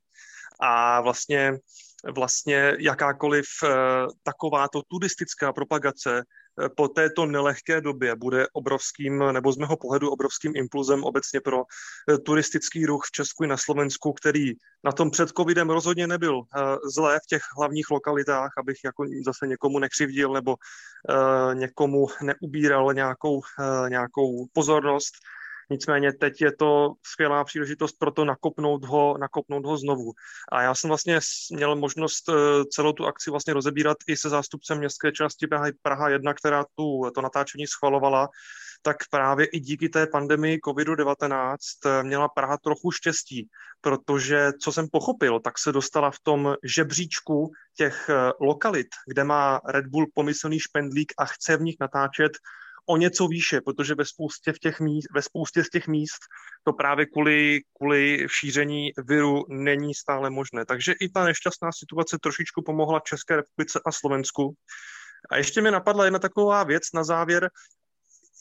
A 0.60 1.01
vlastně 1.01 1.60
vlastně 2.16 2.76
jakákoliv 2.80 3.45
eh, 3.64 3.70
takováto 4.24 4.82
turistická 4.88 5.53
propagace 5.53 6.24
eh, 6.24 6.70
po 6.70 6.88
této 6.88 7.26
nelehké 7.26 7.82
době 7.82 8.16
bude 8.16 8.47
obrovským, 8.53 9.24
nebo 9.32 9.51
z 9.51 9.57
mého 9.57 9.78
pohledu 9.78 10.10
obrovským 10.10 10.53
impulzem 10.55 11.03
obecně 11.03 11.41
pro 11.41 11.64
eh, 11.64 12.18
turistický 12.18 12.86
ruch 12.86 13.03
v 13.05 13.12
Česku 13.12 13.43
i 13.43 13.47
na 13.47 13.57
Slovensku, 13.57 14.14
který 14.14 14.53
na 14.84 14.91
tom 14.91 15.12
před 15.12 15.30
covidem 15.30 15.70
rozhodně 15.70 16.07
nebyl 16.07 16.41
zlé 16.93 17.20
v 17.24 17.28
těch 17.28 17.41
hlavních 17.57 17.89
lokalitách, 17.91 18.51
abych 18.57 18.78
jako 18.86 19.05
zase 19.26 19.47
někomu 19.47 19.80
nekřivdil 19.80 20.34
nebo 20.34 20.55
někomu 21.53 22.07
neubíral 22.22 22.93
nějakou, 22.93 23.41
nějakou 23.89 24.47
pozornost 24.53 25.14
Nicméně 25.70 26.13
teď 26.13 26.41
je 26.41 26.51
to 26.55 26.93
skvělá 27.05 27.43
příležitost 27.43 27.91
pro 27.99 28.11
to 28.11 28.26
nakopnout 28.26 28.86
ho, 28.86 29.17
nakopnout 29.17 29.65
ho 29.65 29.78
znovu. 29.78 30.11
A 30.51 30.61
já 30.61 30.76
jsem 30.76 30.88
vlastně 30.88 31.20
měl 31.51 31.76
možnost 31.76 32.30
eh, 32.30 32.34
celou 32.72 32.93
tu 32.93 33.05
akci 33.05 33.32
vlastně 33.32 33.53
rozebírat 33.53 33.97
i 34.07 34.17
se 34.17 34.30
zástupcem 34.30 34.78
městské 34.78 35.11
části 35.11 35.47
Praha 35.82 36.09
1, 36.09 36.34
která 36.34 36.65
tu, 36.76 37.11
to 37.15 37.22
natáčení 37.22 37.67
schvalovala, 37.67 38.30
tak 38.82 38.97
právě 39.11 39.45
i 39.45 39.59
díky 39.59 39.89
té 39.89 40.07
pandemii 40.07 40.57
COVID-19 40.57 41.57
eh, 41.86 42.03
měla 42.03 42.28
Praha 42.28 42.57
trochu 42.57 42.91
štěstí, 42.91 43.49
protože, 43.82 44.51
co 44.61 44.72
jsem 44.72 44.88
pochopil, 44.91 45.39
tak 45.39 45.59
se 45.59 45.72
dostala 45.72 46.11
v 46.11 46.20
tom 46.24 46.55
žebříčku 46.63 47.51
těch 47.78 48.09
eh, 48.09 48.32
lokalit, 48.41 48.88
kde 49.07 49.24
má 49.24 49.61
Red 49.67 49.88
Bull 49.88 50.05
pomyslný 50.13 50.59
špendlík 50.59 51.13
a 51.17 51.26
chce 51.26 51.57
v 51.57 51.61
nich 51.61 51.76
natáčet, 51.80 52.32
o 52.90 52.98
něco 52.98 53.28
výše, 53.28 53.62
protože 53.62 53.96
ve 53.96 54.06
spoustě, 54.06 54.54
v 54.54 54.60
těch 54.60 54.80
míst, 54.80 55.08
ve 55.14 55.22
spoustě 55.22 55.64
z 55.64 55.70
těch 55.70 55.88
míst 55.88 56.20
to 56.64 56.74
právě 56.74 57.06
kvůli, 57.06 57.62
kvůli 57.78 58.28
šíření 58.30 58.92
viru 59.08 59.46
není 59.50 59.96
stále 59.96 60.30
možné. 60.30 60.66
Takže 60.66 60.94
i 61.02 61.10
ta 61.10 61.26
nešťastná 61.26 61.70
situace 61.72 62.18
trošičku 62.22 62.62
pomohla 62.62 63.00
České 63.00 63.36
republice 63.36 63.80
a 63.86 63.92
Slovensku. 63.92 64.54
A 65.32 65.38
ještě 65.38 65.62
mi 65.62 65.72
napadla 65.72 66.06
jedna 66.06 66.20
taková 66.20 66.64
věc 66.64 66.84
na 66.94 67.04
závěr. 67.04 67.50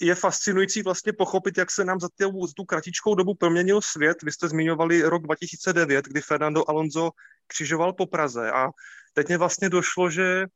Je 0.01 0.15
fascinující 0.15 0.83
vlastně 0.83 1.13
pochopit, 1.13 1.59
jak 1.59 1.71
se 1.71 1.85
nám 1.85 2.01
za, 2.01 2.09
tě, 2.17 2.25
za 2.25 2.53
tu 2.57 2.65
kratičkou 2.65 3.15
dobu 3.15 3.35
proměnil 3.35 3.81
svět. 3.83 4.23
Vy 4.23 4.33
jste 4.33 4.49
zmiňovali 4.49 5.03
rok 5.03 5.23
2009, 5.23 6.05
kdy 6.05 6.21
Fernando 6.21 6.71
Alonso 6.71 7.11
křižoval 7.47 7.93
po 7.93 8.07
Praze 8.07 8.51
a 8.53 8.69
teď 9.13 9.29
mě 9.29 9.39
vlastně 9.39 9.69
došlo, 9.69 10.11
že 10.11 10.47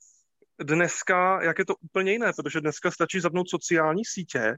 dneska, 0.61 1.43
jak 1.43 1.59
je 1.59 1.65
to 1.65 1.77
úplně 1.77 2.13
jiné, 2.13 2.33
protože 2.37 2.61
dneska 2.61 2.91
stačí 2.91 3.21
zapnout 3.21 3.49
sociální 3.49 4.05
sítě 4.05 4.57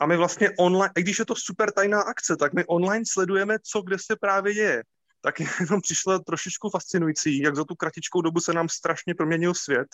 a 0.00 0.06
my 0.06 0.16
vlastně 0.16 0.50
online, 0.58 0.92
i 0.96 1.02
když 1.02 1.18
je 1.18 1.24
to 1.24 1.34
super 1.36 1.72
tajná 1.72 2.00
akce, 2.00 2.36
tak 2.36 2.52
my 2.52 2.64
online 2.64 3.04
sledujeme, 3.12 3.56
co 3.62 3.82
kde 3.82 3.96
se 3.98 4.16
právě 4.16 4.54
děje. 4.54 4.82
Tak 5.20 5.40
jenom 5.60 5.80
přišlo 5.80 6.18
trošičku 6.18 6.70
fascinující, 6.70 7.38
jak 7.38 7.56
za 7.56 7.64
tu 7.64 7.74
kratičkou 7.74 8.20
dobu 8.20 8.40
se 8.40 8.52
nám 8.52 8.68
strašně 8.68 9.14
proměnil 9.14 9.54
svět 9.54 9.88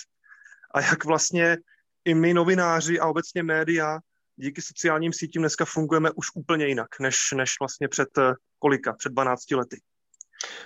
a 0.74 0.80
jak 0.80 1.04
vlastně 1.04 1.56
i 2.04 2.14
my 2.14 2.34
novináři 2.34 3.00
a 3.00 3.06
obecně 3.06 3.42
média 3.42 3.98
díky 4.36 4.62
sociálním 4.62 5.12
sítím 5.12 5.42
dneska 5.42 5.64
fungujeme 5.64 6.10
už 6.10 6.26
úplně 6.34 6.66
jinak, 6.66 6.88
než, 7.00 7.16
než 7.36 7.50
vlastně 7.60 7.88
před 7.88 8.18
eh, 8.18 8.34
kolika, 8.58 8.92
před 8.92 9.12
12 9.12 9.50
lety. 9.50 9.80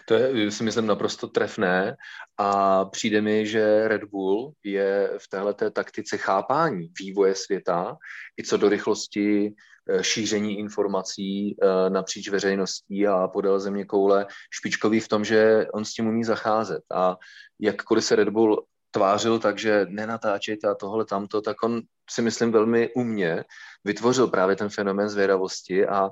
To 0.08 0.14
je, 0.14 0.50
si 0.50 0.64
myslím, 0.64 0.86
naprosto 0.86 1.28
trefné 1.28 1.96
a 2.38 2.84
přijde 2.84 3.20
mi, 3.20 3.46
že 3.46 3.88
Red 3.88 4.04
Bull 4.04 4.52
je 4.64 5.10
v 5.18 5.28
této 5.28 5.70
taktice 5.70 6.16
chápání 6.18 6.90
vývoje 7.00 7.34
světa 7.34 7.96
i 8.40 8.44
co 8.44 8.56
do 8.56 8.68
rychlosti 8.68 9.54
eh, 9.88 10.04
šíření 10.04 10.58
informací 10.58 11.56
eh, 11.62 11.90
napříč 11.90 12.28
veřejností 12.28 13.06
a 13.06 13.28
podél 13.28 13.60
země 13.60 13.84
koule 13.84 14.26
špičkový 14.50 15.00
v 15.00 15.08
tom, 15.08 15.24
že 15.24 15.66
on 15.74 15.84
s 15.84 15.92
tím 15.92 16.08
umí 16.08 16.24
zacházet. 16.24 16.82
A 16.94 17.16
jakkoliv 17.60 18.04
se 18.04 18.16
Red 18.16 18.28
Bull 18.28 18.66
tvářil 18.90 19.38
tak, 19.38 19.58
že 19.58 19.86
nenatáčejte 19.88 20.68
a 20.68 20.74
tohle 20.74 21.04
tamto, 21.04 21.40
tak 21.40 21.62
on 21.62 21.80
si 22.10 22.22
myslím 22.22 22.52
velmi 22.52 22.90
umně 22.94 23.44
vytvořil 23.84 24.28
právě 24.28 24.56
ten 24.56 24.68
fenomén 24.68 25.08
zvědavosti 25.08 25.86
a 25.86 26.10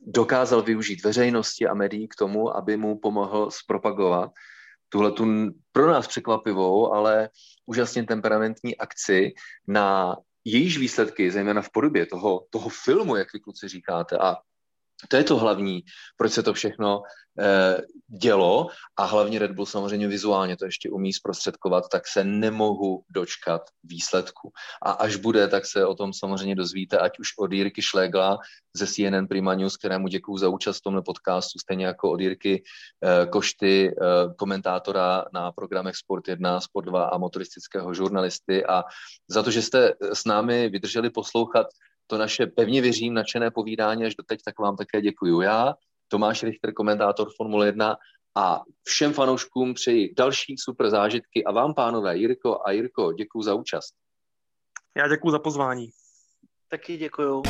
dokázal 0.00 0.62
využít 0.62 1.04
veřejnosti 1.04 1.66
a 1.66 1.74
médií 1.74 2.08
k 2.08 2.14
tomu, 2.14 2.56
aby 2.56 2.76
mu 2.76 2.98
pomohl 2.98 3.50
zpropagovat 3.50 4.30
tuhle 4.88 5.12
tu 5.12 5.26
pro 5.72 5.86
nás 5.86 6.06
překvapivou, 6.06 6.92
ale 6.92 7.28
úžasně 7.66 8.04
temperamentní 8.04 8.76
akci 8.76 9.32
na 9.66 10.16
jejíž 10.44 10.78
výsledky, 10.78 11.30
zejména 11.30 11.62
v 11.62 11.70
podobě 11.70 12.06
toho, 12.06 12.46
toho 12.50 12.68
filmu, 12.68 13.16
jak 13.16 13.32
vy 13.32 13.40
kluci 13.40 13.68
říkáte, 13.68 14.18
a 14.18 14.36
to 15.08 15.16
je 15.16 15.24
to 15.24 15.36
hlavní, 15.36 15.82
proč 16.16 16.32
se 16.32 16.42
to 16.42 16.54
všechno 16.54 17.02
eh, 17.40 17.80
dělo 18.20 18.66
a 18.96 19.04
hlavně 19.04 19.38
Red 19.38 19.52
Bull 19.52 19.66
samozřejmě 19.66 20.08
vizuálně 20.08 20.56
to 20.56 20.64
ještě 20.64 20.90
umí 20.90 21.12
zprostředkovat, 21.12 21.88
tak 21.88 22.08
se 22.08 22.24
nemohu 22.24 23.02
dočkat 23.10 23.62
výsledku. 23.84 24.52
A 24.82 24.90
až 24.90 25.16
bude, 25.16 25.48
tak 25.48 25.66
se 25.66 25.86
o 25.86 25.94
tom 25.94 26.12
samozřejmě 26.12 26.54
dozvíte, 26.54 26.98
ať 26.98 27.18
už 27.18 27.28
od 27.38 27.52
Jirky 27.52 27.82
Šlegla 27.82 28.38
ze 28.76 28.86
CNN 28.86 29.26
Prima 29.26 29.54
News, 29.54 29.76
kterému 29.76 30.08
děkuji 30.08 30.38
za 30.38 30.48
účast 30.48 30.78
v 30.78 30.82
tomhle 30.82 31.02
podcastu, 31.02 31.58
stejně 31.58 31.86
jako 31.86 32.10
od 32.10 32.20
Jirky 32.20 32.62
eh, 33.04 33.26
Košty, 33.26 33.90
eh, 33.90 34.34
komentátora 34.36 35.24
na 35.32 35.52
programech 35.52 35.96
Sport 35.96 36.28
1, 36.28 36.60
Sport 36.60 36.86
2 36.86 37.04
a 37.04 37.18
motoristického 37.18 37.94
žurnalisty 37.94 38.66
a 38.66 38.84
za 39.28 39.42
to, 39.42 39.50
že 39.50 39.62
jste 39.62 39.94
s 40.12 40.24
námi 40.24 40.68
vydrželi 40.68 41.10
poslouchat 41.10 41.66
to 42.10 42.18
naše, 42.18 42.46
pevně 42.46 42.82
věřím, 42.82 43.14
nadšené 43.14 43.50
povídání 43.50 44.04
až 44.04 44.14
doteď, 44.14 44.40
tak 44.44 44.58
vám 44.58 44.76
také 44.76 45.00
děkuji 45.00 45.40
já, 45.40 45.74
Tomáš 46.08 46.42
Richter, 46.42 46.74
komentátor 46.74 47.28
Formule 47.36 47.66
1 47.66 47.96
a 48.34 48.62
všem 48.84 49.12
fanouškům 49.12 49.74
přeji 49.74 50.14
další 50.14 50.54
super 50.58 50.90
zážitky 50.90 51.44
a 51.44 51.52
vám, 51.52 51.74
pánové, 51.74 52.16
Jirko 52.16 52.60
a 52.64 52.70
Jirko, 52.70 53.12
děkuji 53.12 53.42
za 53.42 53.54
účast. 53.54 53.94
Já 54.96 55.08
děkuji 55.08 55.30
za 55.30 55.38
pozvání. 55.38 55.88
Taky 56.68 56.96
děkuju. 56.96 57.42